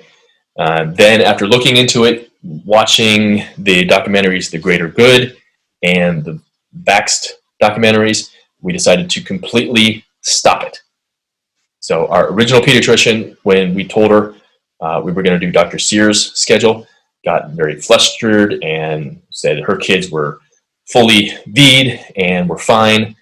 [0.57, 5.35] Uh, then after looking into it, watching the documentaries The Greater Good
[5.83, 6.39] and the
[6.83, 7.31] Vaxxed
[7.61, 8.31] documentaries,
[8.61, 10.79] we decided to completely stop it.
[11.81, 14.35] So our original pediatrician, when we told her
[14.79, 15.79] uh, we were going to do Dr.
[15.79, 16.87] Sears' schedule,
[17.25, 20.39] got very flustered and said her kids were
[20.87, 23.17] fully V'd and were fine.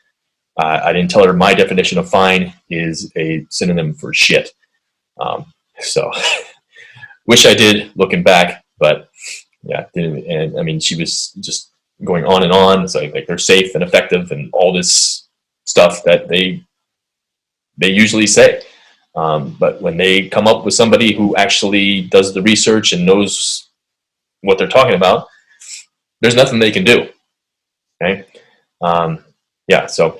[0.58, 4.52] Uh, I didn't tell her my definition of fine is a synonym for shit.
[5.20, 5.46] Um,
[5.80, 6.12] so
[7.26, 9.10] wish I did looking back, but
[9.64, 10.26] yeah, didn't.
[10.28, 11.72] And I mean, she was just
[12.04, 12.88] going on and on.
[12.88, 15.28] So like they're safe and effective and all this
[15.66, 16.64] stuff that they
[17.78, 18.62] they usually say.
[19.16, 23.70] Um, but when they come up with somebody who actually does the research and knows
[24.42, 25.28] what they're talking about,
[26.22, 27.10] there's nothing they can do.
[28.02, 28.26] Okay.
[28.82, 29.24] Um,
[29.68, 29.85] yeah.
[29.88, 30.19] So,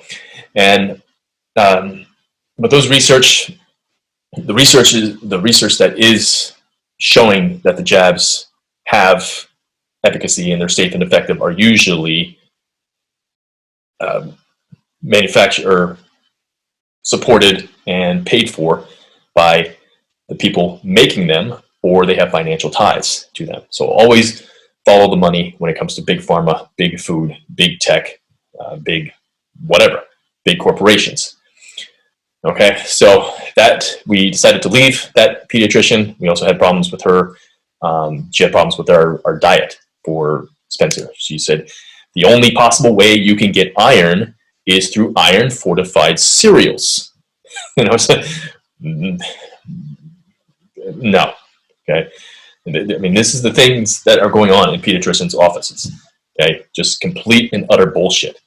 [0.54, 1.02] and
[1.56, 2.06] um,
[2.58, 3.50] but those research,
[4.36, 6.52] the research is the research that is
[6.98, 8.48] showing that the jabs
[8.86, 9.48] have
[10.04, 12.38] efficacy and they're safe and effective are usually
[14.00, 14.36] um,
[15.02, 15.98] manufactured
[17.02, 18.86] supported and paid for
[19.34, 19.76] by
[20.28, 24.48] the people making them or they have financial ties to them so always
[24.84, 28.20] follow the money when it comes to big pharma big food big tech
[28.60, 29.12] uh, big
[29.66, 30.02] whatever
[30.44, 31.36] big corporations.
[32.44, 36.18] Okay so that we decided to leave that pediatrician.
[36.20, 37.36] We also had problems with her
[37.82, 41.08] um, she had problems with our, our diet for spencer.
[41.14, 41.68] She said
[42.14, 44.34] the only possible way you can get iron
[44.66, 47.12] is through iron fortified cereals.
[47.76, 48.20] You know so,
[48.82, 49.20] mm,
[50.96, 51.34] no.
[51.88, 52.08] Okay?
[52.66, 55.92] I mean this is the things that are going on in pediatricians offices.
[56.40, 56.64] Okay?
[56.74, 58.40] Just complete and utter bullshit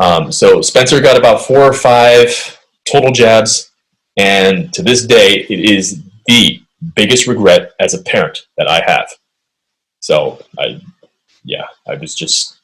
[0.00, 2.58] um, so spencer got about four or five
[2.90, 3.70] total jabs
[4.16, 6.60] and to this day it is the
[6.94, 9.08] biggest regret as a parent that i have.
[10.00, 10.80] So i
[11.44, 12.58] yeah i was just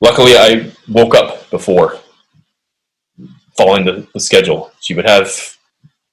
[0.00, 1.98] luckily i woke up before
[3.56, 4.72] following the, the schedule.
[4.80, 5.30] She would have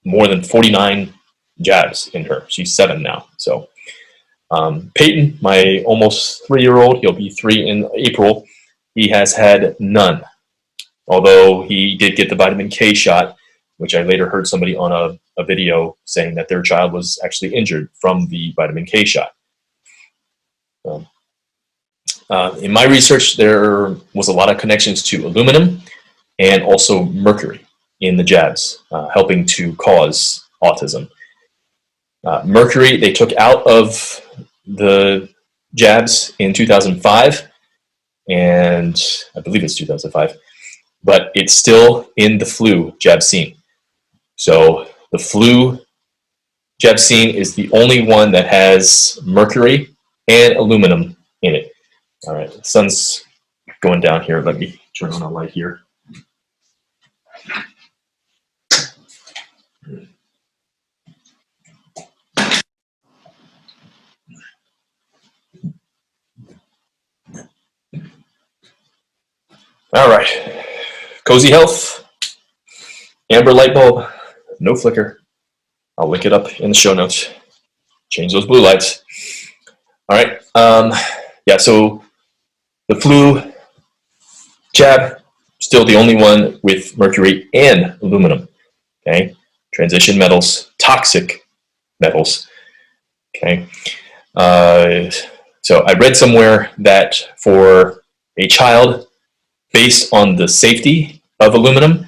[0.03, 1.13] more than 49
[1.61, 2.45] jabs in her.
[2.47, 3.69] She's seven now so
[4.49, 8.45] um, peyton my almost three year old he'll be three in april
[8.97, 10.23] he has had none
[11.07, 13.35] although he did get the vitamin k shot
[13.77, 17.53] which i later heard somebody on a, a video saying that their child was actually
[17.53, 19.31] injured from the vitamin k shot
[20.89, 21.05] um,
[22.29, 25.81] uh, in my research, there was a lot of connections to aluminum
[26.39, 27.65] and also mercury
[28.01, 31.09] in the jabs, uh, helping to cause autism.
[32.25, 34.21] Uh, mercury they took out of
[34.65, 35.29] the
[35.73, 37.49] jabs in 2005,
[38.29, 39.01] and
[39.35, 40.37] I believe it's 2005,
[41.03, 43.55] but it's still in the flu jabsine.
[44.35, 45.79] So the flu
[46.81, 49.95] jabsine is the only one that has mercury
[50.27, 51.71] and aluminum in it.
[52.27, 53.23] All right, sun's
[53.81, 54.41] going down here.
[54.41, 55.81] Let me turn on a light here.
[69.97, 70.29] All right,
[71.23, 72.07] Cozy Health,
[73.31, 74.07] amber light bulb,
[74.59, 75.21] no flicker.
[75.97, 77.27] I'll link it up in the show notes.
[78.11, 79.03] Change those blue lights.
[80.07, 80.93] All right, um,
[81.47, 82.03] yeah, so
[82.89, 83.41] the flu
[84.75, 85.23] jab,
[85.59, 88.47] still the only one with mercury and aluminum.
[89.01, 89.35] Okay,
[89.73, 91.43] transition metals, toxic
[91.99, 92.47] metals.
[93.35, 93.67] Okay,
[94.35, 95.09] uh,
[95.61, 98.03] So I read somewhere that for
[98.37, 99.06] a child,
[99.77, 102.03] based on the safety of aluminum,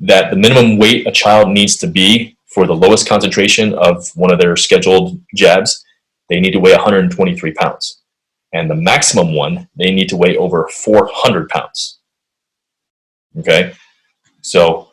[0.00, 4.32] that the minimum weight a child needs to be for the lowest concentration of one
[4.32, 5.84] of their scheduled jabs,
[6.28, 8.02] they need to weigh 123 pounds.
[8.52, 12.00] And the maximum one, they need to weigh over 400 pounds.
[13.38, 13.72] Okay?
[14.40, 14.90] So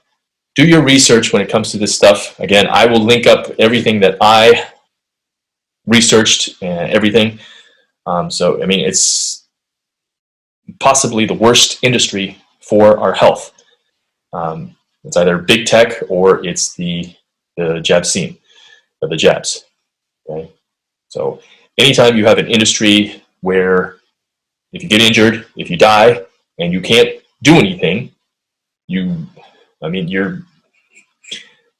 [0.54, 2.40] do your research when it comes to this stuff.
[2.40, 4.68] Again, I will link up everything that I
[5.88, 7.40] researched and everything.
[8.06, 9.39] Um, so, I mean, it's
[10.80, 13.54] possibly the worst industry for our health.
[14.34, 17.16] Um, it's either big tech or it's the
[17.58, 18.38] the jab scene,
[19.02, 19.66] or the jabs.
[20.30, 20.52] Okay,
[21.08, 21.42] so
[21.78, 23.98] anytime you have an industry where
[24.72, 26.24] if you get injured, if you die,
[26.60, 28.12] and you can't do anything,
[28.88, 29.26] you,
[29.82, 30.44] I mean, you're.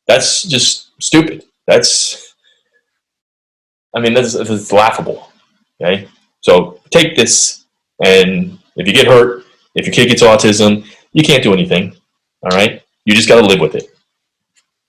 [0.08, 1.44] That's just stupid.
[1.68, 2.36] That's.
[3.96, 5.32] I mean, that's, that's laughable.
[5.82, 6.08] Okay,
[6.42, 7.66] so take this,
[8.04, 9.44] and if you get hurt,
[9.76, 11.96] if your kid gets autism, you can't do anything.
[12.44, 13.94] All right, you just got to live with it.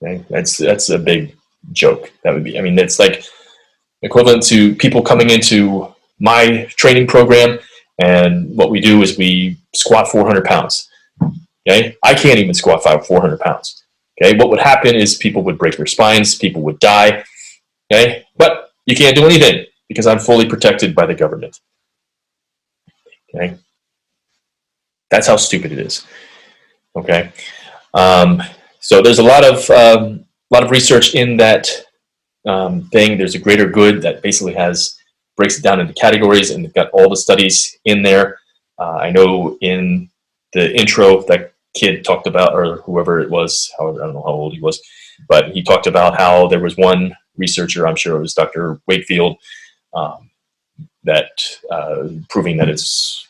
[0.01, 0.23] Okay?
[0.29, 1.35] That's that's a big
[1.73, 2.11] joke.
[2.23, 2.57] That would be.
[2.57, 3.23] I mean, it's like
[4.01, 7.59] equivalent to people coming into my training program,
[7.99, 10.89] and what we do is we squat 400 pounds.
[11.67, 13.83] Okay, I can't even squat 400 pounds.
[14.21, 17.23] Okay, what would happen is people would break their spines, people would die.
[17.91, 21.59] Okay, but you can't do anything because I'm fully protected by the government.
[23.35, 23.57] Okay,
[25.11, 26.07] that's how stupid it is.
[26.95, 27.31] Okay.
[27.93, 28.41] Um,
[28.79, 31.69] so there's a lot of um, lot of research in that
[32.47, 33.17] um, thing.
[33.17, 34.97] There's a greater good that basically has
[35.37, 38.39] breaks it down into categories, and they've got all the studies in there.
[38.79, 40.09] Uh, I know in
[40.53, 44.29] the intro that kid talked about, or whoever it was, however I don't know how
[44.29, 44.81] old he was,
[45.29, 48.81] but he talked about how there was one researcher, I'm sure it was Dr.
[48.87, 49.37] Wakefield,
[49.93, 50.29] um,
[51.03, 51.29] that
[51.69, 53.27] uh, proving that it's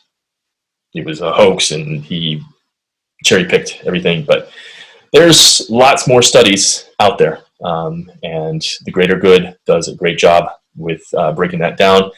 [0.94, 2.42] it was a hoax and he
[3.24, 4.50] cherry picked everything, but
[5.12, 10.48] there's lots more studies out there, um, and the Greater Good does a great job
[10.76, 12.10] with uh, breaking that down.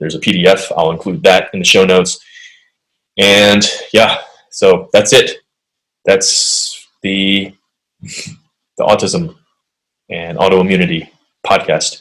[0.00, 0.72] There's a PDF.
[0.76, 2.18] I'll include that in the show notes.
[3.18, 3.62] And
[3.92, 5.38] yeah, so that's it.
[6.04, 7.54] That's the
[8.00, 9.36] the autism
[10.08, 11.10] and autoimmunity
[11.46, 12.00] podcast.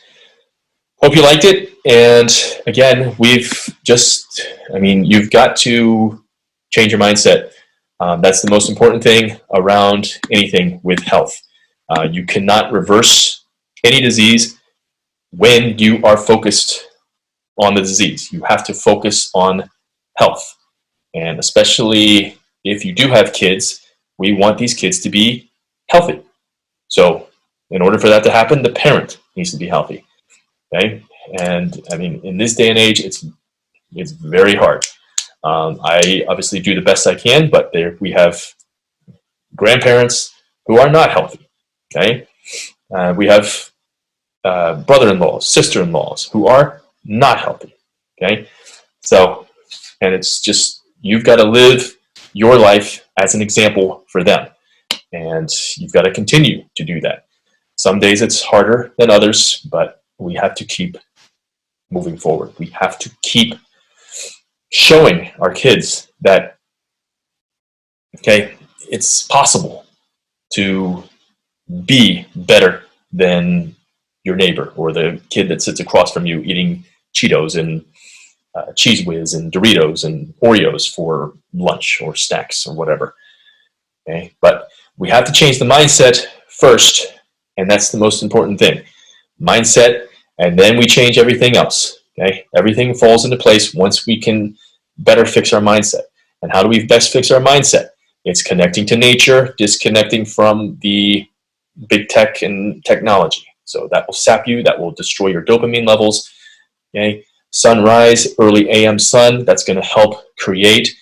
[1.01, 1.75] Hope you liked it.
[1.85, 2.29] And
[2.67, 3.53] again, we've
[3.83, 4.41] just,
[4.75, 6.21] I mean, you've got to
[6.71, 7.51] change your mindset.
[8.01, 11.39] Um, that's the most important thing around anything with health.
[11.89, 13.45] Uh, you cannot reverse
[13.85, 14.59] any disease
[15.31, 16.85] when you are focused
[17.57, 18.31] on the disease.
[18.33, 19.69] You have to focus on
[20.17, 20.53] health.
[21.15, 23.85] And especially if you do have kids,
[24.17, 25.49] we want these kids to be
[25.87, 26.21] healthy.
[26.89, 27.27] So,
[27.71, 30.03] in order for that to happen, the parent needs to be healthy.
[30.73, 31.03] Okay?
[31.39, 33.25] And I mean, in this day and age, it's
[33.91, 34.85] it's very hard.
[35.43, 38.41] Um, I obviously do the best I can, but there we have
[39.55, 40.35] grandparents
[40.65, 41.47] who are not healthy.
[41.95, 42.27] Okay,
[42.93, 43.71] uh, we have
[44.43, 47.73] uh, brother-in-laws, sister-in-laws who are not healthy.
[48.21, 48.47] Okay,
[49.01, 49.47] so
[50.01, 51.95] and it's just you've got to live
[52.33, 54.49] your life as an example for them,
[55.13, 57.25] and you've got to continue to do that.
[57.75, 60.97] Some days it's harder than others, but we have to keep
[61.89, 62.53] moving forward.
[62.59, 63.55] We have to keep
[64.71, 66.57] showing our kids that
[68.17, 68.55] okay
[68.89, 69.85] it's possible
[70.53, 71.03] to
[71.85, 73.75] be better than
[74.23, 76.83] your neighbor or the kid that sits across from you eating
[77.15, 77.83] cheetos and
[78.55, 83.15] uh, Cheez Whiz and doritos and oreos for lunch or snacks or whatever
[84.07, 84.67] okay but
[84.97, 87.13] we have to change the mindset first
[87.57, 88.83] and that's the most important thing
[89.41, 90.08] mindset
[90.39, 94.57] and then we change everything else Okay, everything falls into place once we can
[94.97, 96.03] better fix our mindset.
[96.41, 97.89] And how do we best fix our mindset?
[98.25, 101.27] It's connecting to nature, disconnecting from the
[101.87, 103.45] big tech and technology.
[103.63, 106.29] So that will sap you, that will destroy your dopamine levels.
[106.93, 110.93] Okay, sunrise, early AM sun, that's going to help create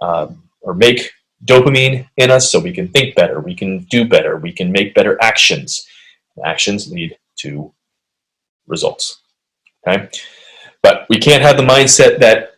[0.00, 0.28] uh,
[0.62, 1.10] or make
[1.44, 4.94] dopamine in us so we can think better, we can do better, we can make
[4.94, 5.86] better actions.
[6.44, 7.72] Actions lead to
[8.66, 9.22] results.
[9.86, 10.08] Okay.
[10.82, 12.52] But we can't have the mindset that,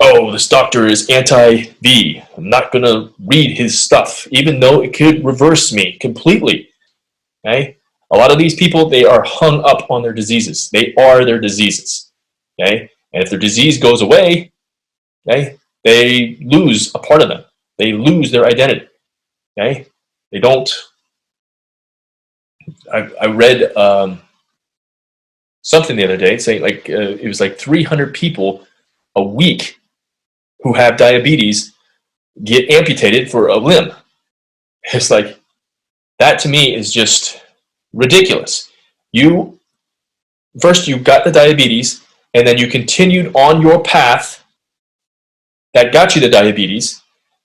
[0.00, 2.22] oh, this doctor is anti V.
[2.36, 6.68] I'm not going to read his stuff, even though it could reverse me completely.
[7.46, 7.76] Okay?
[8.10, 10.70] A lot of these people, they are hung up on their diseases.
[10.72, 12.10] They are their diseases.
[12.60, 12.90] Okay?
[13.12, 14.52] And if their disease goes away,
[15.28, 17.44] okay, they lose a part of them.
[17.76, 18.88] They lose their identity.
[19.58, 19.86] Okay?
[20.32, 20.70] They don't.
[22.92, 24.20] I, I read um,
[25.68, 28.66] something the other day saying like uh, it was like 300 people
[29.16, 29.78] a week
[30.60, 31.74] who have diabetes
[32.42, 33.92] get amputated for a limb.
[34.94, 35.38] It's like
[36.18, 37.42] that to me is just
[37.92, 38.70] ridiculous.
[39.12, 39.58] You
[40.62, 44.42] first you got the diabetes and then you continued on your path
[45.74, 47.02] that got you the diabetes,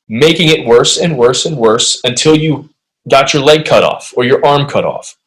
[0.07, 2.69] making it worse and worse and worse until you
[3.09, 5.17] got your leg cut off or your arm cut off.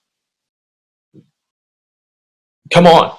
[2.73, 3.17] Come on.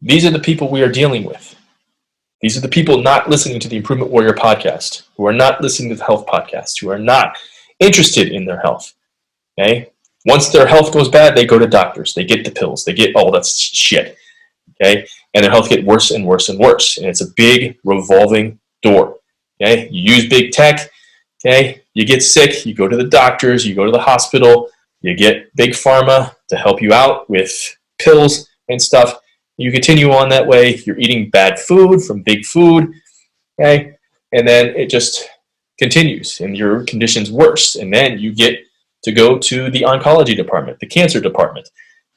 [0.00, 1.54] These are the people we are dealing with.
[2.42, 5.88] These are the people not listening to the Improvement Warrior podcast, who are not listening
[5.88, 7.36] to the health podcast, who are not
[7.80, 8.94] interested in their health.
[9.58, 9.90] Okay?
[10.26, 12.12] Once their health goes bad, they go to doctors.
[12.14, 12.84] They get the pills.
[12.84, 14.16] They get all that shit.
[14.80, 15.06] Okay?
[15.34, 16.98] And their health get worse and worse and worse.
[16.98, 19.16] And it's a big revolving door.
[19.60, 19.88] Okay?
[19.90, 20.90] You use big tech.
[21.44, 21.82] Okay?
[21.94, 24.68] You get sick, you go to the doctors, you go to the hospital,
[25.00, 29.18] you get big pharma to help you out with pills and stuff.
[29.56, 30.76] You continue on that way.
[30.84, 32.92] You're eating bad food from big food.
[33.60, 33.94] Okay?
[34.32, 35.28] And then it just
[35.78, 37.76] continues and your condition's worse.
[37.76, 38.60] And then you get
[39.04, 41.68] to go to the oncology department, the cancer department.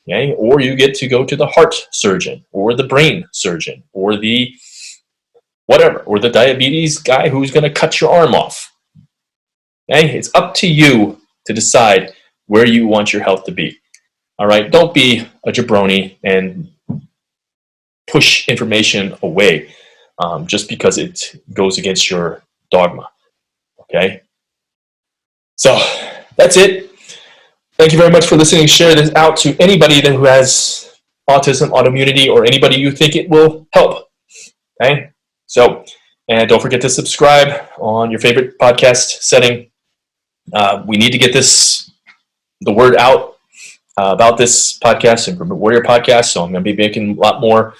[0.08, 0.34] Okay?
[0.34, 4.54] Or you get to go to the heart surgeon or the brain surgeon or the
[5.68, 8.74] whatever, or the diabetes guy who's going to cut your arm off.
[9.90, 10.18] Okay?
[10.18, 12.14] It's up to you to decide
[12.48, 13.78] where you want your health to be.
[14.40, 14.72] All right?
[14.72, 16.72] Don't be a jabroni and
[18.08, 19.76] push information away
[20.18, 22.42] um, just because it goes against your
[22.72, 23.10] dogma.
[23.82, 24.22] Okay?
[25.58, 25.78] So
[26.38, 26.90] that's it.
[27.78, 28.66] Thank you very much for listening.
[28.68, 31.00] Share this out to anybody that who has
[31.30, 34.08] autism, autoimmunity, or anybody you think it will help.
[34.82, 35.12] Okay?
[35.48, 35.84] So,
[36.30, 39.70] and don't forget to subscribe on your favorite podcast setting.
[40.54, 41.92] Uh, we need to get this,
[42.62, 43.39] the word out
[44.00, 46.26] uh, about this podcast, Improvement Warrior podcast.
[46.26, 47.74] So I'm going to be making a lot more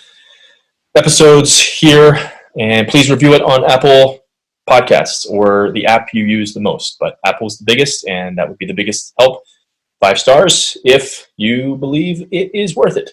[0.96, 2.18] episodes here.
[2.60, 4.20] And please review it on Apple
[4.70, 6.98] Podcasts or the app you use the most.
[7.00, 9.44] But Apple's the biggest, and that would be the biggest help.
[10.02, 13.12] Five stars if you believe it is worth it.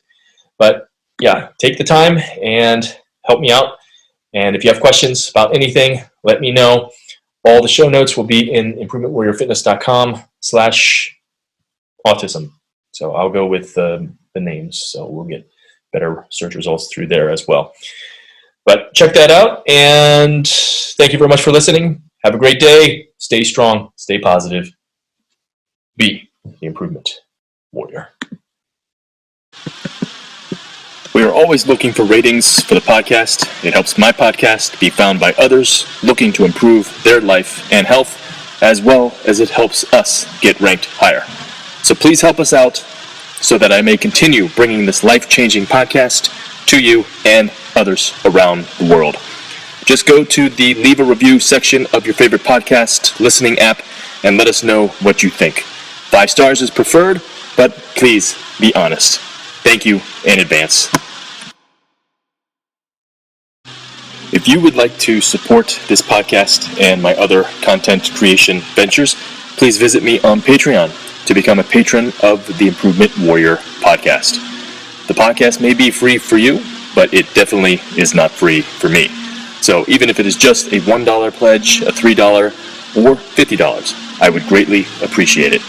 [0.58, 0.88] But
[1.20, 3.78] yeah, take the time and help me out.
[4.34, 6.90] And if you have questions about anything, let me know.
[7.44, 11.16] All the show notes will be in improvementwarriorfitness.com slash
[12.04, 12.50] autism.
[12.97, 14.78] So I'll go with the, the names.
[14.78, 15.47] So we'll get
[15.93, 17.74] better search results through there as well.
[18.64, 19.62] But check that out.
[19.68, 22.02] And thank you very much for listening.
[22.24, 23.09] Have a great day.
[23.18, 23.90] Stay strong.
[23.97, 24.70] Stay positive.
[25.98, 27.20] Be the improvement
[27.70, 28.09] warrior.
[31.14, 33.62] We are always looking for ratings for the podcast.
[33.62, 38.62] It helps my podcast be found by others looking to improve their life and health,
[38.62, 41.24] as well as it helps us get ranked higher.
[41.86, 42.78] So please help us out
[43.40, 48.64] so that I may continue bringing this life changing podcast to you and others around
[48.80, 49.14] the world.
[49.84, 53.82] Just go to the leave a review section of your favorite podcast listening app
[54.24, 55.60] and let us know what you think.
[55.60, 57.22] Five stars is preferred,
[57.56, 59.20] but please be honest.
[59.62, 60.90] Thank you in advance.
[64.32, 69.14] If you would like to support this podcast and my other content creation ventures,
[69.56, 70.90] please visit me on Patreon
[71.27, 74.39] to become a patron of the Improvement Warrior podcast.
[75.07, 76.61] The podcast may be free for you,
[76.94, 79.09] but it definitely is not free for me.
[79.61, 82.16] So even if it is just a $1 pledge, a $3,
[82.97, 85.62] or $50, I would greatly appreciate it.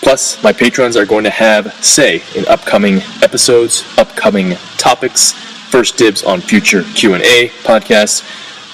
[0.00, 6.22] Plus, my patrons are going to have say in upcoming episodes, upcoming topics, first dibs
[6.22, 8.22] on future Q&A podcasts,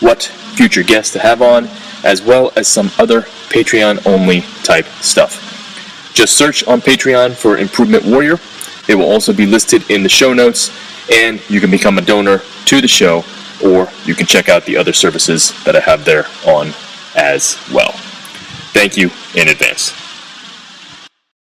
[0.03, 1.69] what future guests to have on,
[2.05, 5.60] as well as some other Patreon only type stuff.
[6.12, 8.39] Just search on Patreon for Improvement Warrior.
[8.89, 10.70] It will also be listed in the show notes,
[11.12, 13.24] and you can become a donor to the show,
[13.65, 16.73] or you can check out the other services that I have there on
[17.15, 17.93] as well.
[18.73, 19.99] Thank you in advance.